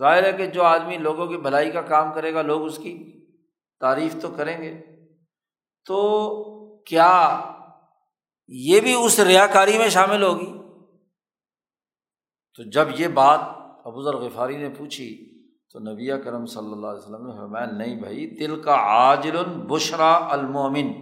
[0.00, 3.26] ظاہر ہے کہ جو آدمی لوگوں کی بھلائی کا کام کرے گا، لوگ اس کی
[3.80, 4.82] تعریف تو کریں گے۔
[5.84, 5.96] تو
[6.80, 7.40] کیا
[8.48, 10.63] یہ بھی اس ریا کاری میں شامل ہوگی؟
[12.54, 13.40] تو جب یہ بات
[13.84, 15.34] ابوذر غفاری نے پوچھی
[15.72, 20.32] تو نبی کرم صلی اللہ علیہ وسلم نے فرمایا، نہیں بھائی دل کا عاجل بشرا
[20.32, 20.92] المومن۔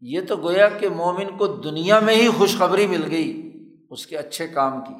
[0.00, 3.52] یہ تو گویا کہ مومن کو دنیا میں ہی خوشخبری مل گئی
[3.90, 4.94] اس کے اچھے کام کی۔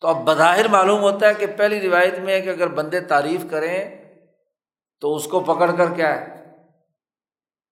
[0.00, 3.44] تو اب بظاہر معلوم ہوتا ہے کہ پہلی روایت میں ہے کہ اگر بندے تعریف
[3.50, 4.04] کریں
[5.00, 6.41] تو اس کو پکڑ کر کیا ہے؟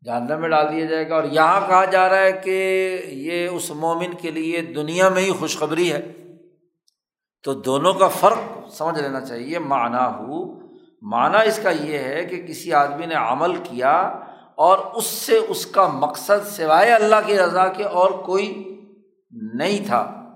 [0.05, 2.57] جاننے میں ڈال دیا جائے گا۔ اور یہاں کہا جا رہا ہے کہ
[3.09, 6.12] یہ اس مومن کے لیے دنیا میں ہی خوشخبری ہے۔
[7.42, 8.38] تو دونوں کا فرق
[8.72, 10.61] سمجھ لینا چاہیے۔ معنی ہو،
[11.03, 13.98] معنی اس کا یہ ہے کہ کسی آدمی نے عمل کیا
[14.55, 18.76] اور اس سے اس کا مقصد سوائے اللہ کی رضا کے اور کوئی
[19.55, 20.26] نہیں تھا۔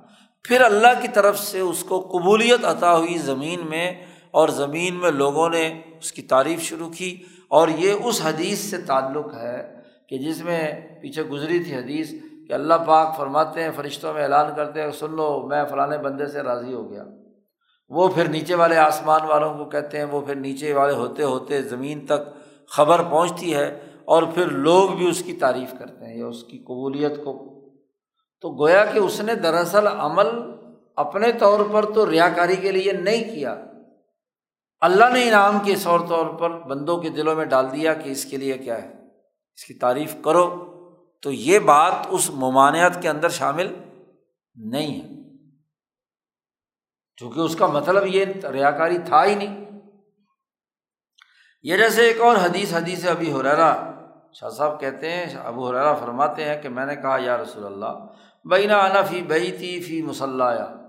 [0.43, 5.11] پھر اللہ کی طرف سے اس کو قبولیت عطا ہوئی زمین میں اور زمین میں
[5.11, 9.75] لوگوں نے اس کی تعریف شروع کی۔ اور یہ اس حدیث سے تعلق ہے
[10.09, 12.11] کہ جس میں پیچھے گزری تھی حدیث
[12.49, 16.27] کہ اللہ پاک فرماتے ہیں، فرشتوں میں اعلان کرتے ہیں، سن لو، میں فلاں بندے
[16.27, 17.05] سے راضی ہو گیا۔
[17.89, 21.63] وہ پھر نیچے والے آسمان والوں کو کہتے ہیں، وہ پھر نیچے والے ہوتے ہوتے
[21.63, 22.21] زمین تک
[22.69, 26.59] خبر پہنچتی ہے اور پھر لوگ بھی اس کی تعریف کرتے ہیں یا اس کی
[26.59, 27.55] قبولیت کو۔
[28.41, 30.27] تو گویا کہ اس نے دراصل عمل
[30.97, 33.65] اپنے طور پر تو ریا کاری کے لیے نہیں کیا۔
[34.81, 38.25] اللہ نے انعام کے طور طور پر بندوں کے دلوں میں ڈال دیا کہ اس
[38.25, 38.93] کے لیے کیا ہے؟
[39.55, 40.71] اس کی تعریف کرو۔
[41.23, 43.75] تو یہ بات اس ممانعت کے اندر شامل
[44.55, 45.09] نہیں ہے۔
[47.17, 49.65] چونکہ اس کا مطلب یہ ریا کاری تھا ہی نہیں۔
[51.63, 53.43] یہ جیسے ایک اور حدیث حدیث ابھی ہو
[54.33, 58.07] شاہ صاحب کہتے ہیں، ابو حرارا فرماتے ہیں کہ میں نے کہا، یا رسول اللہ،
[58.45, 60.84] بینا انا فی بئی تھی فی مسلح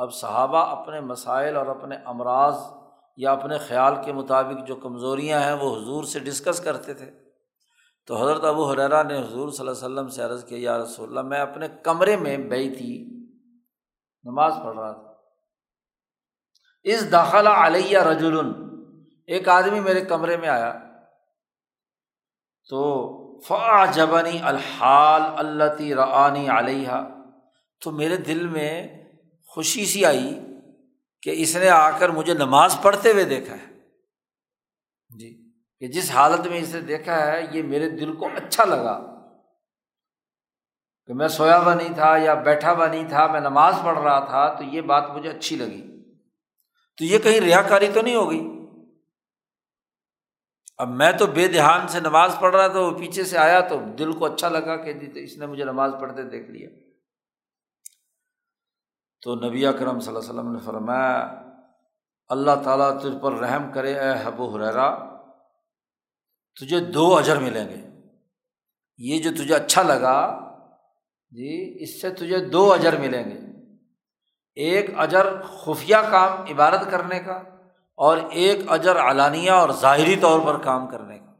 [0.00, 2.54] اب صحابہ اپنے مسائل اور اپنے امراض
[3.16, 7.10] یا اپنے خیال کے مطابق جو کمزوریاں ہیں وہ حضور سے ڈسکس کرتے تھے۔
[8.06, 11.08] تو حضرت ابو حرارا نے حضور صلی اللہ علیہ وسلم سے عرض کیا، یا رسول
[11.08, 13.04] اللہ، میں اپنے کمرے میں بئی تھی
[14.24, 15.10] نماز پڑھ رہا تھا۔
[16.82, 18.52] اس داخلہ علیہ رجول
[19.26, 20.74] ایک آدمی میرے کمرے میں آیا۔
[22.68, 26.90] تو فا جبنی الحال اللہ رعانی علیہ
[27.84, 28.99] تو میرے دل میں
[29.50, 30.40] خوشی سی آئی
[31.22, 33.78] کہ اس نے آ کر مجھے نماز پڑھتے ہوئے دیکھا ہے۔
[35.18, 39.20] جی کہ جس حالت میں اسے دیکھا ہے، یہ میرے دل کو اچھا لگا۔
[41.06, 44.24] کہ میں سویا ہوا نہیں تھا یا بیٹھا ہوا نہیں تھا، میں نماز پڑھ رہا
[44.24, 46.02] تھا، تو یہ بات مجھے اچھی لگی۔
[46.98, 48.48] تو یہ کہیں ریا کاری تو نہیں ہوگی
[50.78, 53.80] اب میں تو بے دھیان سے نماز پڑھ رہا تھا، وہ پیچھے سے آیا تو
[53.98, 56.68] دل کو اچھا لگا کہ جی اس نے مجھے نماز پڑھتے دیکھ لیا۔
[59.22, 61.42] تو نبی اکرم صلی اللہ علیہ وسلم نے فرمایا،
[62.28, 65.10] اللہ تعالیٰ تجھ پر رحم کرے اے حب و حرا
[66.60, 68.08] تجھے دو اجر ملیں گے۔
[68.98, 70.40] یہ جو تجھے اچھا لگا
[71.30, 73.40] جی اس سے تجھے دو اجر ملیں گے۔
[74.54, 77.36] ایک اجر خفیہ کام عبادت کرنے کا
[77.94, 81.32] اور ایک اجر علانیہ اور ظاہری طور پر کام کرنے کا۔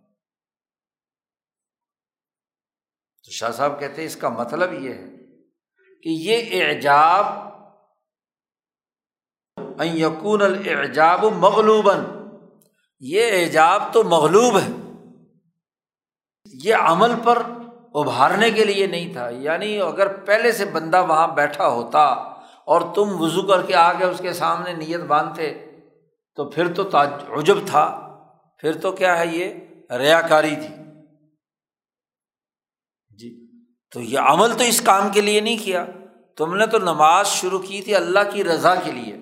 [3.25, 5.09] تو شاہ صاحب کہتے ہیں، اس کا مطلب یہ ہے
[6.03, 7.50] کہ یہ اعجاب
[9.85, 11.99] یقون الجاب مغلوباً۔
[13.01, 14.73] یہ اعجاب تو مغلوب ہے۔
[16.65, 17.43] یہ عمل پر
[17.95, 22.05] ابھارنے کے لیے نہیں تھا۔ یعنی اگر پہلے سے بندہ وہاں بیٹھا ہوتا
[22.65, 25.67] اور تم وضو کر کے آ کے اس کے سامنے نیت باندھتے،
[26.35, 26.89] تو پھر تو
[27.39, 28.07] عجب تھا۔
[28.59, 29.55] پھر تو کیا ہے یہ؟
[29.99, 30.75] ریا کاری تھی۔
[33.17, 33.49] جی
[33.93, 35.87] تو یہ عمل تو اس کام کے لیے نہیں کیا۔
[36.37, 39.17] تم نے تو نماز شروع کی تھی اللہ کی رضا کے لیے۔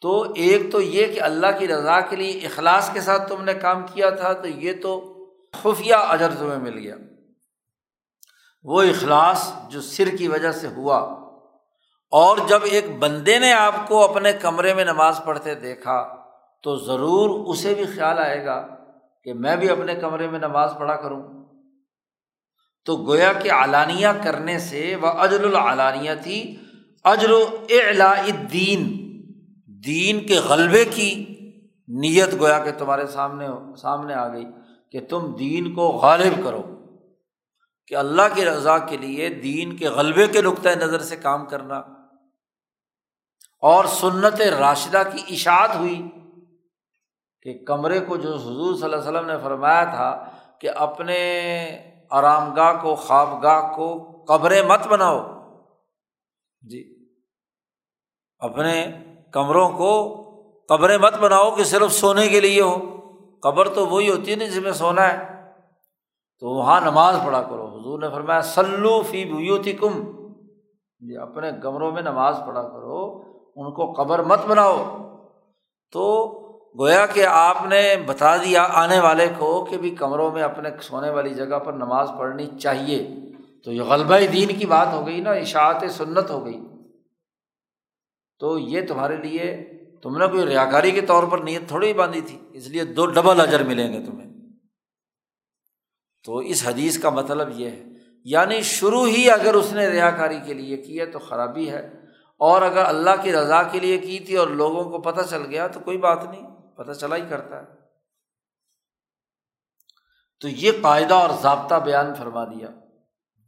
[0.00, 3.54] تو ایک تو یہ کہ اللہ کی رضا کے لیے اخلاص کے ساتھ تم نے
[3.54, 5.16] کام کیا تھا، تو یہ تو
[5.52, 6.94] خفیہ اجر تمہیں مل گیا۔
[8.62, 10.98] وہ اخلاص جو سر کی وجہ سے ہوا۔
[12.10, 16.16] اور جب ایک بندے نے آپ کو اپنے کمرے میں نماز پڑھتے دیکھا،
[16.62, 18.66] تو ضرور اسے بھی خیال آئے گا
[19.24, 21.44] کہ میں بھی اپنے کمرے میں نماز پڑھا کروں۔
[22.84, 26.56] تو گویا کہ علانیہ کرنے سے، وہ اجر العلانیہ تھی،
[27.04, 27.30] اجر
[27.70, 28.14] اعلا
[28.52, 28.99] دین
[29.86, 31.10] دین کے غلبے کی
[31.88, 34.44] نیت گویا کہ تمہارے سامنے سامنے آ گئی
[34.92, 36.62] کہ تم دین کو غالب کرو،
[37.86, 41.78] کہ اللہ کی رضا کے لیے دین کے غلبے کے نقطۂ نظر سے کام کرنا۔
[43.62, 46.02] اور سنت راشدہ کی اشاعت ہوئی
[47.42, 50.10] کہ کمرے کو جو حضور صلی اللہ علیہ وسلم نے فرمایا تھا
[50.60, 51.18] کہ اپنے
[52.10, 53.88] آرام گاہ کو خواب گاہ کو
[54.28, 55.18] قبریں مت بناؤ۔
[56.62, 56.82] جی
[58.38, 58.74] اپنے
[59.32, 60.16] کمروں کو
[60.68, 62.76] قبریں مت بناؤ کہ صرف سونے کے لیے ہو۔
[63.42, 65.42] قبر تو وہی ہوتی ہے نا جس میں سونا ہے۔
[66.40, 70.00] تو وہاں نماز پڑھا کرو۔ حضور نے فرمایا سلو فی بھوتی کم
[71.00, 73.22] جی اپنے کمروں میں نماز پڑھا کرو۔
[73.56, 74.96] ان کو قبر مت بناؤ۔
[75.92, 76.26] تو
[76.78, 81.10] گویا کہ آپ نے بتا دیا آنے والے کو کہ بھی کمروں میں اپنے سونے
[81.10, 83.10] والی جگہ پر نماز پڑھنی چاہیے۔
[83.64, 86.69] تو یہ غلبہ دین کی بات ہو گئی نا، اشاعت سنت ہو گئی۔
[88.40, 89.44] تو یہ تمہارے لیے
[90.02, 92.84] تم نے کوئی ریا کاری کے طور پر نیت تھوڑی ہی باندھی تھی، اس لیے
[92.84, 94.30] دو ڈبل اجر ملیں گے تمہیں۔
[96.24, 97.84] تو اس حدیث کا مطلب یہ ہے
[98.24, 101.86] یعنی شروع ہی اگر اس نے ریا کاری کے لیے کی ہے تو خرابی ہے،
[102.40, 105.66] اور اگر اللہ کی رضا کے لیے کی تھی اور لوگوں کو پتہ چل گیا
[105.66, 107.66] تو کوئی بات نہیں، پتہ چلا ہی کرتا ہے۔
[110.40, 112.68] تو یہ قاعدہ اور ضابطہ بیان فرما دیا۔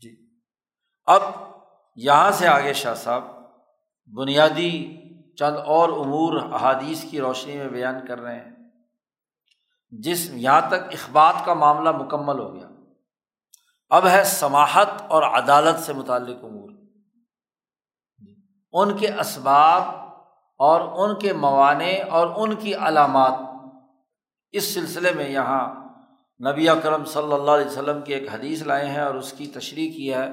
[0.03, 0.17] جی۔
[1.05, 1.23] اب
[1.97, 3.32] یہاں سے آگے شاہ صاحب
[4.17, 4.97] بنیادی
[5.39, 8.51] چند اور امور احادیث کی روشنی میں بیان کر رہے ہیں۔
[9.91, 12.69] جس یہاں تک اخبات کا معاملہ مکمل ہو گیا۔
[13.91, 16.71] اب ہے سماہت اور عدالت سے متعلق امور۔
[18.73, 19.83] ان کے اسباب
[20.59, 23.39] اور ان کے موانع اور ان کی علامات۔
[24.53, 25.75] اس سلسلے میں یہاں
[26.51, 29.93] نبی اکرم صلی اللہ علیہ وسلم کی ایک حدیث لائے ہیں اور اس کی تشریح
[29.93, 30.29] کی ہے۔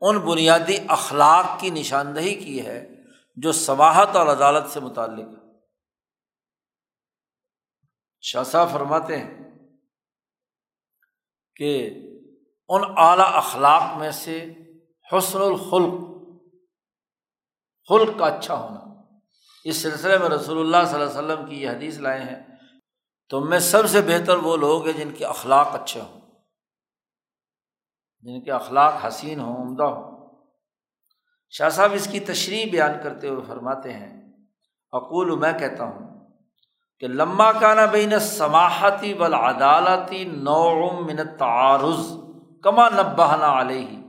[0.00, 2.93] ان بنیادی اخلاق کی نشاندہی کی ہے۔
[3.36, 5.44] جو سماہت اور عدالت سے متعلق ہے۔
[8.20, 9.44] شاہ فرماتے ہیں
[11.56, 11.90] کہ
[12.68, 14.52] ان اعلیٰ اخلاق میں سے
[15.12, 15.94] حسن الخلق،
[17.88, 18.80] خلق کا اچھا ہونا۔
[19.64, 22.56] اس سلسلے میں رسول اللہ صلی اللہ علیہ وسلم کی یہ حدیث لائے ہیں
[23.30, 26.20] تم میں سب سے بہتر وہ لوگ ہیں جن کے اخلاق اچھے ہوں،
[28.22, 30.13] جن کے اخلاق حسین ہوں، عمدہ ہوں۔
[31.58, 34.32] شاہ صاحب اس کی تشریح بیان کرتے ہوئے فرماتے ہیں،
[34.92, 36.28] اقول، میں کہتا ہوں
[37.00, 40.24] کہ لمبا کا نا بین سماحتی بل عدالتی
[41.00, 42.12] من تعارض
[42.62, 44.02] کما نبہنا علیہ۔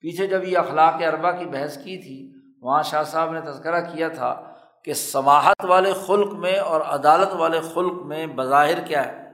[0.00, 2.18] پیچھے جب یہ اخلاق اربا کی بحث کی تھی،
[2.62, 7.60] وہاں شاہ صاحب نے تذکرہ کیا تھا کہ سماہت والے خلق میں اور عدالت والے
[7.60, 9.32] خلق میں بظاہر کیا ہے؟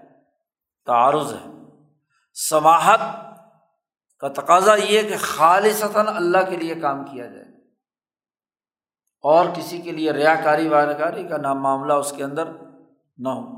[0.86, 1.50] تعارض ہے۔
[2.48, 3.00] سماہت
[4.20, 7.45] کا تقاضا یہ کہ خالصتاً اللہ کے لیے کام کیا جائے۔
[9.20, 12.44] اور کسی کے لیے ریا کاری کاری کا نام معاملہ اس کے اندر
[13.18, 13.56] نہ ہو۔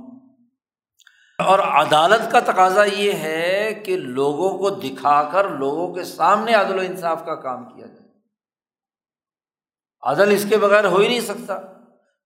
[1.44, 6.78] اور عدالت کا تقاضا یہ ہے کہ لوگوں کو دکھا کر لوگوں کے سامنے عدل
[6.78, 8.08] و انصاف کا کام کیا جائے۔
[10.02, 11.58] عدل اس کے بغیر ہو ہی نہیں سکتا۔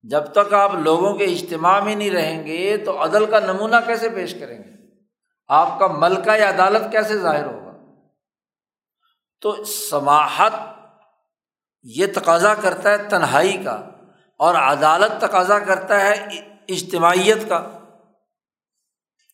[0.03, 4.09] جب تک آپ لوگوں کے اجتماع میں نہیں رہیں گے تو عدل کا نمونہ کیسے
[4.09, 4.71] پیش کریں گے؟
[5.49, 7.73] آپ کا ملکہ یا عدالت کیسے ظاہر ہوگا؟
[9.41, 10.53] تو سماہت
[11.83, 13.89] یہ تقاضا کرتا ہے تنہائی کا
[14.39, 16.13] اور عدالت تقاضا کرتا ہے
[16.69, 17.79] اجتماعیت کا۔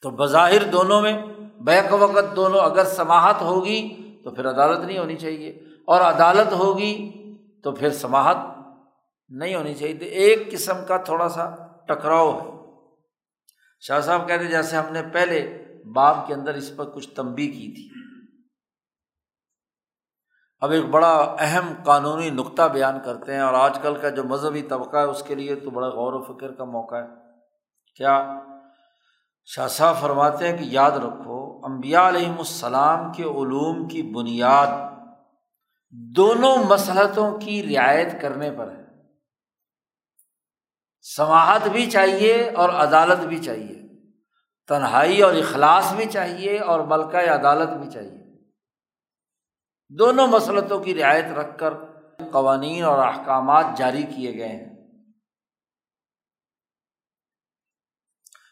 [0.02, 1.22] تو بظاہر دونوں میں،
[1.60, 3.88] بیک وقت دونوں اگر سماہت ہوگی
[4.24, 5.50] تو پھر عدالت نہیں ہونی چاہیے۔
[5.86, 7.12] اور عدالت ہوگی
[7.62, 8.36] تو پھر سماہت
[9.28, 11.50] نہیں ہونی چاہیے۔ تو ایک قسم کا تھوڑا سا
[11.88, 12.58] ٹکراؤ ہے۔
[13.80, 17.74] شاہ صاحب کہتے جیسے ہم نے پہلے باپ کے اندر اس پر کچھ تنبی کی
[17.74, 18.07] تھی۔
[20.60, 24.62] اب ایک بڑا اہم قانونی نقطہ بیان کرتے ہیں اور آج کل کا جو مذہبی
[24.62, 27.06] طبقہ ہے اس کے لیے تو بڑا غور و فکر کا موقع ہے۔
[27.96, 28.40] کیا
[29.44, 34.66] شاہ صاحب فرماتے ہیں کہ یاد رکھو امبیا علیہم السلام کے علوم کی بنیاد
[35.90, 38.84] دونوں مسلطوں کی رعایت کرنے پر ہے۔
[41.16, 43.88] سماعت بھی چاہیے اور عدالت بھی چاہیے۔
[44.68, 48.27] تنہائی اور اخلاص بھی چاہیے اور ملکہ عدالت بھی چاہیے۔
[49.90, 51.74] دونوں مسلطوں کی رعایت رکھ کر
[52.32, 54.76] قوانین اور احکامات جاری کیے گئے ہیں۔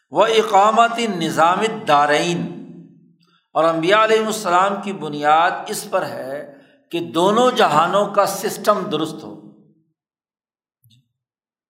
[0.09, 2.67] وہ اقامتی نظام دارئین
[3.53, 6.53] اور امبیا علیہ السلام کی بنیاد اس پر ہے
[6.91, 9.41] کہ دونوں جہانوں کا سسٹم درست ہو۔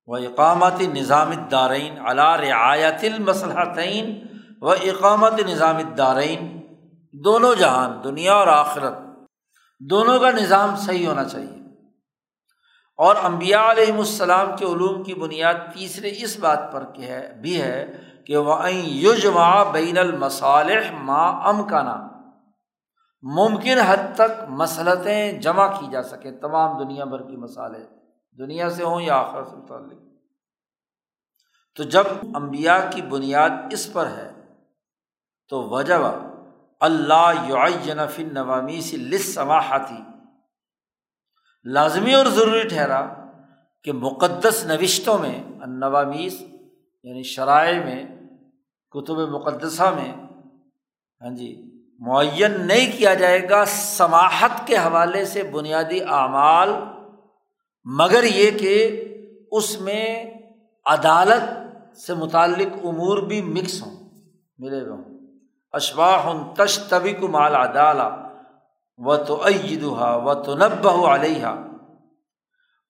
[0.05, 4.27] وہ اقامتی نظام دارئین علا رعایت المسلحتین
[4.61, 6.61] و اقامت نظام دارئین
[7.13, 9.06] دونوں جہان، دنیا اور آخرت۔
[9.79, 11.57] دونوں کا نظام صحیح ہونا چاہیے۔
[12.97, 17.61] اور امبیا علیہم السلام کے علوم کی بنیاد تیسرے اس بات پر کہ ہے، بھی
[17.61, 17.91] ہے
[18.27, 22.07] کہ وہ یجما بین المصالح ما ام کا نام
[23.21, 27.79] ممکن حد تک مسلطیں جمع کی جا سکیں، تمام دنیا بھر کی مسالے
[28.37, 29.99] دنیا سے ہوں یا آخر سے متعلق۔
[31.75, 32.03] تو جب
[32.33, 34.31] امبیا کی بنیاد اس پر ہے،
[35.49, 35.93] تو وجہ
[36.79, 37.49] اللہ
[37.83, 40.01] یعنف نوامی سے لسماحتی
[41.63, 43.07] لازمی اور ضروری ٹھہرا
[43.83, 46.41] کہ مقدس نوشتوں میں نوامیس
[47.03, 48.03] یعنی شرائع میں،
[48.91, 50.13] کتب مقدسہ میں
[51.21, 51.63] ہاں جی
[51.99, 56.69] معین نہیں کیا جائے گا سماحت کے حوالے سے بنیادی اعمال،
[57.83, 59.03] مگر یہ کہ
[59.51, 60.33] اس میں
[60.85, 61.67] عدالت
[61.97, 64.09] سے متعلق امور بھی مکس ہوں۔
[64.57, 65.16] ملے گا۔ ہوں
[65.71, 68.15] اشباہ تش طبی کو مال ادالا
[68.97, 71.45] و تو عیدہ و تو نب علیہ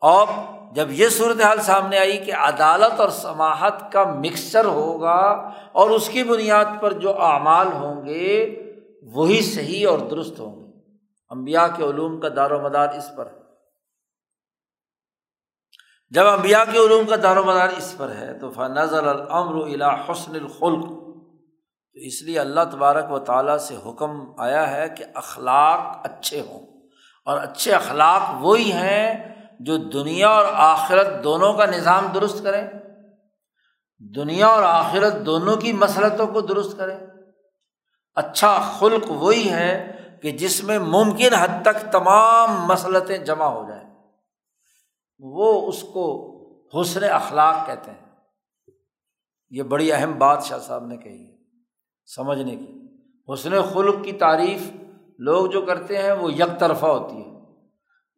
[0.01, 0.27] اور
[0.73, 6.09] جب یہ صورت حال سامنے آئی کہ عدالت اور سماہت کا مکسچر ہوگا اور اس
[6.09, 8.59] کی بنیاد پر جو اعمال ہوں گے،
[9.01, 10.79] وہی صحیح اور درست ہوں گے۔
[11.29, 13.39] امبیا کے علوم کا دار و مدار اس پر ہے۔
[16.09, 19.95] جب امبیا کے علوم کا دار و مدار اس پر ہے تو فنزل العمر الا
[19.95, 20.96] حسن الخلق۔
[21.97, 26.59] تو اس لیے اللہ تبارک و تعالیٰ سے حکم آیا ہے کہ اخلاق اچھے ہوں
[27.25, 32.67] اور اچھے اخلاق وہی ہیں جو دنیا اور آخرت دونوں کا نظام درست کریں،
[34.15, 36.99] دنیا اور آخرت دونوں کی مسلطوں کو درست کریں۔
[38.15, 39.91] اچھا خلق وہی ہے
[40.21, 43.89] کہ جس میں ممکن حد تک تمام مسلطیں جمع ہو جائیں۔
[45.19, 46.33] وہ اس کو
[46.67, 48.05] حسن اخلاق کہتے ہیں۔
[49.49, 51.36] یہ بڑی اہم بات شاہ صاحب نے کہی ہے۔
[52.15, 52.81] سمجھنے کی۔
[53.33, 54.71] حسن خلق کی تعریف
[55.19, 57.37] لوگ جو کرتے ہیں وہ یک طرفہ ہوتی ہے۔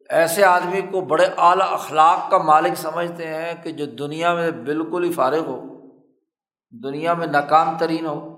[0.10, 5.04] ایسے آدمی کو بڑے اعلیٰ اخلاق کا مالک سمجھتے ہیں کہ جو دنیا میں بالکل
[5.04, 5.64] ہی فارغ ہو،
[6.84, 8.36] دنیا میں ناکام ترین ہو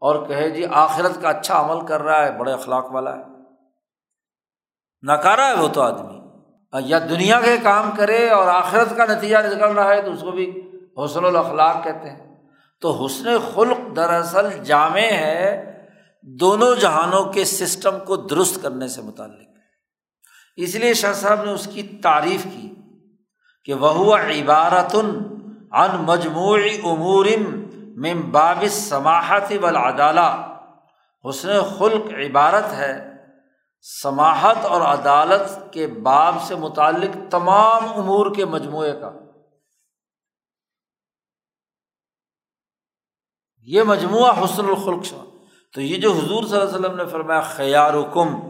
[0.00, 3.22] اور کہے جی آخرت کا اچھا عمل کر رہا ہے، بڑے اخلاق والا ہے۔
[5.02, 6.20] نکارا ہے وہ تو آدمی۔
[6.84, 10.30] یا دنیا کے کام کرے اور آخرت کا نتیجہ نکل رہا ہے تو اس کو
[10.30, 10.70] بھی
[11.04, 12.29] حسن الاخلاق کہتے ہیں۔
[12.80, 15.66] تو حسن خلق دراصل جامع ہے
[16.22, 19.48] دونوں جہانوں کے سسٹم کو درست کرنے سے متعلق۔
[20.56, 22.74] اس لیے شاہ صاحب نے اس کی تعریف کی
[23.64, 27.60] کہ وہ عبارت ان مجموعی امورم
[27.96, 30.54] مم باب سماحت والعدالہ۔
[31.30, 33.10] حسن خلق عبارت ہے
[34.02, 39.29] سماحت اور عدالت کے باب سے متعلق تمام امور کے مجموعے کا۔
[43.62, 45.24] یہ مجموعہ حسن الخلق شا
[45.74, 48.40] تو یہ جو حضور صلی اللہ علیہ وسلم نے فرمایا خیار کم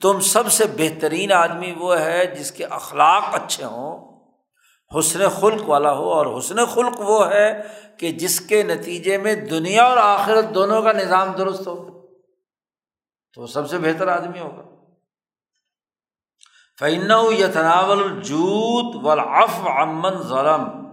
[0.00, 4.12] تم سب سے بہترین آدمی وہ ہے جس کے اخلاق اچھے ہوں،
[4.98, 7.62] حسن خلق والا ہو۔ اور حسن خلق وہ ہے
[7.98, 12.06] کہ جس کے نتیجے میں دنیا اور آخرت دونوں کا نظام درست ہو۔
[13.34, 14.62] تو وہ سب سے بہتر آدمی ہوگا۔
[16.78, 20.86] فعن یتناول الجوت ولاف امن ظلم۔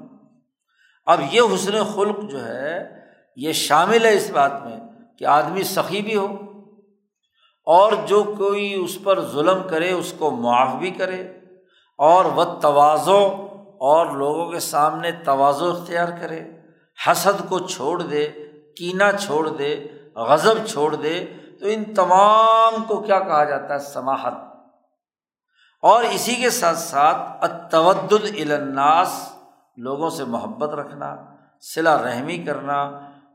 [1.05, 2.98] اب یہ حسن خلق جو ہے
[3.41, 4.77] یہ شامل ہے اس بات میں
[5.19, 6.27] کہ آدمی سخی بھی ہو
[7.67, 11.21] اور جو کوئی اس پر ظلم کرے، اس کو معاف بھی کرے
[11.99, 13.21] اور وہ توازو
[13.87, 16.39] اور لوگوں کے سامنے توازو اختیار کرے،
[16.97, 18.27] حسد کو چھوڑ دے
[18.77, 19.71] کینا چھوڑ دے،
[20.29, 21.15] غضب چھوڑ دے،
[21.59, 24.33] تو ان تمام کو کیا کہا جاتا ہے؟ سماہت
[25.83, 29.11] اور اسی کے ساتھ ساتھ اتود الناس،
[29.77, 31.15] لوگوں سے محبت رکھنا
[31.65, 32.77] صلا رحمی کرنا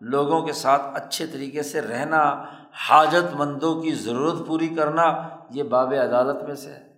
[0.00, 2.44] لوگوں کے ساتھ اچھے طریقے سے رہنا،
[2.88, 6.94] حاجت مندوں کی ضرورت پوری کرنا، یہ باب عدالت میں سے ہے۔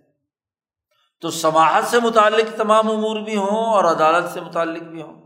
[1.21, 5.21] تو سماعت سے متعلق تمام امور بھی ہوں اور عدالت سے متعلق بھی ہوں۔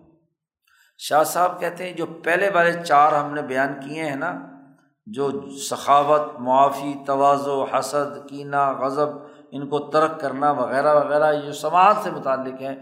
[0.97, 4.39] شاہ صاحب کہتے ہیں جو پہلے والے چار ہم نے بیان کیے ہیں نا،
[5.05, 9.09] جو سخاوت، معافی، توازو، حسد، کینہ، غضب،
[9.51, 12.75] ان کو ترک کرنا وغیرہ وغیرہ، یہ جو سماعت سے متعلق ہیں۔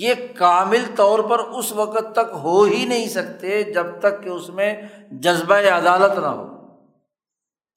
[0.00, 4.48] یہ کامل طور پر اس وقت تک ہو ہی نہیں سکتے جب تک کہ اس
[4.48, 6.46] میں جذبہ عدالت نہ ہو،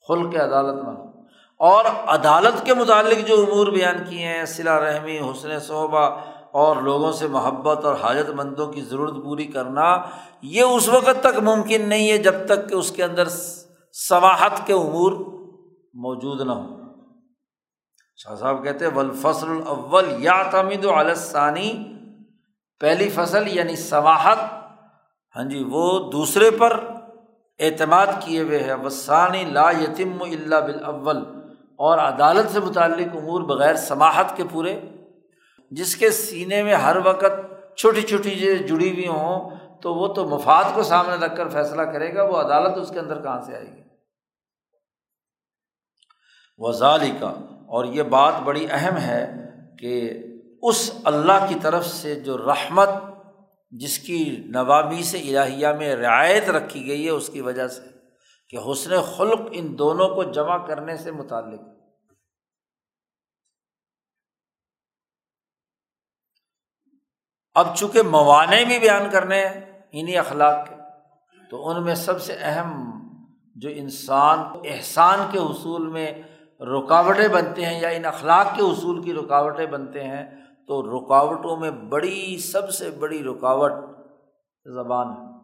[0.07, 1.03] خلق عدالت نہ ہو۔
[1.57, 6.09] اور عدالت کے متعلق جو امور بیان کیے ہیں صلا رحمی، حسن صحبہ
[6.51, 10.01] اور لوگوں سے محبت اور حاجت مندوں کی ضرورت پوری کرنا،
[10.41, 13.27] یہ اس وقت تک ممکن نہیں ہے جب تک کہ اس کے اندر
[13.93, 15.11] سواحت کے امور
[15.93, 16.85] موجود نہ ہوں۔
[18.17, 20.89] شاہ صاحب کہتے ولفصل الاول یا تمید و
[22.81, 24.37] پہلی فصل یعنی سواہت
[25.35, 26.79] ہاں جی وہ دوسرے پر
[27.59, 31.23] اعتماد کیے ہوئے ہے وسانی لا یتم اللہ بال
[31.75, 34.79] اور عدالت سے متعلق امور بغیر سماہت کے پورے،
[35.71, 39.49] جس کے سینے میں ہر وقت چھوٹی چھوٹی چیزیں جڑی ہوئی ہوں،
[39.81, 42.99] تو وہ تو مفاد کو سامنے رکھ کر فیصلہ کرے گا، وہ عدالت اس کے
[42.99, 43.81] اندر کہاں سے آئے گی؟
[46.59, 47.33] وزالی کا
[47.67, 49.25] اور یہ بات بڑی اہم ہے
[49.79, 50.21] کہ
[50.69, 52.89] اس اللہ کی طرف سے جو رحمت
[53.71, 57.81] جس کی نوامی سے الہیہ میں رعایت رکھی گئی ہے، اس کی وجہ سے
[58.49, 61.61] کہ حسن خلق ان دونوں کو جمع کرنے سے متعلق۔
[67.55, 69.61] اب چونکہ موانع بھی بیان کرنے ہیں
[69.91, 70.75] انہیں اخلاق کے،
[71.51, 72.73] تو ان میں سب سے اہم
[73.55, 76.11] جو انسان احسان کے حصول میں
[76.61, 81.71] رکاوٹیں بنتے ہیں یا ان اخلاق کے اصول کی رکاوٹیں بنتے ہیں تو رکاوٹوں میں
[81.71, 83.71] بڑی، سب سے بڑی رکاوٹ
[84.65, 85.35] زبان ہے۔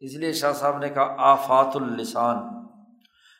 [0.00, 2.36] اس لیے شاہ صاحب نے کہا، آفات السان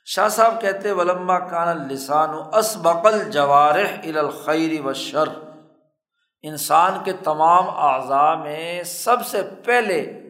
[0.05, 5.29] شاہ صاحب کہتے، ولما کان السان و اسبقل جوارح الخیر و شر
[6.43, 10.23] انسان کے تمام اعضاء میں سب سے پہلے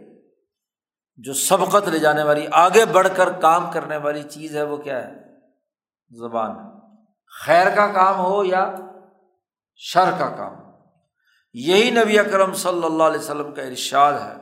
[1.16, 5.08] جو سبقت لے جانے والی، آگے بڑھ کر کام کرنے والی چیز ہے، وہ کیا
[5.08, 5.14] ہے؟
[6.18, 6.56] زبان۔
[7.44, 8.74] خیر کا کام ہو یا
[9.76, 10.52] شر کا کام۔
[11.52, 14.34] یہی نبی اکرم صلی اللہ علیہ وسلم کا ارشاد ہے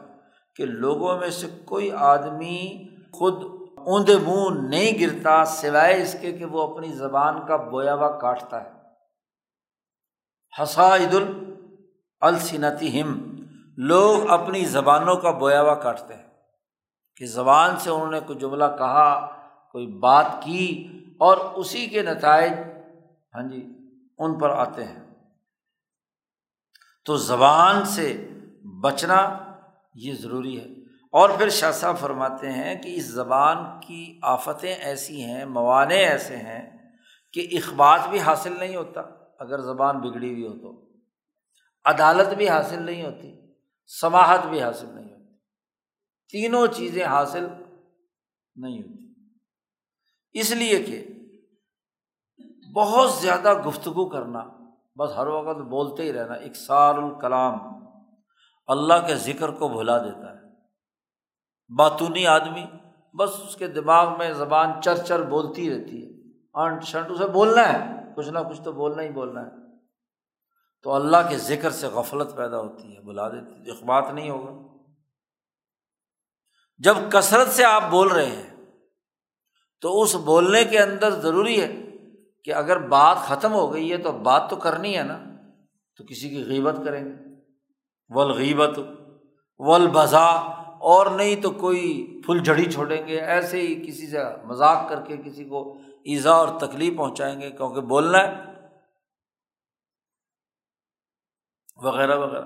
[0.57, 3.45] کہ لوگوں میں سے کوئی آدمی خود
[3.79, 8.65] اوندے منہ نہیں گرتا سوائے اس کے کہ وہ اپنی زبان کا بویا ہوا کاٹتا
[8.65, 8.71] ہے۔
[10.63, 11.15] حسائد
[12.21, 13.37] السنتی ہم
[13.77, 16.29] لوگ اپنی زبانوں کا بویاوا کاٹتے ہیں۔
[17.17, 19.27] کہ زبان سے انہوں نے کوئی جملہ کہا،
[19.73, 20.89] کوئی بات کی
[21.21, 22.53] اور اسی کے نتائج
[23.35, 23.67] ہاں جی
[24.19, 25.04] ان پر آتے ہیں۔
[27.05, 28.29] تو زبان سے
[28.81, 29.39] بچنا
[29.95, 30.67] یہ ضروری ہے۔
[31.13, 36.37] اور پھر شاہ صاحب فرماتے ہیں کہ اس زبان کی آفتیں ایسی ہیں موانع ایسے
[36.37, 36.93] ہیں
[37.33, 39.01] کہ اخبات بھی حاصل نہیں ہوتا۔
[39.39, 40.93] اگر زبان بگڑی ہوئی ہو تو۔
[41.85, 43.55] عدالت بھی حاصل نہیں ہوتی
[44.01, 45.39] سماہت بھی حاصل نہیں ہوتی۔
[46.33, 47.47] تینوں چیزیں حاصل
[48.57, 49.13] نہیں ہوتی۔
[50.33, 51.09] اس لیے کہ
[52.77, 54.64] بہت زیادہ گفتگو کرنا
[54.99, 57.59] بس ہر وقت بولتے ہی رہنا اکسار الکلام
[58.67, 60.41] اللہ کے ذکر کو بھلا دیتا ہے۔
[61.77, 62.67] باتونی آدمی
[63.15, 67.73] بس اس کے دماغ میں زبان چر چر بولتی رہتی ہے۔ انٹ شنٹ، اسے بولنا
[67.73, 69.51] ہے، کچھ نہ کچھ تو بولنا ہی بولنا ہے۔
[70.83, 74.83] تو اللہ کے ذکر سے غفلت پیدا ہوتی ہے بلا دیتی اخبات نہیں ہوگا۔
[76.79, 78.51] جب کثرت سے آپ بول رہے ہیں،
[79.81, 81.84] تو اس بولنے کے اندر ضروری ہے
[82.45, 85.19] کہ اگر بات ختم ہو گئی ہے تو بات تو کرنی ہے نا،
[85.97, 87.11] تو کسی کی غیبت کریں گے۔
[88.09, 88.79] ولغیبت
[89.59, 90.25] ولبذا
[90.81, 95.17] اور نہیں تو کوئی پھل جھڑی چھوڑیں گے۔ ایسے ہی کسی سے مذاق کر کے
[95.17, 98.35] کسی کو ایزا اور تکلیف پہنچائیں گے، کیونکہ بولنا ہے۔
[101.77, 102.45] وغیرہ وغیرہ۔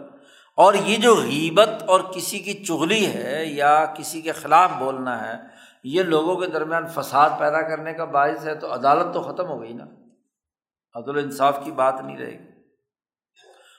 [0.57, 5.57] اور یہ جو غیبت اور کسی کی چغلی ہے یا کسی کے خلاف بولنا ہے
[5.84, 9.62] یہ لوگوں کے درمیان فساد پیدا کرنے کا باعث ہے تو عدالت تو ختم ہو
[9.62, 9.84] گئی نا۔
[10.94, 12.48] عدل انصاف کی بات نہیں رہے گی۔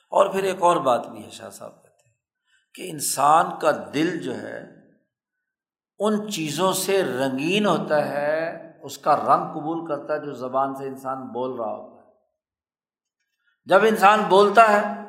[0.10, 2.16] اور پھر ایک اور بات بھی ہے شاہ صاحب کہتے ہیں
[2.74, 4.64] کہ انسان کا دل جو ہے،
[6.00, 10.88] ان چیزوں سے رنگین ہوتا ہے، اس کا رنگ قبول کرتا ہے جو زبان سے
[10.88, 12.12] انسان بول رہا ہوتا ہے۔
[13.66, 15.02] جب انسان بولتا ہے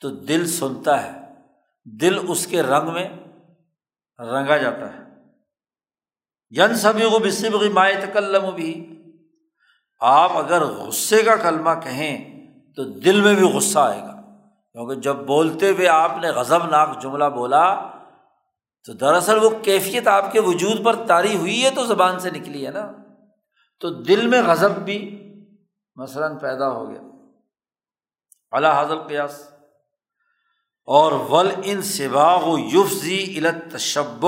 [0.00, 1.28] تو دل سنتا ہے۔
[2.00, 3.08] دل اس کے رنگ میں
[4.18, 5.07] رنگا جاتا ہے۔
[6.50, 8.94] جن سبھی کو بصبغی مائع تکلم بھی
[10.00, 12.46] آپ اگر غصے کا کلمہ کہیں
[12.76, 14.14] تو دل میں بھی غصہ آئے گا۔
[14.72, 17.74] کیونکہ جب بولتے ہوئے آپ نے غضب ناک جملہ بولا،
[18.84, 22.66] تو دراصل وہ کیفیت آپ کے وجود پر تاری ہوئی ہے تو زبان سے نکلی
[22.66, 22.92] ہے نا۔
[23.80, 25.24] تو دل میں غضب بھی
[25.96, 27.00] مثلاً پیدا ہو گیا۔
[28.50, 29.48] اللہ حضل قیاس
[30.84, 34.26] اور ول ان سباغ و یوفزی علت تشب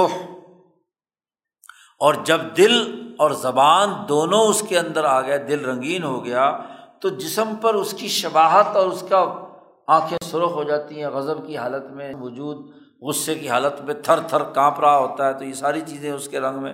[2.01, 6.61] اور جب دل اور زبان دونوں اس کے اندر آ گئے، دل رنگین ہو گیا،
[7.01, 9.46] تو جسم پر اس کی شباہت اور اس کا
[9.86, 12.66] آنکھیں سرخ ہو جاتی ہیں، غضب کی حالت میں وجود،
[13.03, 16.28] غصے کی حالت میں تھر تھر کانپ رہا ہوتا ہے، تو یہ ساری چیزیں اس
[16.28, 16.72] کے رنگ میں۔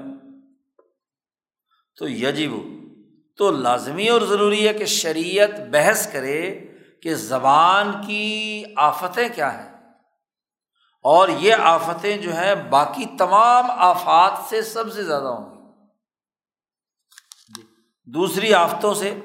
[1.98, 2.50] تو یجب،
[3.36, 6.60] تو لازمی اور ضروری ہے کہ شریعت بحث کرے
[7.02, 9.75] کہ زبان کی آفتیں کیا ہیں۔
[11.06, 15.70] اور یہ آفتیں جو ہیں باقی تمام آفات سے سب سے زیادہ ہوں گی۔
[18.04, 19.20] دوسری آفتوں سے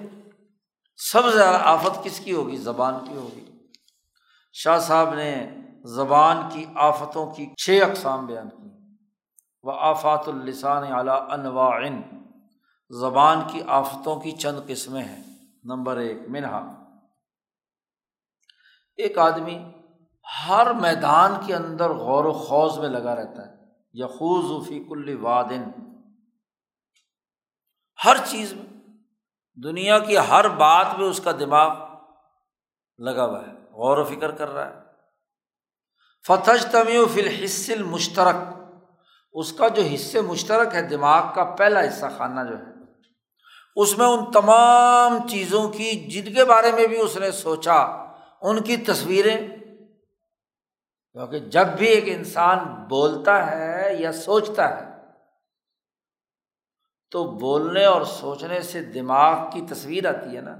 [0.97, 3.45] سب سے زیادہ آفت کس کی ہوگی؟ زبان کی ہوگی۔
[4.53, 5.49] شاہ صاحب نے
[5.83, 8.95] زبان کی آفتوں کی چھ اقسام بیان کی۔
[9.63, 11.79] وہ آفات السان اعلیٰ انواع
[12.89, 15.23] زبان کی آفتوں کی چند قسمیں ہیں۔
[15.63, 16.83] نمبر ایک، منہا۔
[18.97, 19.63] ایک آدمی
[20.47, 23.53] ہر میدان کے اندر غور و خوض میں لگا رہتا ہے۔
[23.93, 25.63] یخوض فی کل وادن۔
[28.05, 28.79] ہر چیز میں،
[29.63, 31.75] دنیا کی ہر بات میں اس کا دماغ
[32.97, 34.81] لگا ہوا ہے، غور و فکر کر رہا ہے۔
[36.27, 38.35] فتح تمیو فی الحصل مشترک
[39.33, 42.71] اس کا جو حصے مشترک ہے، دماغ کا پہلا حصہ خانہ جو ہے،
[43.75, 47.77] اس میں ان تمام چیزوں کی، جن کے بارے میں بھی اس نے سوچا،
[48.41, 49.37] ان کی تصویریں
[51.13, 52.57] کیونکہ جب بھی ایک انسان
[52.89, 54.91] بولتا ہے یا سوچتا ہے،
[57.11, 60.57] تو بولنے اور سوچنے سے دماغ کی تصویر آتی ہے نا۔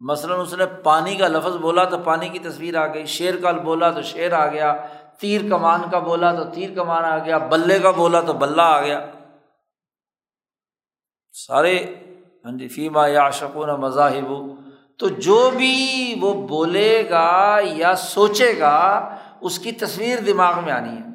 [0.00, 3.52] مثلاً اس نے پانی کا لفظ بولا تو پانی کی تصویر آ گئی، شیر کا
[3.52, 4.86] بولا تو شیر آ گیا،
[5.18, 8.80] تیر کمان کا بولا تو تیر کمان آ گیا، بلے کا بولا تو بلہ آ
[8.80, 9.10] گیا۔
[11.32, 11.94] سارے
[12.44, 14.32] ہاں جی فیما یا شکون مذاہب۔
[14.98, 18.76] تو جو بھی وہ بولے گا یا سوچے گا
[19.40, 21.08] اس کی تصویر دماغ میں آنی ہے۔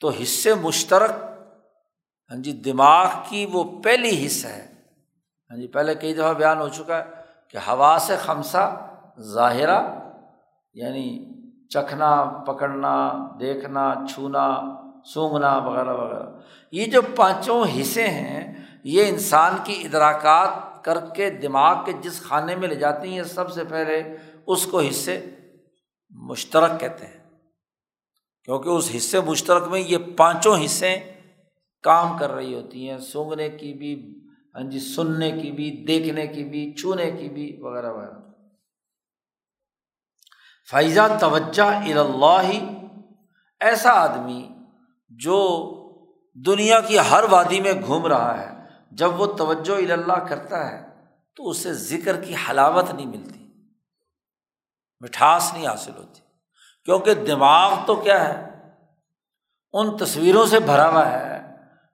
[0.00, 1.10] تو حصے مشترک
[2.30, 4.66] ہاں جی دماغ کی وہ پہلی حصہ ہے۔
[5.50, 7.04] ہاں جی پہلے کئی دفعہ بیان ہو چکا ہے
[7.48, 8.90] کہ ہوا سے خمسہ
[9.20, 9.98] ظاہرہ
[10.74, 11.34] یعنی
[11.68, 14.60] چکھنا، پکڑنا، دیکھنا، چھونا،
[15.04, 16.26] سونگنا، وغیرہ وغیرہ۔
[16.72, 22.56] یہ جو پانچوں حصے ہیں، یہ انسان کی ادراکات کر کے دماغ کے جس خانے
[22.56, 24.16] میں لے جاتی ہیں، سب سے پہلے
[24.46, 25.30] اس کو حصے
[26.14, 27.30] مشترک کہتے ہیں۔
[28.44, 31.12] کیونکہ اس حصے مشترک میں یہ پانچوں حصے
[31.82, 34.20] کام کر رہی ہوتی ہیں سونگنے کی بھی
[34.54, 38.14] ہاں جی سننے کی بھی، دیکھنے کی بھی، چھونے کی بھی، وغیرہ وغیرہ۔
[40.70, 42.64] فائزہ توجہ اللہ
[43.60, 44.48] ایسا آدمی
[45.08, 45.64] جو
[46.34, 50.86] دنیا کی ہر وادی میں گھوم رہا ہے، جب وہ توجہ اللہ کرتا ہے
[51.36, 53.43] تو اسے ذکر کی حلاوت نہیں ملتی۔
[55.00, 56.20] مٹھاس نہیں حاصل ہوتی۔
[56.84, 58.54] کیونکہ دماغ تو کیا ہے؟
[59.72, 61.40] ان تصویروں سے بھرا ہوا ہے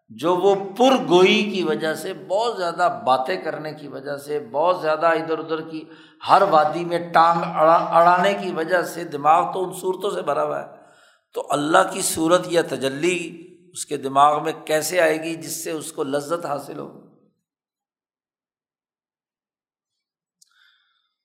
[0.08, 4.80] جو وہ پر گوئی کی وجہ سے، بہت زیادہ باتیں کرنے کی وجہ سے، بہت
[4.80, 5.84] زیادہ ادھر ادھر کی،
[6.28, 10.42] ہر وادی میں ٹانگ اڑا، اڑانے کی وجہ سے دماغ تو ان صورتوں سے بھرا
[10.42, 10.80] ہوا ہے۔
[11.34, 15.70] تو اللہ کی صورت یا تجلی اس کے دماغ میں کیسے آئے گی جس سے
[15.70, 17.09] اس کو لذت حاصل ہو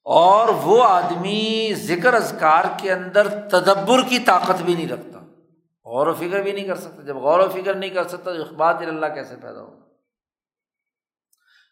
[0.06, 5.20] اور وہ آدمی ذکر اذکار کے اندر تدبر کی طاقت بھی نہیں رکھتا،
[5.86, 8.42] غور و فکر بھی نہیں کر سکتا۔ جب غور و فکر نہیں کر سکتا تو
[8.42, 9.74] اخبار اللہ کیسے پیدا ہو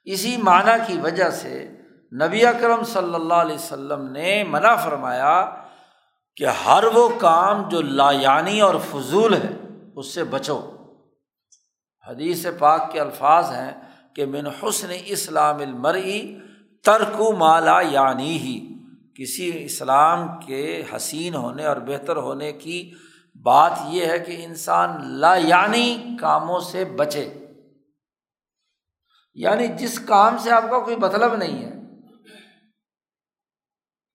[0.04, 1.70] اسی معنی کی وجہ سے
[2.12, 5.56] نبی اکرم صلی اللہ علیہ وسلم نے منع فرمایا
[6.36, 9.50] کہ ہر وہ کام جو لا یعنی اور فضول ہے،
[9.96, 10.60] اس سے بچو۔
[12.08, 13.72] حدیث پاک کے الفاظ ہیں
[14.16, 16.40] کہ من حسن اسلام المرئی
[16.84, 18.74] ترک مالا یعنی ہی
[19.16, 22.94] کسی اسلام کے حسین ہونے اور بہتر ہونے کی
[23.44, 27.34] بات یہ ہے کہ انسان لا یعنی کاموں سے بچے۔
[29.34, 31.74] یعنی جس کام سے آپ کا کوئی مطلب نہیں ہے۔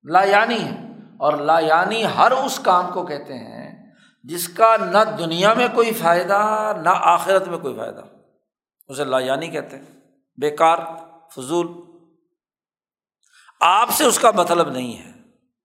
[0.03, 0.77] لا یعنی ہے۔
[1.19, 3.95] اور لا یعنی ہر اس کام کو کہتے ہیں
[4.25, 8.03] جس کا نہ دنیا میں کوئی فائدہ، نہ آخرت میں کوئی فائدہ۔
[8.89, 10.01] اسے لا یعنی کہتے ہیں۔
[10.37, 10.79] بیکار،
[11.37, 11.88] فضول۔
[13.61, 15.13] آپ سے اس کا مطلب نہیں ہے۔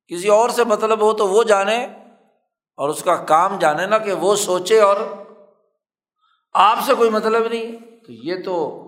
[0.07, 1.83] کسی اور سے مطلب ہو تو وہ جانے
[2.77, 4.95] اور اس کا کام جانے نا کہ وہ سوچے اور
[6.53, 7.71] آپ سے کوئی مطلب نہیں۔
[8.05, 8.87] تو یہ تو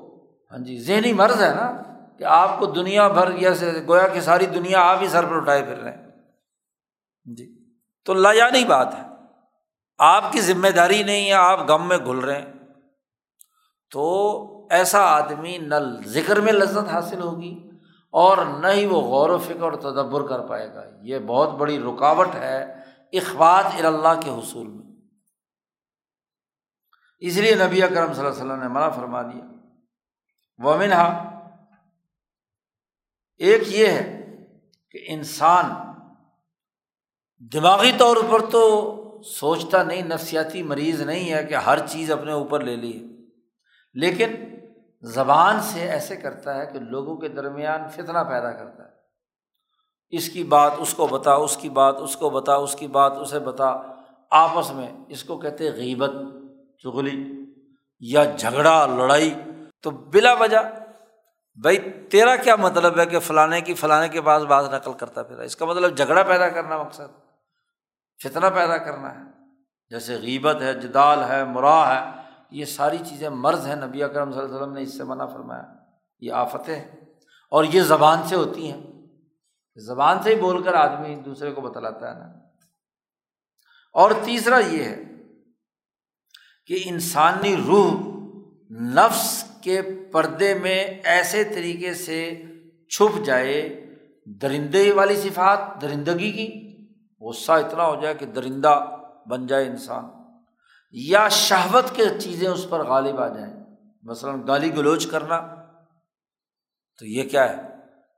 [0.51, 1.71] ہاں جی ذہنی مرض ہے نا
[2.17, 5.35] کہ آپ کو دنیا بھر یا سے گویا کہ ساری دنیا آپ ہی سر پر
[5.35, 6.11] اٹھائے پھر رہے ہیں۔
[7.25, 7.65] جی
[8.05, 9.01] تو لا نہیں بات ہے۔
[9.97, 12.53] آپ کی ذمہ داری نہیں ہے، آپ غم میں گھل رہے ہیں۔
[13.91, 15.75] تو ایسا آدمی نہ
[16.05, 17.69] ذکر میں لذت حاصل ہوگی۔
[18.15, 21.79] اور نہ ہی وہ غور و فکر اور تدبر کر پائے گا۔ یہ بہت بڑی
[21.79, 22.63] رکاوٹ ہے
[23.13, 24.95] اخبات اللہ کے حصول میں۔
[27.19, 29.43] اس لیے نبی اکرم صلی اللہ علیہ وسلم نے منع فرما دیا۔
[30.57, 31.07] ومن ہا
[33.37, 34.37] ایک یہ ہے
[34.91, 35.65] کہ انسان
[37.53, 38.91] دماغی طور پر تو
[39.23, 43.07] سوچتا نہیں، نفسیاتی مریض نہیں ہے کہ ہر چیز اپنے اوپر لے لی
[43.93, 44.35] لیکن
[45.05, 48.89] زبان سے ایسے کرتا ہے کہ لوگوں کے درمیان فتنا پیدا کرتا ہے۔
[50.09, 53.11] اس کی بات اس کو بتا، اس کی بات اس کو بتا، اس کی بات
[53.11, 53.77] اسے بتا۔
[54.31, 56.11] آپس میں اس کو کہتے غیبت،
[56.83, 57.29] چغلی
[57.99, 59.33] یا جھگڑا، لڑائی۔
[59.81, 60.57] تو بلا وجہ
[61.61, 61.77] بھائی
[62.11, 65.55] تیرا کیا مطلب ہے کہ فلانے کی، فلانے کے پاس بات نقل کرتا پھر اس
[65.55, 67.19] کا مطلب جھگڑا پیدا کرنا مقصد
[68.23, 69.23] فتنا پیدا کرنا ہے۔
[69.89, 74.39] جیسے غیبت ہے، جدال ہے، مرا ہے یہ ساری چیزیں مرض ہیں، نبی اکرم صلی
[74.39, 75.63] اللہ علیہ وسلم نے اس سے منع فرمایا۔
[76.19, 76.83] یہ آفتیں
[77.51, 78.83] اور یہ زبان سے ہوتی ہیں۔
[79.75, 82.25] زبان سے ہی بول کر آدمی دوسرے کو بتلاتا ہے نا۔
[83.93, 85.03] اور تیسرا یہ ہے
[86.67, 87.93] کہ انسانی روح
[88.71, 89.81] نفس کے
[90.11, 92.43] پردے میں ایسے طریقے سے
[92.89, 93.85] چھپ جائے،
[94.25, 96.77] درندے والی صفات، درندگی کی،
[97.21, 98.85] غصہ اتنا ہو جائے کہ درندہ
[99.29, 100.24] بن جائے انسان۔
[100.97, 103.53] یا شہوت کے چیزیں اس پر غالب آ جائیں۔
[104.03, 105.55] مثلاً گالی گلوچ کرنا،
[106.99, 107.61] تو یہ کیا ہے؟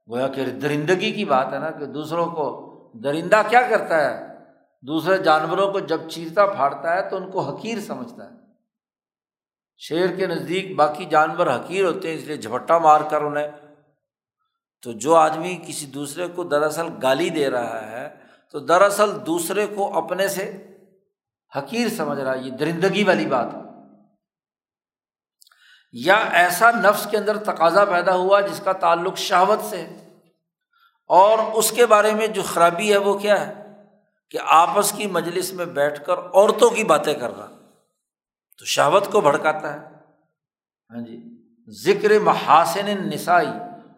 [0.10, 2.68] گویا کہ درندگی کی بات ہے نا کہ دوسروں کو
[3.04, 4.28] درندہ کیا کرتا ہے؟
[4.82, 8.30] دوسرے جانوروں کو جب چیرتا پھاڑتا ہے تو ان کو حقیر سمجھتا ہے۔
[9.78, 13.52] شیر کے نزدیک باقی جانور حقیر ہوتے ہیں، اس لیے جھپٹا مار کر انہیں۔
[14.82, 18.10] تو جو آدمی کسی دوسرے کو دراصل گالی دے رہا ہے،
[18.52, 20.68] تو دراصل دوسرے کو اپنے سے
[21.56, 23.60] حقیر سمجھ رہا ہے، یہ درندگی والی بات ہے۔
[25.92, 29.88] یا ایسا نفس کے اندر تقاضا پیدا ہوا جس کا تعلق شہوت سے
[31.08, 33.68] اور اس کے بارے میں جو خرابی ہے وہ کیا ہے؟
[34.30, 37.48] کہ آپس کی مجلس میں بیٹھ کر عورتوں کی باتیں کر رہا۔
[38.60, 39.80] تو شہوت کو بھڑکاتا ہے۔
[40.92, 41.24] ہاں جی
[41.84, 43.48] ذکر محاسن نسائی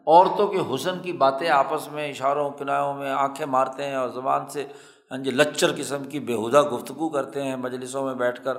[0.08, 4.50] عورتوں کے حسن کی باتیں آپس میں، اشاروں کناروں میں آنکھیں مارتے ہیں اور زبان
[4.50, 4.68] سے
[5.12, 8.56] ہاں جی لچر قسم کی بےحدہ گفتگو کرتے ہیں مجلسوں میں بیٹھ کر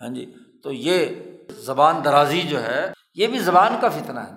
[0.00, 1.06] ہاں جی تو یہ
[1.50, 4.32] زبان درازی جو ہے، یہ بھی زبان کا فتنہ ہے۔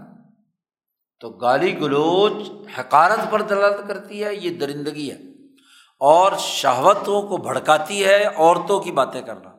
[1.20, 2.49] تو گالی گلوچ
[2.80, 5.18] حکارت پر دلالت کرتی ہے، یہ درندگی ہے۔
[5.99, 9.49] اور شہوتوں کو بھڑکاتی ہے عورتوں کی باتیں کرنا۔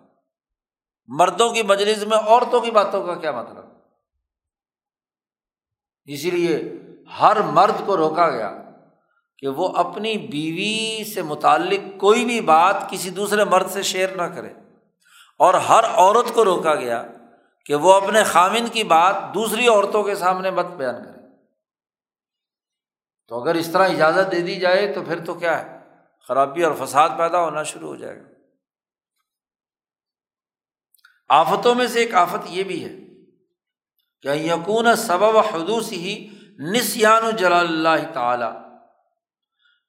[1.07, 3.65] مردوں کی مجلس میں عورتوں کی باتوں کا کیا مطلب؟
[6.05, 6.83] اسی لیے
[7.21, 8.68] ہر مرد کو روکا گیا۔
[9.39, 14.22] کہ وہ اپنی بیوی سے متعلق کوئی بھی بات کسی دوسرے مرد سے شیئر نہ
[14.22, 14.53] کرے۔
[15.39, 17.07] اور ہر عورت کو روکا گیا
[17.64, 21.26] کہ وہ اپنے خامن کی بات دوسری عورتوں کے سامنے مت بیان کرے۔
[23.28, 25.78] تو اگر اس طرح اجازت دے دی جائے تو پھر تو کیا ہے؟
[26.28, 28.28] خرابی اور فساد پیدا ہونا شروع ہو جائے گا۔
[31.28, 32.91] آفتوں میں سے ایک آفت یہ بھی ہے
[34.22, 36.28] کہ یقون سبب حدوث ہی
[36.59, 38.68] نسان جلال اللہ تعالی۔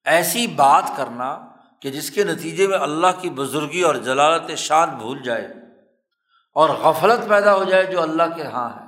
[0.09, 1.47] ایسی بات کرنا
[1.81, 5.47] کہ جس کے نتیجے میں اللہ کی بزرگی اور جلالت شان بھول جائے
[6.53, 8.85] اور غفلت پیدا ہو جائے جو اللہ کے یہاں ہے۔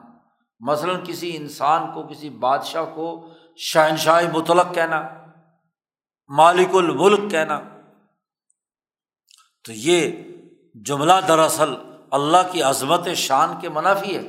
[0.59, 5.09] مثلاً کسی انسان کو، کسی بادشاہ کو شہنشاہ مطلق کہنا،
[6.30, 7.61] مالک الملک کہنا،
[9.65, 10.11] تو یہ
[10.86, 11.76] جملہ دراصل
[12.11, 14.24] اللہ کی عظمت شان کے منافی ہے۔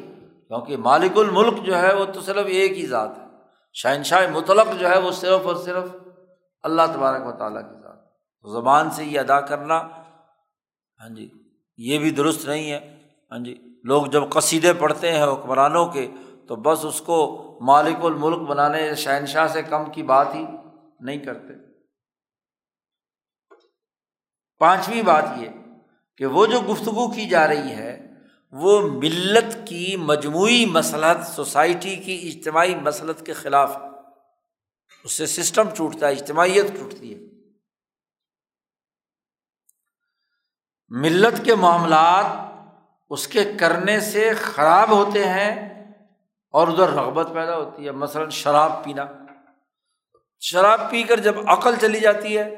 [0.48, 3.24] کیونکہ مالک الملک جو ہے وہ تو صرف ایک ہی ذات ہے
[3.74, 5.84] شہنشاہ مطلق جو ہے وہ صرف اور صرف
[6.62, 9.78] اللہ تبارک و تعالیٰ کی ذات۔ زبان سے یہ ادا کرنا
[11.00, 11.30] ہاں جی
[11.76, 12.98] یہ بھی درست نہیں ہے۔
[13.32, 13.54] ہاں جی
[13.84, 16.10] لوگ جب قصیدے پڑھتے ہیں حکمرانوں کے،
[16.48, 17.18] تو بس اس کو
[17.62, 20.46] مالک الملک بنانے، شہنشاہ سے کم کی بات ہی
[21.00, 21.52] نہیں کرتے۔
[24.58, 25.48] پانچویں بات یہ
[26.16, 28.14] کہ وہ جو گفتگو کی جا رہی ہے،
[28.52, 33.76] وہ ملت کی مجموعی مسلحت، سوسائٹی کی اجتماعی مسلط کے خلاف
[35.04, 37.32] اس سے سسٹم ٹوٹتا ہے، اجتماعیت ٹوٹتی ہے۔
[40.88, 42.24] ملت کے معاملات
[43.10, 45.84] اس کے کرنے سے خراب ہوتے ہیں
[46.50, 49.06] اور ادھر رغبت پیدا ہوتی ہے۔ مثلاً شراب پینا۔
[50.40, 52.54] شراب پی کر جب عقل چلی جاتی ہے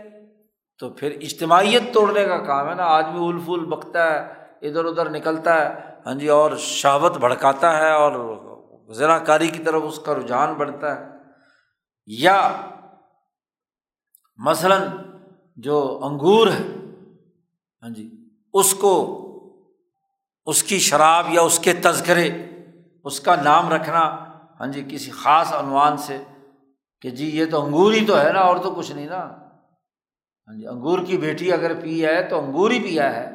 [0.79, 4.19] تو پھر اجتماعیت توڑنے کا کام ہے نا۔ آدمی ال بکتا ہے،
[4.69, 8.13] ادھر ادھر نکلتا ہے ہاں جی اور شہوت بھڑکاتا ہے اور
[8.93, 11.14] ذرا کاری کی طرف اس کا رجحان بڑھتا ہے۔
[12.09, 12.39] یا
[14.39, 14.83] مثلاً
[15.57, 16.63] جو انگور ہے
[17.83, 18.09] ہاں جی
[18.55, 18.93] اس کو،
[20.47, 22.29] اس کی شراب یا اس کے تذکرے،
[23.05, 24.01] اس کا نام رکھنا
[24.61, 26.23] ہاں جی کسی خاص عنوان سے
[27.03, 29.23] کہ جی یہ تو انگور ہی تو ہے نا، اور تو کچھ نہیں نا۔
[30.49, 33.27] ہاں جی انگور کی بیٹی اگر پی ہے تو انگور ہی پیا ہے،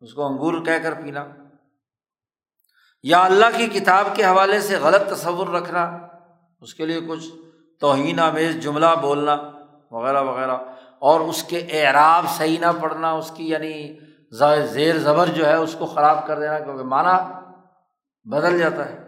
[0.00, 1.26] اس کو انگور کہہ کر پینا۔
[3.04, 5.84] یا اللہ کی کتاب کے حوالے سے غلط تصور رکھنا،
[6.60, 7.24] اس کے لیے کچھ
[7.80, 9.50] توہین آمیز جملہ بولنا،
[9.90, 10.56] وغیرہ وغیرہ۔
[10.98, 13.98] اور اس کے اعراب صحیح نہ پڑھنا، اس کی یعنی
[14.70, 17.40] زیر زبر جو ہے، اس کو خراب کر دینا، کیونکہ مانا
[18.24, 19.04] بدل جاتا ہے۔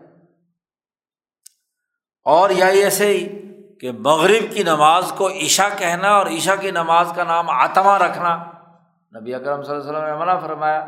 [2.25, 3.47] اور یا ایسے ہی
[3.81, 8.45] کہ مغرب کی نماز کو عشا کہنا اور عشا کی نماز کا نام آتما رکھنا۔
[9.21, 10.87] نبی اکرم صلی اللہ علیہ وسلم نے منع فرمایا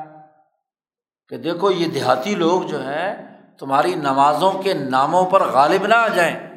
[1.28, 6.08] کہ دیکھو، یہ دیہاتی لوگ جو ہیں، تمہاری نمازوں کے ناموں پر غالب نہ آ
[6.08, 6.47] جائیں۔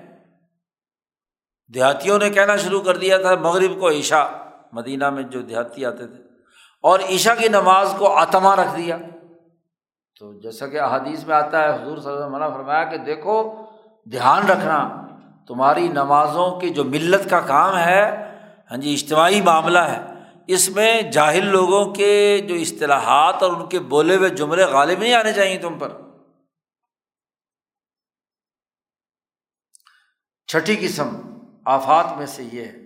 [1.73, 4.27] دیہاتیوں نے کہنا شروع کر دیا تھا مغرب کو عشا
[4.71, 6.23] مدینہ میں جو دیہاتی آتے تھے۔
[6.81, 8.97] اور عشا کی نماز کو آتما رکھ دیا۔
[10.19, 13.65] تو جیسا کہ احادیث میں آتا ہے، حضور صلی اللہ علیہ منع فرمایا کہ دیکھو،
[14.11, 15.07] دھیان رکھنا،
[15.47, 18.31] تمہاری نمازوں کی جو ملت کا کام ہے
[18.71, 20.01] ہاں جی اجتماعی معاملہ ہے،
[20.47, 25.13] اس میں جاہل لوگوں کے جو اصطلاحات اور ان کے بولے ہوئے جملے غالب نہیں
[25.13, 25.91] آنے چاہیے تم پر۔
[30.47, 31.30] چھٹی قسم
[31.65, 32.77] آفات میں سے یہ ہے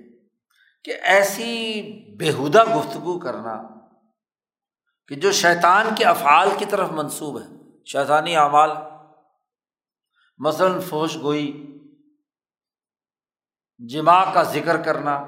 [0.84, 1.82] کہ ایسی
[2.20, 3.62] بےحدہ گفتگو کرنا
[5.08, 7.46] کہ جو شیطان کے افعال کی طرف منسوب ہے،
[7.86, 8.70] شیطانی اعمال،
[10.38, 11.72] مثلاً فوش گوئی
[13.78, 15.24] جمع کا ذکر کرنا،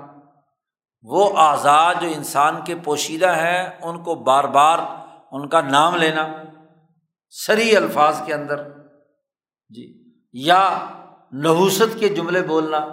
[1.02, 4.80] وہ آزاد جو انسان کے پوشیدہ ہیں، ان کو بار بار
[5.32, 6.44] ان کا نام لینا،
[7.30, 8.64] سری الفاظ کے اندر
[9.70, 10.88] جی یا
[11.34, 12.86] نحوست کے جملے بولنا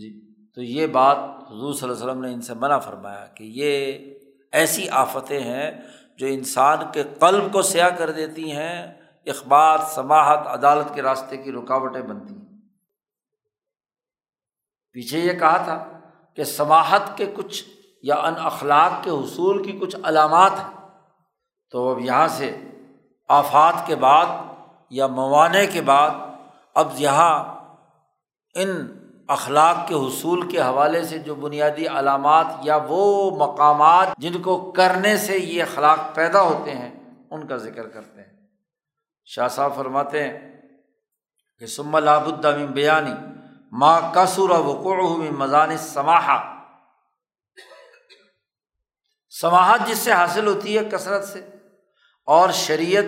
[0.00, 3.44] جی۔ تو یہ بات حضور صلی اللہ علیہ وسلم نے ان سے منع فرمایا کہ
[3.44, 3.98] یہ
[4.52, 5.70] ایسی آفتیں ہیں
[6.18, 8.94] جو انسان کے قلب کو سیاہ کر دیتی ہیں
[9.26, 12.58] اخبار سماہت عدالت کے راستے کی رکاوٹیں بنتی ہیں۔
[14.92, 16.00] پیچھے یہ کہا تھا
[16.34, 17.64] کہ سماہت کے کچھ
[18.02, 20.88] یا ان اخلاق کے حصول کی کچھ علامات ہیں۔
[21.70, 22.56] تو اب یہاں سے
[23.28, 24.26] آفات کے بعد
[24.90, 26.10] یا موانع کے بعد
[26.74, 27.62] اب یہاں
[28.54, 28.95] ان
[29.28, 35.16] اخلاق کے حصول کے حوالے سے جو بنیادی علامات یا وہ مقامات جن کو کرنے
[35.16, 36.90] سے یہ اخلاق پیدا ہوتے ہیں،
[37.30, 38.34] ان کا ذکر کرتے ہیں۔
[39.28, 40.38] شاہ صاحب فرماتے ہیں
[41.60, 42.28] کہ سم لاب
[42.74, 43.14] بیانی
[43.72, 46.38] ماں کسر وقوع مضان سماحا
[49.32, 51.40] سماہت جس سے حاصل ہوتی ہے کثرت سے،
[52.28, 53.04] اور شریعت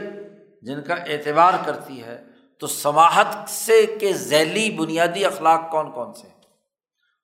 [0.62, 2.22] جن کا اعتبار کرتی ہے
[2.60, 6.28] تو سماہت سے کے ذیلی بنیادی اخلاق کون کون سے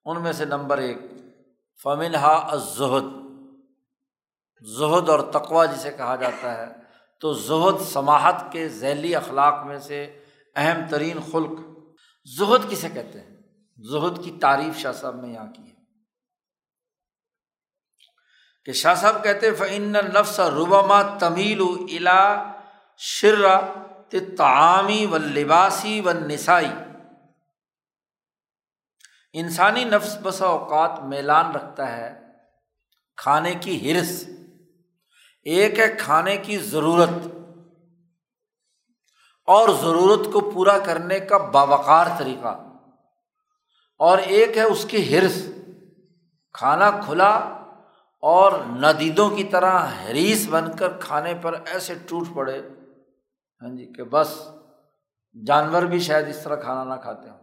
[0.05, 0.99] ان میں سے نمبر ایک
[1.83, 3.25] فمن ہا ازہد
[4.61, 6.73] زہد اور تقوا جسے کہا جاتا ہے۔
[7.21, 10.23] تو زہد سماہت کے ذیلی اخلاق میں سے
[10.57, 11.59] اہم ترین خلق۔
[12.39, 13.37] زہد کسے کہتے ہیں؟
[13.91, 15.75] زہد کی تعریف شاہ صاحب نے یہاں کی ہے۔
[18.65, 22.43] کہ شاہ صاحب کہتے فعن نفس ربما تمیل الا
[22.99, 23.61] شرا
[24.21, 26.71] تعامی و لباسی و نسائی
[29.33, 32.21] انسانی نفس بسا اوقات میلان رکھتا ہے
[33.17, 34.29] کھانے کی ہرس۔
[35.43, 37.09] ایک ہے کھانے کی ضرورت۔
[39.47, 42.63] اور ضرورت کو پورا کرنے کا باوقار طریقہ۔
[43.99, 45.47] اور ایک ہے اس کی ہرس۔
[46.53, 47.31] کھانا کھلا
[48.21, 52.63] اور ندیدوں کی طرح حریث بن کر کھانے پر ایسے ٹوٹ پڑے۔
[53.65, 54.49] ہاں جی کہ بس
[55.47, 57.39] جانور بھی شاید اس طرح کھانا نہ کھاتے ہوں۔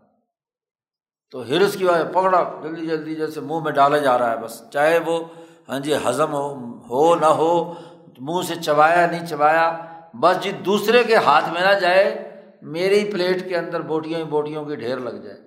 [1.32, 4.64] تو ہرس کی وجہ، پکڑا، جلدی جلدی جیسے منہ میں ڈالا جا رہا ہے بس۔
[4.74, 5.24] چاہے وہ
[5.70, 7.74] ہاں جی ہضم ہو ہو نہ ہو،
[8.20, 12.32] منہ سے چبایا، نہیں چبایا، بس جی دوسرے کے ہاتھ میں نہ جائے،
[12.62, 15.38] میری پلیٹ کے اندر بوٹیاں ہی بوٹیوں کی ڈھیر لگ جائے۔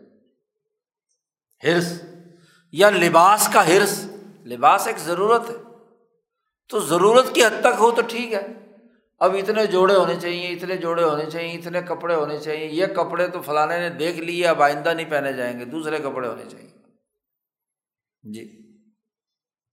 [1.65, 2.03] ہرس،
[2.73, 4.11] یا لباس کا ہرس۔
[4.47, 5.55] لباس ایک ضرورت ہے۔
[6.69, 8.47] تو ضرورت کی حد تک ہو تو ٹھیک ہے۔
[9.19, 13.29] اب اتنے جوڑے ہونے چاہیے، اتنے جوڑے ہونے چاہیے، اتنے کپڑے ہونے چاہیے، یہ کپڑے
[13.29, 16.69] تو فلانے نے دیکھ لیے، اب آئندہ نہیں پہنے جائیں گے، دوسرے کپڑے ہونے چاہیے۔
[18.23, 18.65] جی۔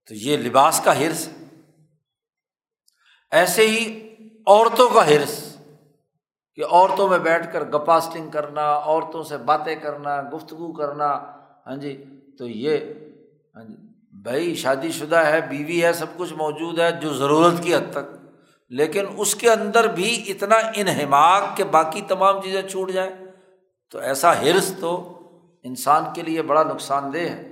[0.08, 1.30] تو یہ لباس کا ہرس
[3.32, 4.10] ایسے ہی
[4.48, 5.58] عورتوں کا ہرس
[6.56, 11.08] کہ عورتوں میں بیٹھ کر گپاسٹنگ کرنا، عورتوں سے باتیں کرنا، گفتگو کرنا۔
[11.68, 12.06] ہاں جی
[12.38, 12.78] تو یہ
[13.56, 13.76] ہاں جی
[14.12, 18.21] بھائی شادی شدہ ہے، بیوی ہے، سب کچھ موجود ہے، جو ضرورت کی حد تک۔
[18.72, 23.12] لیکن اس کے اندر بھی اتنا انہماک کہ باقی تمام چیزیں چھوٹ جائیں،
[23.90, 24.92] تو ایسا ہرس تو
[25.64, 27.48] انسان کے لیے بڑا نقصان دہ ہے۔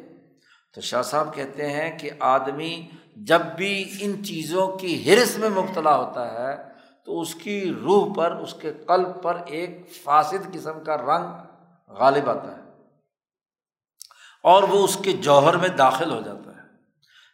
[0.73, 5.95] تو شاہ صاحب کہتے ہیں کہ آدمی جب بھی ان چیزوں کی ہرس میں مبتلا
[5.95, 6.55] ہوتا ہے،
[7.05, 11.27] تو اس کی روح پر، اس کے قلب پر ایک فاسد قسم کا رنگ
[11.93, 12.61] غالب آتا ہے
[14.43, 16.61] اور وہ اس کے جوہر میں داخل ہو جاتا ہے۔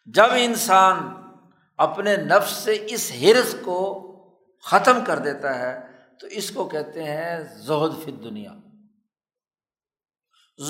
[0.05, 1.24] جب انسان
[1.77, 4.01] اپنے نفس سے اس ہرس کو
[4.63, 5.79] ختم کر دیتا ہے،
[6.19, 8.51] تو اس کو کہتے ہیں زہد فت دنیا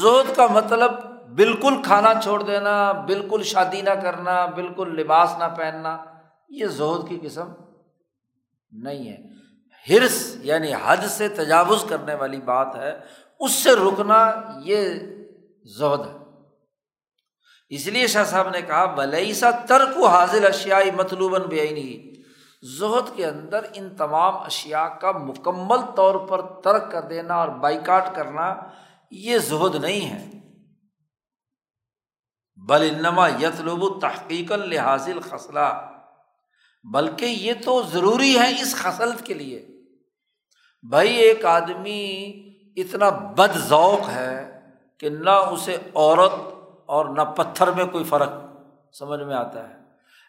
[0.01, 0.91] زہد کا مطلب
[1.35, 6.05] بالکل کھانا چھوڑ دینا، بالکل شادی نہ کرنا، بالکل لباس نہ پہننا،
[6.49, 7.51] یہ زہد کی قسم
[8.71, 9.17] نہیں ہے۔
[9.89, 12.99] ہرس یعنی حد سے تجاوز کرنے والی بات ہے،
[13.39, 14.33] اس سے رکنا
[14.63, 14.89] یہ
[15.63, 16.24] زہد ہے۔
[17.69, 22.15] اس لیے شاہ صاحب نے کہا بلیسا ترک و حاضر اشیائی مطلوباً بے نہیں
[22.79, 28.15] زہد کے اندر ان تمام اشیا کا مکمل طور پر ترک کر دینا اور بائیکاٹ
[28.15, 28.55] کرنا
[29.11, 30.29] یہ زہد نہیں ہے۔
[32.55, 35.89] بل انما یتلوب تحقیق لحاظ خسلہ
[36.93, 39.67] بلکہ یہ تو ضروری ہے اس خصلت کے لیے۔
[40.89, 42.31] بھائی ایک آدمی
[42.77, 44.59] اتنا بد ذوق ہے
[44.99, 46.54] کہ نہ اسے عورت
[46.85, 48.29] اور نہ پتھر میں کوئی فرق
[48.99, 49.73] سمجھ میں آتا ہے۔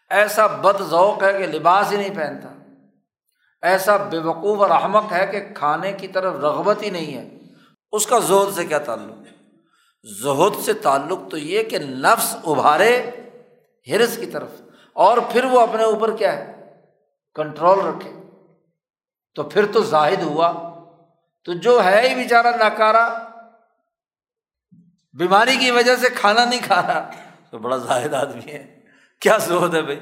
[0.09, 2.47] ایسا بد ذوق ہے کہ لباس ہی نہیں پہنتا۔
[3.61, 7.37] ایسا بے وقوف اور احمق ہے کہ کھانے کی طرف رغبت ہی نہیں ہے۔
[7.91, 9.17] اس کا زہد سے کیا تعلق؟
[10.23, 13.09] زہد سے تعلق تو یہ کہ نفس ابھارے
[13.87, 14.49] ہرس کی طرف۔
[14.93, 16.73] اور پھر وہ اپنے اوپر کیا ہے؟
[17.35, 18.11] کنٹرول رکھے۔
[19.35, 20.73] تو پھر تو زاہد ہوا۔
[21.45, 23.17] تو جو ہے ہی بیچارہ ناکارا
[25.17, 27.11] بیماری کی وجہ سے کھانا نہیں کھا رہا۔
[27.51, 28.79] تو بڑا زاہد آدمی ہے۔
[29.19, 29.99] کیا سوت ہے بھائی؟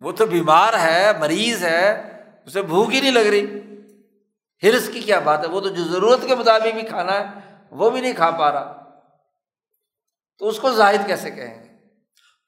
[0.00, 2.12] وہ تو بیمار ہے، مریض ہے،
[2.46, 3.46] اسے بھوک ہی نہیں لگ رہی۔
[4.62, 7.24] ہرس کی کیا بات ہے؟ وہ تو جو ضرورت کے مطابق بھی کھانا ہے،
[7.70, 8.90] وہ بھی نہیں کھا پا رہا۔
[10.38, 11.68] تو اس کو زاہد کیسے کہیں گے؟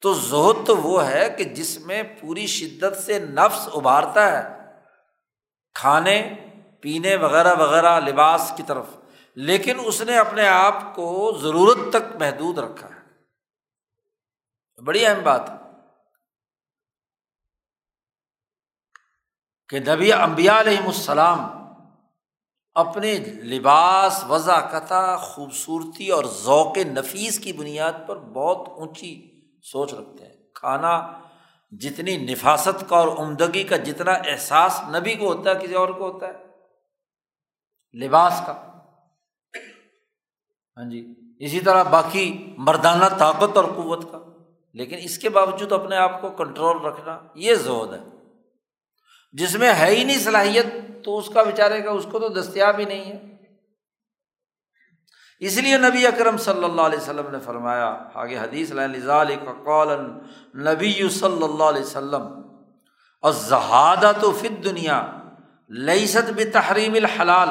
[0.00, 4.58] تو زہد تو وہ ہے کہ جس میں پوری شدت سے نفس ابھارتا ہے۔
[5.74, 6.34] کھانے،
[6.80, 8.86] پینے وغیرہ وغیرہ، لباس کی طرف۔
[9.40, 13.00] لیکن اس نے اپنے آپ کو ضرورت تک محدود رکھا ہے۔
[14.82, 15.54] بڑی اہم بات ہے
[19.68, 21.38] کہ نبی امبیا علیہم السلام
[22.74, 30.26] اپنے لباس، وضع قطع خوبصورتی اور ذوق نفیس کی بنیاد پر بہت اونچی سوچ رکھتے
[30.26, 31.20] ہیں۔ کھانا
[31.70, 36.10] جتنی نفاست کا اور عمدگی کا جتنا احساس نبی کو ہوتا ہے، کسی اور کو
[36.10, 36.32] ہوتا ہے۔
[37.98, 38.69] لباس کا۔
[40.76, 44.18] ہاں جی اسی طرح باقی مردانہ طاقت اور قوت کا۔
[44.72, 47.98] لیکن اس کے باوجود اپنے آپ کو کنٹرول رکھنا یہ زود ہے۔
[49.32, 50.66] جس میں ہے ہی نہیں صلاحیت،
[51.04, 53.36] تو اس کا بیچارے کا، اس کو تو دستیاب ہی نہیں ہے۔
[55.40, 58.72] اس لیے نبی اکرم صلی اللہ علیہ وسلم نے فرمایا، آگے حدیث
[59.64, 59.88] قول
[60.54, 62.22] نبی صلی اللہ علیہ وسلم
[63.22, 65.06] اور زہادہ تو فت دنیا
[65.68, 67.48] لئیست بھی تحریم الحلال۔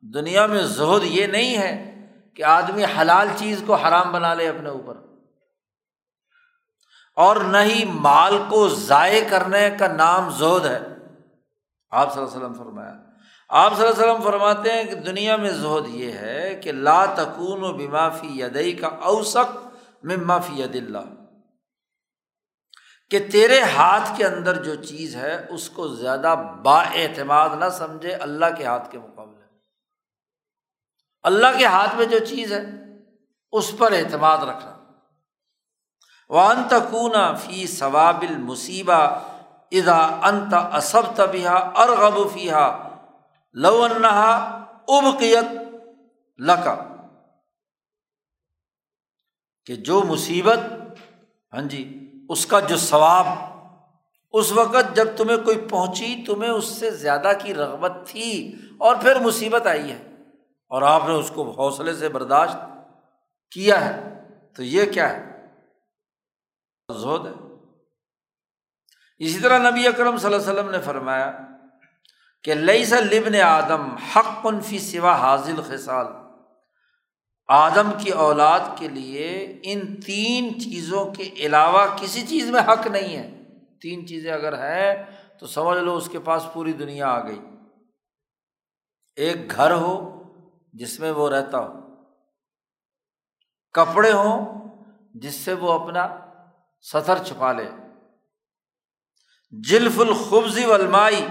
[0.00, 1.91] دنیا میں زہد یہ نہیں ہے
[2.36, 4.96] کہ آدمی حلال چیز کو حرام بنا لے اپنے اوپر۔
[7.16, 10.78] اور نہ ہی مال کو ضائع کرنے کا نام زہد ہے۔
[11.90, 12.94] آپ صلی اللہ علیہ وسلم فرمایا۔
[13.48, 17.04] آپ صلی اللہ علیہ وسلم فرماتے ہیں کہ دنیا میں زہد یہ ہے کہ لا
[17.04, 19.58] تکون و بیمافی یدئی کا اوسق
[20.02, 21.22] میں معافی ید اللہ۔
[23.10, 28.14] کہ تیرے ہاتھ کے اندر جو چیز ہے اس کو زیادہ با اعتماد نہ سمجھے
[28.14, 29.11] اللہ کے ہاتھ کے مقابلے
[31.22, 32.60] اللہ کے ہاتھ میں جو چیز ہے،
[33.52, 34.78] اس پر اعتماد رکھنا۔
[36.28, 39.20] وان تکون فی ثواب المصیبہ
[39.72, 42.88] ادا انت اسب تبیہ ارغب فیحا
[43.52, 44.34] لو انہا
[44.88, 45.44] ابقیت
[46.38, 46.84] لکا
[49.66, 50.58] کہ جو مصیبت
[51.52, 53.26] ہاں جی اس کا جو ثواب،
[54.32, 59.20] اس وقت جب تمہیں کوئی پہنچی، تمہیں اس سے زیادہ کی رغبت تھی اور پھر
[59.20, 60.11] مصیبت آئی ہے۔
[60.72, 62.56] اور آپ نے اس کو حوصلے سے برداشت
[63.50, 64.18] کیا ہے،
[64.56, 65.46] تو یہ کیا ہے؟
[67.00, 67.32] زہد ہے۔
[69.18, 71.32] اسی طرح نبی اکرم صلی اللہ علیہ وسلم نے فرمایا
[72.44, 76.06] کہ لئی سا لبن آدم حق فی سوا حاضل خسال
[77.48, 83.16] آدم کی اولاد کے لیے ان تین چیزوں کے علاوہ کسی چیز میں حق نہیں
[83.16, 83.44] ہے۔
[83.82, 85.04] تین چیزیں اگر ہیں
[85.38, 87.40] تو سمجھ لو اس کے پاس پوری دنیا آ گئی۔
[89.16, 90.21] ایک گھر ہو
[90.72, 91.72] جس میں وہ رہتا ہو۔
[93.72, 94.60] کپڑے ہوں
[95.14, 96.18] جس سے وہ اپنا
[96.92, 97.70] سطر چھپا لے۔
[99.50, 101.26] جلف الخبزی والمائی،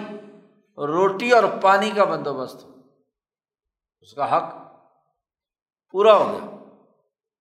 [0.77, 2.69] روٹی اور پانی کا بندوبست ہو۔
[3.99, 4.55] اس کا حق
[5.91, 6.73] پورا ہو گیا۔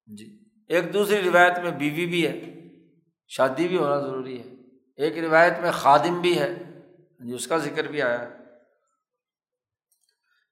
[0.07, 2.55] جی ایک دوسری روایت میں بیوی بھی ہے،
[3.29, 4.55] شادی بھی ہونا ضروری ہے۔
[4.97, 6.55] ایک روایت میں خادم بھی ہے۔
[7.21, 8.40] جی اس کا ذکر بھی آیا۔ ہے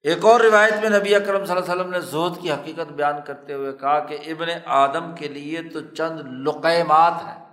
[0.01, 3.15] ایک اور روایت میں نبی اکرم صلی اللہ علیہ وسلم نے زہد کی حقیقت بیان
[3.25, 7.49] کرتے ہوئے کہا کہ ابن آدم کے لیے تو چند لقیمات ہیں۔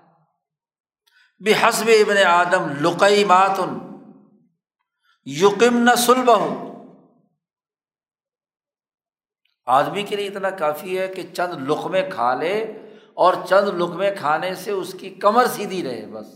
[1.45, 3.61] بے حسب ابن آدم لقیمات
[5.25, 6.77] یقم نہ سلب ہوں
[9.67, 12.65] آدمی کے لیے اتنا کافی ہے کہ چند لقمے کھا لے
[13.15, 16.27] اور چند لقمے کھانے سے اس کی کمر سیدھی رہے بس۔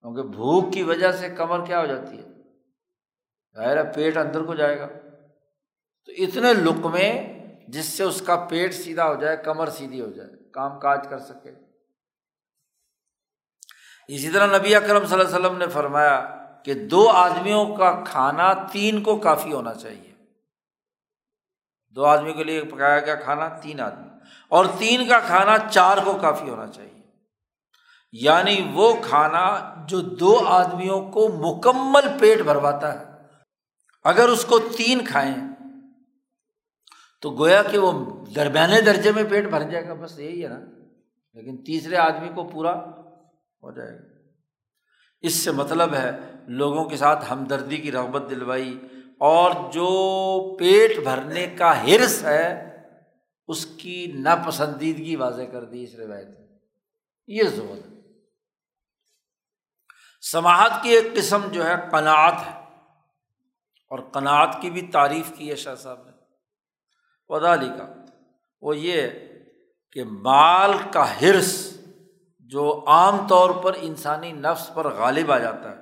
[0.00, 2.28] کیونکہ بھوک کی وجہ سے کمر کیا ہو جاتی ہے؟
[3.54, 4.86] ظاہر پیٹ اندر کو جائے گا۔
[6.10, 7.38] تو اتنے لقمے
[7.68, 11.18] جس سے اس کا پیٹ سیدھا ہو جائے، کمر سیدھی ہو جائے، کام کاج کر
[11.18, 11.50] سکے۔
[14.08, 18.52] اسی طرح نبی اکرم صلی اللہ علیہ وسلم نے فرمایا کہ دو آدمیوں کا کھانا
[18.52, 20.12] تین کو کافی ہونا چاہیے۔
[21.94, 24.08] دو آدمی کے لیے پکایا گیا کھانا تین آدمی۔
[24.48, 27.02] اور تین کا کھانا چار کو کافی ہونا چاہیے۔
[28.12, 33.04] یعنی وہ کھانا جو دو آدمیوں کو مکمل پیٹ بھرواتا ہے۔
[34.04, 35.49] اگر اس کو تین کھائیں
[37.20, 40.60] تو گویا کہ وہ درمیانے درجے میں پیٹ بھر جائے گا، بس یہی ہے نا۔
[41.32, 42.78] لیکن تیسرے آدمی کو پورا
[43.62, 44.20] ہو جائے گا۔
[45.20, 46.10] اس سے مطلب ہے،
[46.46, 48.80] لوگوں کے ساتھ ہمدردی کی رغبت دلوائی
[49.18, 52.76] اور جو پیٹ بھرنے کا ہرس ہے،
[53.48, 56.58] اس کی ناپسندیدگی واضح کر دی اس روایت میں۔
[57.26, 58.00] یہ زور ہے۔
[60.20, 62.60] سماعت کی ایک قسم جو ہے، قناعت ہے۔
[63.90, 66.09] اور قناعت کی بھی تعریف کی ہے شاہ صاحب نے۔
[67.30, 67.94] ودالی کا
[68.62, 69.02] وہ یہ
[69.92, 71.80] کہ مال کا ہرس
[72.38, 75.76] جو عام طور پر انسانی نفس پر غالب آ جاتا ہے۔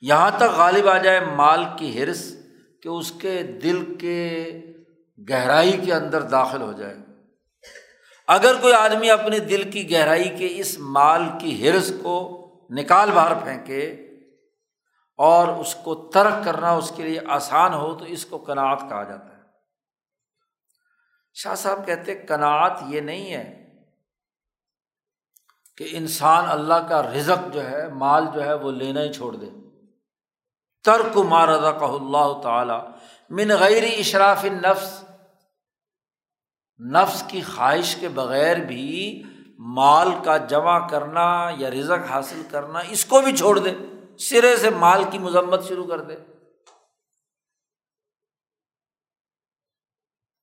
[0.00, 2.36] یہاں تک غالب آ جائے مال کی ہرس
[2.82, 4.60] کہ اس کے دل کے
[5.30, 6.96] گہرائی کے اندر داخل ہو جائے۔
[8.28, 12.32] اگر کوئی آدمی اپنے دل کی گہرائی کے اس مال کی ہرس کو
[12.70, 13.90] نکال باہر پھینکے
[15.18, 19.02] اور اس کو ترک کرنا اس کے لیے آسان ہو تو اس کو کناعت کہا
[19.02, 19.35] جاتا ہے۔
[21.38, 23.74] شاہ صاحب کہتے کناعت یہ نہیں ہے
[25.76, 29.46] کہ انسان اللہ کا رزق جو ہے، مال جو ہے، وہ لینا ہی چھوڑ دے۔
[30.84, 32.74] ترک ماردا کہ اللہ تعالی
[33.30, 35.04] من غیر اشراف نفس
[36.92, 39.22] نفس کی خواہش کے بغیر بھی
[39.58, 43.74] مال کا جمع کرنا یا رزق حاصل کرنا اس کو بھی چھوڑ دے۔
[44.18, 46.14] سرے سے مال کی مذمت شروع کر دے۔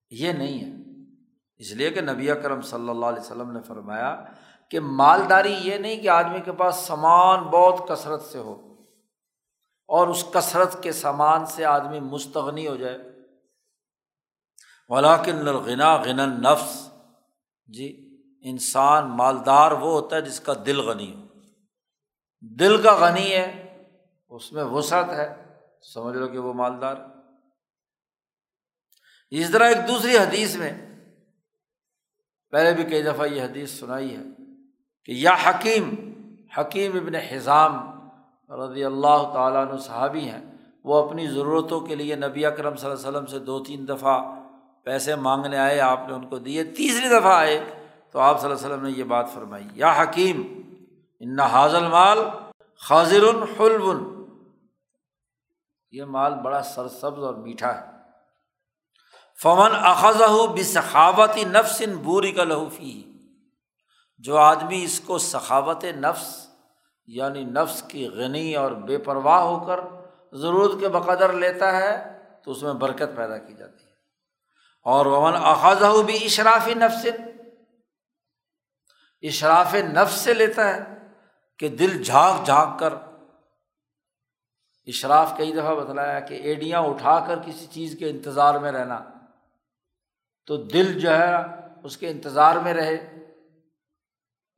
[0.09, 0.82] یہ نہیں ہے۔
[1.57, 4.23] اس لیے کہ نبی کرم صلی اللہ علیہ وسلم نے فرمایا
[4.69, 8.73] کہ مالداری یہ نہیں کہ آدمی کے پاس سامان بہت کثرت سے ہو
[9.87, 12.97] اور اس کثرت کے سامان سے آدمی مستغنی ہو جائے۔
[14.89, 16.89] ولاکن الغنا غنا نفس
[17.65, 18.09] جی
[18.43, 21.21] انسان مالدار وہ ہوتا ہے جس کا دل غنی ہو۔
[22.41, 23.77] دل کا غنی ہے،
[24.29, 25.55] اس میں وسعت ہے۔
[25.93, 26.95] سمجھ لو کہ وہ مالدار۔
[29.29, 30.92] اس طرح ایک دوسری حدیث میں
[32.53, 34.23] پہلے بھی کئی دفعہ یہ حدیث سنائی ہے
[35.05, 35.89] کہ یا حکیم
[36.57, 37.77] حکیم ابن حضام
[38.51, 40.41] رضی اللہ تعالیٰ عنہ صحابی ہیں،
[40.85, 44.17] وہ اپنی ضرورتوں کے لیے نبی اکرم صلی اللہ علیہ وسلم سے دو تین دفعہ
[44.83, 47.57] پیسے مانگنے آئے، آپ نے ان کو دیے، تیسری دفعہ آئے
[48.11, 50.41] تو آپ صلی اللہ علیہ وسلم نے یہ بات فرمائی، یا حکیم،
[51.21, 52.19] ان حاضل مال
[52.81, 53.23] خاضر
[53.59, 53.83] حلب
[55.93, 57.92] یہ مال بڑا سرسبز اور میٹھا ہے۔
[59.41, 60.21] فمن اخذ
[60.59, 63.03] بسخاوتی نفس بوری کا لہوفی
[64.17, 66.47] جو آدمی اس کو سخاوت نفس
[67.07, 69.79] یعنی نفس کی غنی اور بے پرواہ ہو کر
[70.33, 73.91] ضرورت کے بقدر لیتا ہے، تو اس میں برکت پیدا کی جاتی ہے۔
[74.83, 77.05] اور ومن اخذ بھی اشرافی نفس،
[79.21, 80.79] اشراف نفس سے لیتا ہے
[81.59, 82.93] کہ دل جھانک جھانک کر۔
[84.85, 88.99] اشراف کئی دفعہ بتلایا کہ ایڈیاں اٹھا کر کسی چیز کے انتظار میں رہنا۔
[90.45, 91.35] تو دل جو ہے
[91.83, 92.95] اس کے انتظار میں رہے،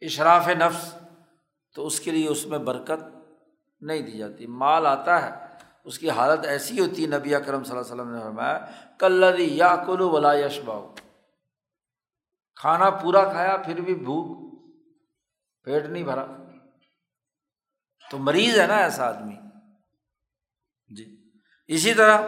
[0.02, 0.95] اشراف نفس،
[1.76, 3.03] تو اس کے لیے اس میں برکت
[3.82, 5.45] نہیں دی جاتی۔ مال آتا ہے،
[5.84, 8.66] اس کی حالت ایسی ہوتی ہے، نبی اکرم صلی اللہ علیہ وسلم نے فرمایا
[8.99, 10.94] کلدی یا کلو ولا یش باؤ
[12.56, 14.56] کھانا پورا کھایا، پھر بھی بھوک،
[15.64, 16.26] پیٹ نہیں بھرا۔
[18.12, 19.36] تو مریض ہے نا ایسا آدمی۔
[20.95, 21.32] جی۔
[21.68, 22.22] اسی طرح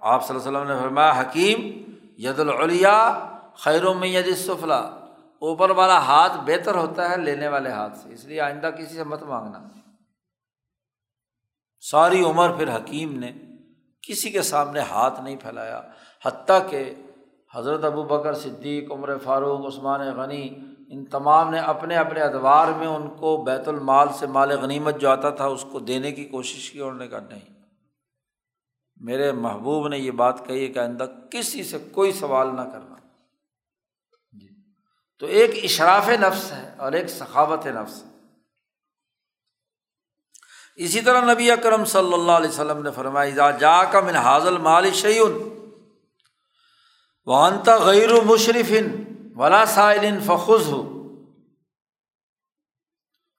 [0.00, 1.81] آپ صلی اللہ علیہ وسلم نے فرمایا، حکیم
[2.24, 4.80] ید العلیا خیر میں ید سفلا۔
[5.38, 9.04] اوپر والا ہاتھ بہتر ہوتا ہے لینے والے ہاتھ سے، اس لیے آئندہ کسی سے
[9.04, 9.58] مت مانگنا۔
[11.80, 13.32] ساری عمر پھر حکیم نے
[14.02, 15.80] کسی کے سامنے ہاتھ نہیں پھیلایا،
[16.26, 16.94] حتیٰ کہ
[17.54, 20.48] حضرت ابو بکر صدیق، عمر فاروق، عثمان غنی،
[20.88, 25.10] ان تمام نے اپنے اپنے ادوار میں ان کو بیت المال سے مال غنیمت جو
[25.10, 27.61] آتا تھا اس کو دینے کی کوشش کی اور نے کہا نہیں۔
[29.02, 32.96] میرے محبوب نے یہ بات کہی کہ آئندہ کسی سے کوئی سوال نہ کرنا۔
[34.32, 34.48] جی۔
[35.18, 38.12] تو ایک اشراف نفس ہے اور ایک سخاوت نفس ہے۔
[40.76, 44.92] اسی طرح نبی اکرم صلی اللہ علیہ وسلم نے فرمایا جا کا من حاضل مال
[44.92, 45.48] شعین
[47.26, 48.72] وانتا غیر مشرف
[49.36, 51.02] ولا سائل فخذ ہو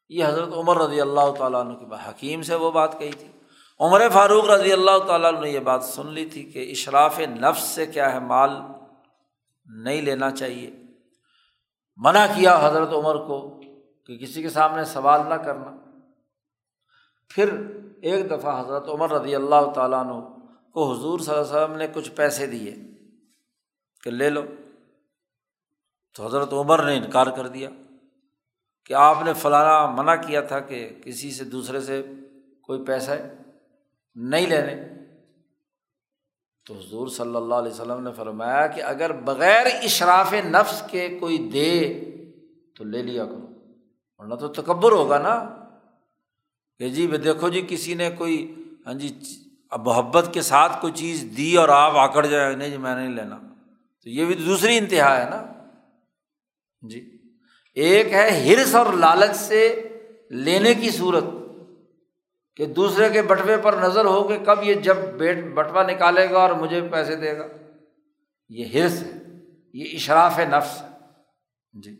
[0.10, 3.28] یہ حضرت عمر رضی اللہ تعالیٰ عنہ کی حکیم سے وہ بات کہی تھی۔
[3.80, 7.86] عمر فاروق رضی اللہ تعالیٰ نے یہ بات سن لی تھی کہ اشراف نفس سے
[7.86, 8.50] کیا ہے مال
[9.66, 10.72] نہیں لینا چاہیے۔
[11.98, 13.62] منع کیا حضرت عمر کو
[14.08, 15.72] کہ کسی کے سامنے سوال نہ کرنا۔
[17.30, 17.54] پھر
[18.02, 20.20] ایک دفعہ حضرت عمر رضی اللہ تعالیٰ عنہ
[20.72, 22.76] کو حضور صلی اللہ علیہ وسلم نے کچھ پیسے دیے
[24.04, 24.42] کہ لے لو۔
[26.16, 27.70] تو حضرت عمر نے انکار کر دیا
[28.86, 32.02] کہ آپ نے فلانا منع کیا تھا کہ کسی سے دوسرے سے
[32.64, 33.43] کوئی پیسہ ہے۔
[34.16, 34.76] نہیں لینے۔
[36.68, 41.38] تو حضور صلی اللہ علیہ وسلم نے فرمایا کہ اگر بغیر اشراف نفس کے کوئی
[41.38, 42.00] دے
[42.76, 43.48] تو لے لیا کرو۔
[44.18, 45.58] ورنہ تو تکبر ہوگا نا۔
[46.78, 49.20] کہ جی دیکھو جی کسی نے کوئی ہاں جی
[49.72, 53.38] محبت کے ساتھ کوئی چیز دی اور آپ آکڑ جائے، نہیں جی میں نہیں لینا۔
[54.04, 55.46] تو یہ بھی دوسری انتہا ہے نا۔
[56.82, 57.18] جی۔
[57.74, 59.88] ایک ہے ہرس اور لالچ سے
[60.30, 61.24] لینے کی صورت۔
[62.56, 66.40] کہ دوسرے کے بٹوے پر نظر ہو کہ کب یہ جب بیٹ بٹوا نکالے گا
[66.40, 67.48] اور مجھے پیسے دے گا۔
[68.50, 69.12] یہ حرص ہے،
[69.74, 70.88] یہ اشراف نفس ہے۔
[71.74, 72.00] جی۔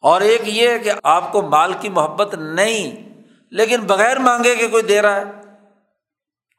[0.00, 3.08] اور ایک یہ ہے کہ آپ کو مال کی محبت نہیں،
[3.50, 5.24] لیکن بغیر مانگے کہ کوئی دے رہا ہے،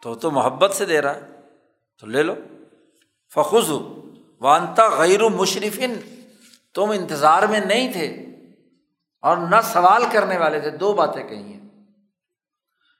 [0.04, 1.22] تو تو محبت سے دے رہا ہے۔
[2.00, 2.36] تو لے لو۔
[3.34, 3.72] فخوز
[4.42, 5.94] وانتا غیر و مشرفن،
[6.74, 8.26] تم انتظار میں نہیں تھے
[9.22, 11.65] اور نہ سوال کرنے والے تھے۔ دو باتیں کہی ہیں۔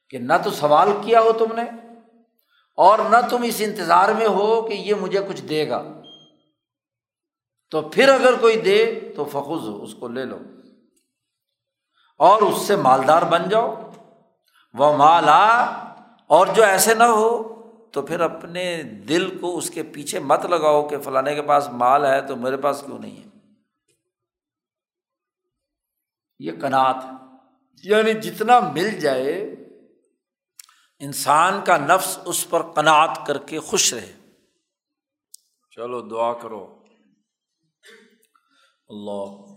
[0.10, 1.64] کہ نہ تو سوال کیا ہو تم نے
[2.78, 5.84] اور نہ تم اس انتظار میں ہو کہ یہ مجھے کچھ دے گا۔
[7.70, 10.40] تو پھر اگر کوئی دے تو فخوز ہو اس کو لے لو۔
[12.18, 13.92] اور اس سے مالدار بن جاؤ۔
[14.74, 15.66] وہ مالا،
[16.28, 17.56] اور جو ایسے نہ ہو
[17.94, 22.06] تو پھر اپنے دل کو اس کے پیچھے مت لگاؤ کہ فلانے کے پاس مال
[22.06, 23.30] ہے تو میرے پاس کیوں نہیں ہے۔
[26.40, 26.96] یہ کنات
[27.84, 29.55] یعنی جتنا مل جائے
[31.00, 34.16] انسان کا نفس اس پر قناعت کر کے خوش رہے۔
[35.72, 36.86] چلو دعا کرو۔
[38.90, 39.56] اللہ۔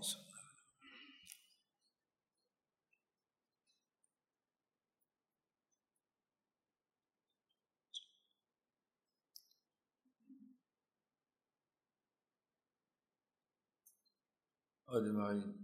[14.87, 15.58] اجمائی